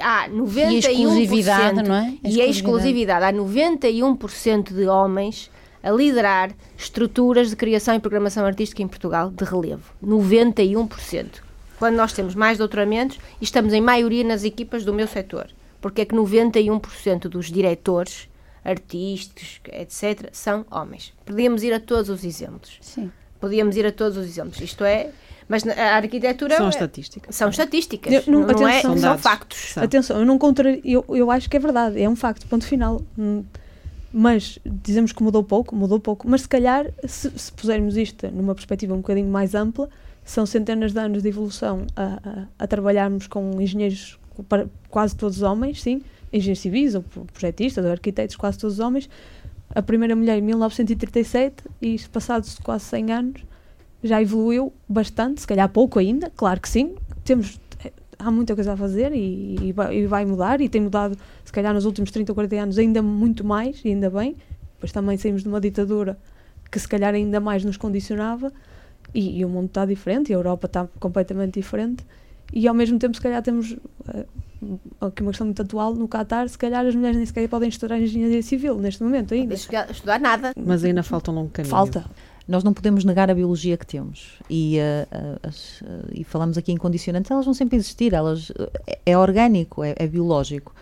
Há 0.00 0.28
91%, 0.28 0.56
E 0.66 0.86
a 0.88 0.92
exclusividade, 0.92 1.82
não 1.88 1.94
é? 1.94 1.98
A 1.98 2.02
E 2.02 2.06
a 2.06 2.08
exclusividade. 2.46 2.50
exclusividade. 2.50 3.24
Há 3.26 3.32
91% 3.32 4.74
de 4.74 4.88
homens 4.88 5.48
a 5.82 5.90
liderar 5.90 6.52
estruturas 6.76 7.50
de 7.50 7.56
criação 7.56 7.94
e 7.94 8.00
programação 8.00 8.44
artística 8.46 8.82
em 8.82 8.88
Portugal 8.88 9.30
de 9.30 9.44
relevo. 9.44 9.82
91%. 10.04 11.26
Quando 11.78 11.96
nós 11.96 12.12
temos 12.12 12.34
mais 12.34 12.58
doutoramentos 12.58 13.18
e 13.40 13.44
estamos 13.44 13.72
em 13.72 13.80
maioria 13.80 14.22
nas 14.22 14.44
equipas 14.44 14.84
do 14.84 14.94
meu 14.94 15.06
setor. 15.08 15.48
Porque 15.80 16.02
é 16.02 16.04
que 16.04 16.14
91% 16.14 17.22
dos 17.28 17.50
diretores 17.50 18.28
artísticos, 18.64 19.60
etc., 19.72 20.28
são 20.32 20.64
homens. 20.70 21.12
Podíamos 21.24 21.64
ir 21.64 21.72
a 21.72 21.80
todos 21.80 22.08
os 22.08 22.22
exemplos. 22.24 22.78
Sim. 22.80 23.10
Podíamos 23.40 23.76
ir 23.76 23.84
a 23.84 23.90
todos 23.90 24.16
os 24.16 24.24
exemplos. 24.24 24.60
Isto 24.60 24.84
é, 24.84 25.10
mas 25.48 25.64
na- 25.64 25.74
a 25.74 25.96
arquitetura 25.96 26.56
São 26.56 26.66
é- 26.66 26.68
estatísticas. 26.68 27.34
são 27.34 27.48
estatísticas, 27.50 28.12
Eu- 28.12 28.22
não- 28.32 28.40
não, 28.46 28.68
é, 28.68 28.78
atenção, 28.78 28.92
são 28.92 29.00
dados. 29.00 29.22
factos. 29.22 29.58
São. 29.72 29.82
Atenção, 29.82 30.18
eu 30.20 30.24
não 30.24 30.38
contra, 30.38 30.78
eu, 30.84 31.04
eu 31.08 31.28
acho 31.32 31.50
que 31.50 31.56
é 31.56 31.60
verdade, 31.60 32.00
é 32.00 32.08
um 32.08 32.14
facto, 32.14 32.46
ponto 32.46 32.64
final. 32.64 33.02
Mas 34.12 34.58
dizemos 34.64 35.12
que 35.12 35.22
mudou 35.22 35.42
pouco, 35.42 35.74
mudou 35.74 35.98
pouco, 35.98 36.28
mas 36.28 36.42
se 36.42 36.48
calhar, 36.48 36.86
se, 37.06 37.30
se 37.30 37.50
pusermos 37.52 37.96
isto 37.96 38.30
numa 38.30 38.54
perspectiva 38.54 38.92
um 38.92 38.98
bocadinho 38.98 39.28
mais 39.28 39.54
ampla, 39.54 39.88
são 40.24 40.44
centenas 40.44 40.92
de 40.92 40.98
anos 40.98 41.22
de 41.22 41.28
evolução 41.28 41.86
a, 41.96 42.18
a, 42.58 42.64
a 42.64 42.66
trabalharmos 42.66 43.26
com 43.26 43.60
engenheiros, 43.60 44.18
quase 44.90 45.16
todos 45.16 45.40
homens, 45.40 45.80
sim, 45.82 46.02
engenheiros 46.32 46.60
civis, 46.60 46.94
ou 46.94 47.02
pro- 47.02 47.24
projetistas, 47.24 47.84
ou 47.84 47.90
arquitetos, 47.90 48.36
quase 48.36 48.58
todos 48.58 48.78
homens. 48.78 49.08
A 49.74 49.80
primeira 49.80 50.14
mulher 50.14 50.36
em 50.38 50.42
1937 50.42 51.64
e 51.80 51.98
passados 52.12 52.58
quase 52.62 52.84
100 52.84 53.12
anos 53.12 53.44
já 54.04 54.20
evoluiu 54.20 54.72
bastante, 54.86 55.40
se 55.40 55.46
calhar 55.46 55.68
pouco 55.70 55.98
ainda, 55.98 56.30
claro 56.36 56.60
que 56.60 56.68
sim. 56.68 56.94
Temos, 57.24 57.58
há 58.22 58.30
muita 58.30 58.54
coisa 58.54 58.72
a 58.72 58.76
fazer 58.76 59.12
e, 59.12 59.56
e 59.60 59.72
vai, 59.72 59.96
e 59.96 60.06
vai 60.06 60.24
mudar 60.24 60.60
e 60.60 60.68
tem 60.68 60.80
mudado, 60.80 61.16
se 61.44 61.52
calhar 61.52 61.74
nos 61.74 61.84
últimos 61.84 62.10
30 62.10 62.32
ou 62.32 62.34
40 62.34 62.56
anos, 62.56 62.78
ainda 62.78 63.02
muito 63.02 63.44
mais, 63.44 63.80
e 63.84 63.88
ainda 63.88 64.08
bem. 64.08 64.36
Depois 64.74 64.92
também 64.92 65.16
saímos 65.16 65.42
de 65.42 65.48
uma 65.48 65.60
ditadura 65.60 66.18
que 66.70 66.78
se 66.78 66.88
calhar 66.88 67.14
ainda 67.14 67.38
mais 67.38 67.64
nos 67.64 67.76
condicionava 67.76 68.52
e, 69.14 69.40
e 69.40 69.44
o 69.44 69.48
mundo 69.48 69.66
está 69.66 69.84
diferente 69.84 70.30
e 70.30 70.34
a 70.34 70.38
Europa 70.38 70.66
está 70.66 70.88
completamente 70.98 71.54
diferente. 71.54 72.04
E 72.52 72.68
ao 72.68 72.74
mesmo 72.74 72.98
tempo, 72.98 73.14
se 73.14 73.20
calhar, 73.20 73.42
temos 73.42 73.76
eh, 74.08 74.26
aqui 75.00 75.22
uma 75.22 75.30
questão 75.30 75.46
muito 75.46 75.62
atual 75.62 75.94
no 75.94 76.06
Qatar. 76.06 76.48
Se 76.48 76.58
calhar, 76.58 76.84
as 76.84 76.94
mulheres 76.94 77.16
nem 77.16 77.24
sequer 77.24 77.48
podem 77.48 77.68
estudar 77.68 77.98
engenharia 77.98 78.42
civil 78.42 78.76
neste 78.76 79.02
momento 79.02 79.32
ainda. 79.32 79.54
Estudar, 79.54 79.90
estudar 79.90 80.20
nada. 80.20 80.52
Mas 80.56 80.84
ainda 80.84 81.02
falta 81.02 81.30
um 81.30 81.34
longo 81.34 81.50
caminho. 81.50 81.70
Falta. 81.70 82.04
Nós 82.46 82.64
não 82.64 82.72
podemos 82.72 83.04
negar 83.04 83.30
a 83.30 83.34
biologia 83.34 83.76
que 83.76 83.86
temos 83.86 84.38
e, 84.50 84.78
eh, 84.78 85.06
as, 85.42 85.82
eh, 85.82 86.20
e 86.20 86.24
falamos 86.24 86.58
aqui 86.58 86.72
em 86.72 86.76
condicionantes, 86.76 87.30
elas 87.30 87.44
vão 87.44 87.54
sempre 87.54 87.76
existir, 87.76 88.12
elas, 88.12 88.50
é 89.06 89.16
orgânico, 89.16 89.84
é, 89.84 89.94
é 89.96 90.06
biológico. 90.06 90.74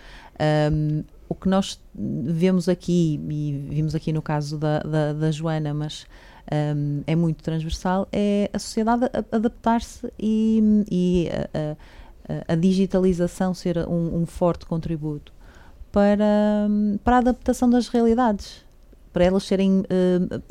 Um, 0.72 1.04
o 1.28 1.34
que 1.34 1.48
nós 1.48 1.78
vemos 1.94 2.68
aqui, 2.68 3.20
e 3.30 3.66
vimos 3.68 3.94
aqui 3.94 4.12
no 4.12 4.20
caso 4.20 4.58
da, 4.58 4.80
da, 4.80 5.12
da 5.12 5.30
Joana, 5.30 5.72
mas 5.72 6.06
um, 6.50 7.02
é 7.06 7.14
muito 7.14 7.44
transversal, 7.44 8.08
é 8.12 8.50
a 8.52 8.58
sociedade 8.58 9.08
adaptar-se 9.30 10.12
e, 10.18 10.84
e 10.90 11.28
a, 11.30 11.76
a, 12.48 12.52
a, 12.52 12.56
digitalização 12.56 13.54
ser 13.54 13.78
um, 13.86 14.22
um, 14.22 14.26
forte 14.26 14.66
contributo 14.66 15.32
para, 15.92 16.68
para 17.04 17.16
a 17.16 17.18
adaptação 17.20 17.70
das 17.70 17.86
realidades, 17.86 18.64
para 19.12 19.24
elas 19.24 19.44
serem, 19.44 19.80
uh, 19.80 20.42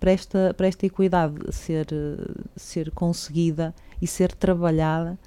para, 0.00 0.10
esta, 0.10 0.54
para 0.54 0.66
esta 0.66 0.86
equidade 0.86 1.34
ser, 1.50 1.86
ser 2.56 2.90
conseguida 2.90 3.74
e 4.00 4.06
ser 4.06 4.32
trabalhada 4.32 5.18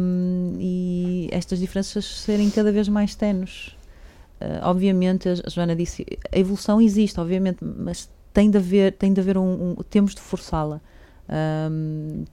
um, 0.00 0.54
e 0.58 1.28
estas 1.30 1.58
diferenças 1.58 2.04
serem 2.04 2.50
cada 2.50 2.72
vez 2.72 2.88
mais 2.88 3.14
tenues. 3.14 3.76
Uh, 4.40 4.58
obviamente, 4.64 5.28
a 5.28 5.34
Joana 5.48 5.76
disse, 5.76 6.04
a 6.32 6.38
evolução 6.38 6.80
existe, 6.80 7.20
obviamente, 7.20 7.58
mas 7.62 8.10
tem 8.32 8.50
de 8.50 8.58
haver, 8.58 8.92
tem 8.92 9.12
de 9.12 9.20
haver 9.20 9.38
um, 9.38 9.70
um 9.70 9.74
temos 9.88 10.14
de 10.14 10.20
forçá-la 10.20 10.80
um, 11.70 12.24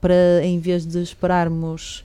para, 0.00 0.42
em 0.42 0.58
vez 0.58 0.84
de 0.84 1.00
esperarmos 1.00 2.04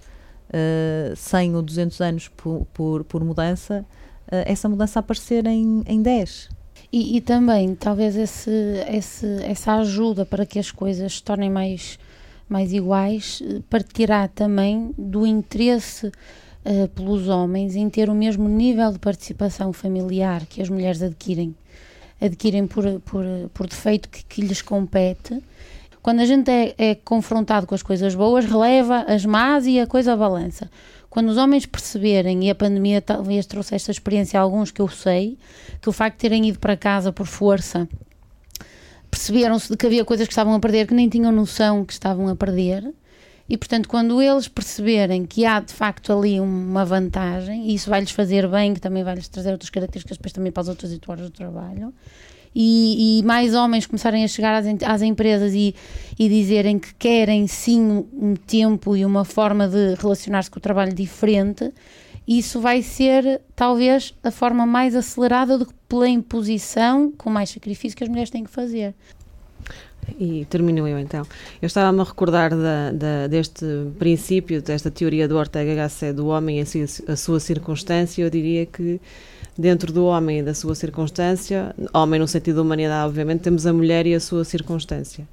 uh, 0.49 1.15
100 1.15 1.55
ou 1.55 1.61
200 1.61 2.01
anos 2.01 2.27
por, 2.29 2.65
por, 2.73 3.03
por 3.03 3.23
mudança, 3.23 3.85
uh, 4.27 4.43
essa 4.45 4.69
mudança 4.69 4.99
aparecer 4.99 5.45
em, 5.45 5.83
em 5.85 6.01
10. 6.01 6.49
E, 6.91 7.17
e 7.17 7.21
também, 7.21 7.75
talvez, 7.75 8.15
esse, 8.15 8.51
esse, 8.91 9.25
essa 9.43 9.73
ajuda 9.75 10.25
para 10.25 10.45
que 10.45 10.57
as 10.57 10.71
coisas 10.71 11.15
se 11.15 11.23
tornem 11.23 11.49
mais 11.49 11.99
mais 12.49 12.73
iguais, 12.73 13.43
eh, 13.45 13.61
partirá 13.69 14.27
também 14.27 14.91
do 14.97 15.25
interesse 15.25 16.07
uh, 16.07 16.87
pelos 16.95 17.27
homens 17.27 17.75
em 17.75 17.87
ter 17.89 18.09
o 18.09 18.15
mesmo 18.15 18.49
nível 18.49 18.91
de 18.91 18.97
participação 18.97 19.71
familiar 19.71 20.45
que 20.47 20.59
as 20.59 20.67
mulheres 20.67 21.01
adquirem, 21.03 21.55
adquirem 22.19 22.65
por, 22.65 22.83
por, 23.01 23.23
por 23.53 23.67
defeito 23.67 24.09
que, 24.09 24.25
que 24.25 24.41
lhes 24.41 24.63
compete. 24.63 25.41
Quando 26.01 26.21
a 26.21 26.25
gente 26.25 26.49
é, 26.49 26.73
é, 26.77 26.95
confrontado 26.95 27.67
com 27.67 27.75
as 27.75 27.83
coisas 27.83 28.15
boas, 28.15 28.45
releva 28.45 29.01
as 29.01 29.23
más 29.25 29.67
e 29.67 29.79
a 29.79 29.85
coisa 29.85 30.17
balança. 30.17 30.71
Quando 31.09 31.29
os 31.29 31.37
homens 31.37 31.65
perceberem, 31.65 32.45
e 32.45 32.49
a 32.49 32.55
pandemia 32.55 33.01
talvez 33.01 33.45
trouxe 33.45 33.75
esta 33.75 33.91
experiência 33.91 34.39
a 34.39 34.43
alguns 34.43 34.69
que 34.69 34.81
eu 34.81 34.87
sei, 34.87 35.37
que 35.81 35.89
o 35.89 35.91
facto 35.91 36.17
de 36.17 36.21
terem 36.21 36.47
ido 36.47 36.59
para 36.59 36.77
casa 36.77 37.11
por 37.11 37.25
força 37.25 37.87
perceberam-se 39.09 39.69
de 39.69 39.75
que 39.75 39.87
havia 39.87 40.05
coisas 40.05 40.27
que 40.27 40.31
estavam 40.31 40.53
a 40.53 40.59
perder 40.59 40.85
que 40.87 40.93
nem 40.93 41.09
tinham 41.09 41.31
noção 41.31 41.83
que 41.83 41.93
estavam 41.93 42.27
a 42.27 42.35
perder. 42.35 42.93
E, 43.49 43.57
portanto, 43.57 43.89
quando 43.89 44.21
eles 44.21 44.47
perceberem 44.47 45.25
que 45.25 45.43
há 45.43 45.59
de 45.59 45.73
facto 45.73 46.13
ali 46.13 46.39
uma 46.39 46.85
vantagem, 46.85 47.67
e 47.69 47.73
isso 47.73 47.89
vai-lhes 47.89 48.11
fazer 48.11 48.47
bem, 48.47 48.75
que 48.75 48.79
também 48.79 49.03
vai-lhes 49.03 49.27
trazer 49.27 49.51
outras 49.51 49.71
características 49.71 50.17
depois 50.17 50.31
também 50.31 50.51
para 50.51 50.61
as 50.61 50.67
outras 50.67 50.95
horas 51.07 51.25
do 51.25 51.31
trabalho, 51.31 51.91
e, 52.53 53.19
e, 53.19 53.23
mais 53.23 53.53
homens 53.53 53.85
começarem 53.85 54.23
a 54.23 54.27
chegar 54.27 54.55
às, 54.55 54.65
às 54.83 55.01
empresas 55.01 55.53
e, 55.53 55.75
e, 56.17 56.27
dizerem 56.27 56.79
que 56.79 56.93
querem 56.95 57.47
sim 57.47 58.05
um 58.13 58.35
tempo 58.35 58.95
e 58.95 59.05
uma 59.05 59.23
forma 59.23 59.67
de 59.67 59.95
relacionar-se 59.95 60.49
com 60.49 60.57
o 60.57 60.61
trabalho 60.61 60.93
diferente, 60.93 61.71
isso 62.27 62.59
vai 62.59 62.81
ser 62.81 63.41
talvez 63.55 64.13
a 64.23 64.31
forma 64.31 64.65
mais 64.65 64.95
acelerada 64.95 65.57
do 65.57 65.65
que 65.65 65.73
pela 65.87 66.07
imposição, 66.07 67.11
com 67.17 67.29
mais 67.29 67.49
sacrifício 67.49 67.97
que 67.97 68.03
as 68.03 68.09
mulheres 68.09 68.29
têm 68.29 68.43
que 68.43 68.51
fazer. 68.51 68.93
E 70.19 70.45
termino 70.45 70.87
eu 70.87 70.97
então. 70.99 71.25
Eu 71.61 71.67
estava-me 71.67 71.99
a 72.01 72.03
recordar 72.03 72.51
da, 72.51 72.91
da, 72.91 73.27
deste 73.27 73.65
princípio, 73.97 74.61
desta 74.61 74.89
teoria 74.89 75.27
do 75.27 75.37
Ortega 75.37 75.75
Gasset 75.75 76.13
do 76.13 76.27
homem 76.27 76.59
e 76.59 76.61
a, 76.61 77.11
a 77.13 77.15
sua 77.15 77.39
circunstância. 77.39 78.21
Eu 78.23 78.29
diria 78.29 78.65
que 78.65 78.99
dentro 79.59 79.91
do 79.91 80.05
homem 80.05 80.39
e 80.39 80.43
da 80.43 80.53
sua 80.53 80.73
circunstância, 80.73 81.75
homem 81.93 82.17
no 82.17 82.27
sentido 82.27 82.55
da 82.55 82.61
humanidade, 82.61 83.05
obviamente, 83.05 83.41
temos 83.41 83.67
a 83.67 83.73
mulher 83.73 84.07
e 84.07 84.15
a 84.15 84.19
sua 84.19 84.45
circunstância, 84.45 85.27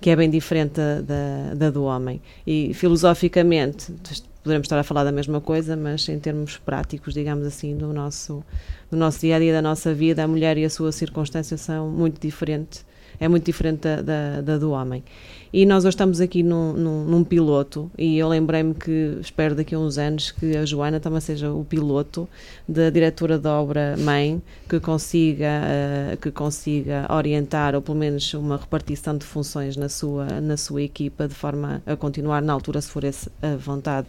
que 0.00 0.08
é 0.08 0.14
bem 0.14 0.30
diferente 0.30 0.74
da, 0.74 1.54
da, 1.54 1.68
do 1.68 1.82
homem. 1.82 2.22
E 2.46 2.72
filosoficamente, 2.74 3.92
poderemos 4.40 4.66
estar 4.66 4.78
a 4.78 4.84
falar 4.84 5.02
da 5.02 5.10
mesma 5.10 5.40
coisa, 5.40 5.76
mas 5.76 6.08
em 6.08 6.20
termos 6.20 6.58
práticos, 6.58 7.12
digamos 7.12 7.44
assim, 7.44 7.76
do 7.76 7.92
nosso, 7.92 8.44
do 8.88 8.96
nosso 8.96 9.18
dia 9.18 9.34
a 9.34 9.38
dia, 9.40 9.52
da 9.52 9.62
nossa 9.62 9.92
vida, 9.92 10.22
a 10.22 10.28
mulher 10.28 10.56
e 10.58 10.64
a 10.64 10.70
sua 10.70 10.92
circunstância 10.92 11.56
são 11.56 11.90
muito 11.90 12.20
diferentes, 12.20 12.86
é 13.22 13.28
muito 13.28 13.44
diferente 13.44 13.82
da, 13.82 14.02
da, 14.02 14.40
da 14.40 14.58
do 14.58 14.72
homem. 14.72 15.04
E 15.52 15.64
nós 15.64 15.84
hoje 15.84 15.90
estamos 15.90 16.20
aqui 16.20 16.42
num, 16.42 16.72
num, 16.72 17.04
num 17.04 17.22
piloto, 17.22 17.88
e 17.96 18.18
eu 18.18 18.26
lembrei-me 18.26 18.74
que 18.74 19.18
espero 19.20 19.54
daqui 19.54 19.74
a 19.74 19.78
uns 19.78 19.96
anos 19.96 20.32
que 20.32 20.56
a 20.56 20.64
Joana 20.64 20.98
também 20.98 21.20
seja 21.20 21.52
o 21.52 21.64
piloto 21.64 22.28
da 22.66 22.90
diretora 22.90 23.38
da 23.38 23.60
obra 23.60 23.94
mãe, 23.98 24.42
que 24.68 24.80
consiga, 24.80 25.62
uh, 25.62 26.16
que 26.16 26.32
consiga 26.32 27.06
orientar, 27.14 27.76
ou 27.76 27.82
pelo 27.82 27.98
menos 27.98 28.32
uma 28.34 28.56
repartição 28.56 29.16
de 29.16 29.24
funções 29.24 29.76
na 29.76 29.88
sua, 29.88 30.40
na 30.40 30.56
sua 30.56 30.82
equipa, 30.82 31.28
de 31.28 31.34
forma 31.34 31.80
a 31.86 31.94
continuar, 31.94 32.42
na 32.42 32.52
altura, 32.52 32.80
se 32.80 32.88
for 32.88 33.04
essa 33.04 33.30
a 33.40 33.54
vontade, 33.54 34.08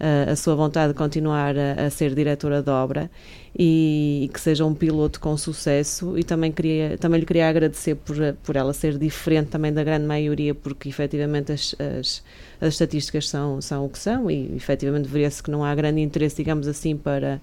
uh, 0.00 0.32
a 0.32 0.36
sua 0.36 0.54
vontade 0.54 0.92
de 0.92 0.98
continuar 0.98 1.54
a, 1.56 1.86
a 1.86 1.90
ser 1.90 2.14
diretora 2.14 2.62
da 2.62 2.74
obra 2.74 3.10
e, 3.56 4.24
e, 4.24 4.28
que 4.28 4.40
seja 4.40 4.64
um 4.64 4.74
piloto 4.74 5.20
com 5.20 5.36
sucesso. 5.36 6.18
E 6.18 6.24
também 6.24 6.50
queria 6.52 6.98
também 6.98 7.20
lhe 7.20 7.26
queria 7.26 7.48
agradecer 7.48 7.94
por, 7.94 8.16
por 8.42 8.56
ela 8.56 8.72
ser 8.72 8.98
diferente 8.98 9.48
também 9.48 9.72
da 9.72 9.84
grande 9.84 10.06
maioria 10.06 10.54
porque 10.54 10.88
efetivamente 10.88 11.52
as, 11.52 11.74
as, 11.78 12.22
as 12.60 12.74
estatísticas 12.74 13.28
são, 13.28 13.60
são 13.60 13.86
o 13.86 13.88
que 13.88 13.98
são 13.98 14.30
e 14.30 14.54
efetivamente 14.56 15.04
deveria-se 15.04 15.42
que 15.42 15.50
não 15.50 15.64
há 15.64 15.74
grande 15.74 16.00
interesse 16.00 16.36
digamos 16.36 16.66
assim 16.66 16.96
para 16.96 17.40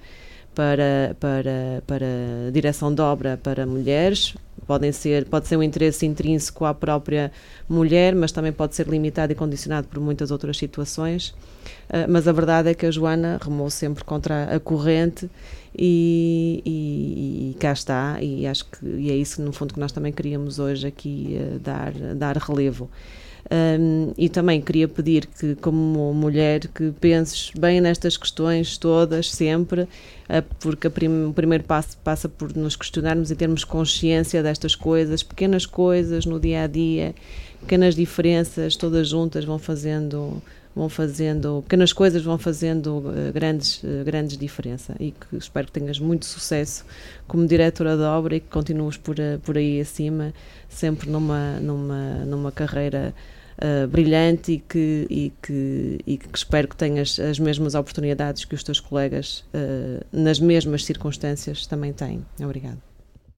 para, 0.54 1.16
para, 1.20 1.84
para 1.88 2.08
direção 2.52 2.94
de 2.94 3.02
obra 3.02 3.40
para 3.42 3.66
mulheres. 3.66 4.36
Podem 4.68 4.92
ser, 4.92 5.26
pode 5.26 5.48
ser 5.48 5.58
um 5.58 5.64
interesse 5.64 6.06
intrínseco 6.06 6.66
à 6.66 6.74
própria 6.74 7.32
mulher, 7.68 8.16
mas 8.16 8.32
também 8.32 8.52
pode 8.52 8.76
ser 8.76 8.88
limitado 8.88 9.32
e 9.32 9.36
condicionado 9.36 9.88
por 9.88 10.00
muitas 10.00 10.32
outras 10.32 10.58
situações. 10.58 11.30
Uh, 11.90 12.08
mas 12.08 12.28
a 12.28 12.32
verdade 12.32 12.70
é 12.70 12.74
que 12.74 12.86
a 12.86 12.92
Joana 12.92 13.40
remou 13.42 13.70
sempre 13.70 14.04
contra 14.04 14.56
a 14.56 14.60
corrente 14.60 15.30
e, 15.78 16.62
e, 16.66 17.52
e, 17.52 17.60
cá 17.60 17.72
está, 17.72 18.22
e 18.22 18.46
acho 18.46 18.66
que 18.66 18.86
e 18.86 19.10
é 19.10 19.16
isso 19.16 19.42
no 19.42 19.52
fundo 19.52 19.74
que 19.74 19.80
nós 19.80 19.92
também 19.92 20.12
queríamos 20.12 20.60
hoje 20.60 20.88
aqui 20.88 21.38
uh, 21.40 21.60
dar, 21.60 21.92
dar 22.16 22.38
relevo. 22.38 22.90
Um, 23.50 24.14
e 24.18 24.30
também 24.30 24.62
queria 24.62 24.88
pedir 24.88 25.26
que, 25.26 25.56
como 25.56 26.14
mulher, 26.14 26.68
que 26.68 26.92
penses 27.02 27.52
bem 27.58 27.82
nestas 27.82 28.16
questões 28.16 28.78
todas, 28.78 29.30
sempre, 29.32 29.82
uh, 29.82 29.88
porque 30.60 30.90
prim 30.90 31.26
o 31.26 31.34
primeiro 31.34 31.64
passo 31.64 31.98
passa 31.98 32.30
por 32.30 32.56
nos 32.56 32.76
questionarmos 32.76 33.32
e 33.32 33.36
termos 33.36 33.64
consciência 33.64 34.44
destas 34.44 34.76
coisas, 34.76 35.24
pequenas 35.24 35.66
coisas 35.66 36.26
no 36.26 36.40
dia 36.40 36.64
a 36.64 36.68
dia, 36.68 37.16
pequenas 37.60 37.96
diferenças, 37.96 38.76
todas 38.76 39.10
juntas 39.10 39.44
vão 39.44 39.60
fazendo 39.60 40.42
vão 40.76 40.90
fazendo 40.90 41.62
pequenas 41.64 41.94
coisas 41.94 42.24
vão 42.24 42.38
fazendo 42.38 43.00
uh, 43.00 43.34
grandes 43.34 43.84
uh, 43.84 44.04
grandes 44.06 44.38
diferença 44.38 44.96
e 45.00 45.12
que 45.12 45.38
espero 45.38 45.68
que 45.68 45.74
tenhas 45.74 46.00
muito 46.00 46.26
sucesso 46.26 46.86
como 47.28 47.46
diretora 47.46 47.98
da 47.98 48.18
obra 48.18 48.36
e 48.36 48.40
que 48.40 48.48
continues 48.48 48.98
por 48.98 49.16
por 49.44 49.58
aí 49.58 49.82
acima 49.82 50.34
sempre 50.70 51.10
numa 51.10 51.60
numa 51.60 52.26
numa 52.26 52.52
carreira 52.52 53.14
uh, 53.58 53.88
brilhante 53.88 54.54
e 54.54 54.60
que, 54.60 55.08
e, 55.10 55.34
que, 55.42 56.00
e 56.08 56.18
que 56.18 56.30
espero 56.34 56.68
que 56.68 56.76
tenhas 56.76 57.20
as 57.20 57.40
mesmas 57.40 57.76
oportunidades 57.76 58.46
que 58.46 58.56
os 58.56 58.64
teus 58.64 58.80
colegas 58.80 59.44
nas 60.12 60.40
mesmas 60.40 60.86
circunstâncias 60.86 61.68
também 61.68 61.94
têm. 61.94 62.26
Obrigada. 62.40 62.91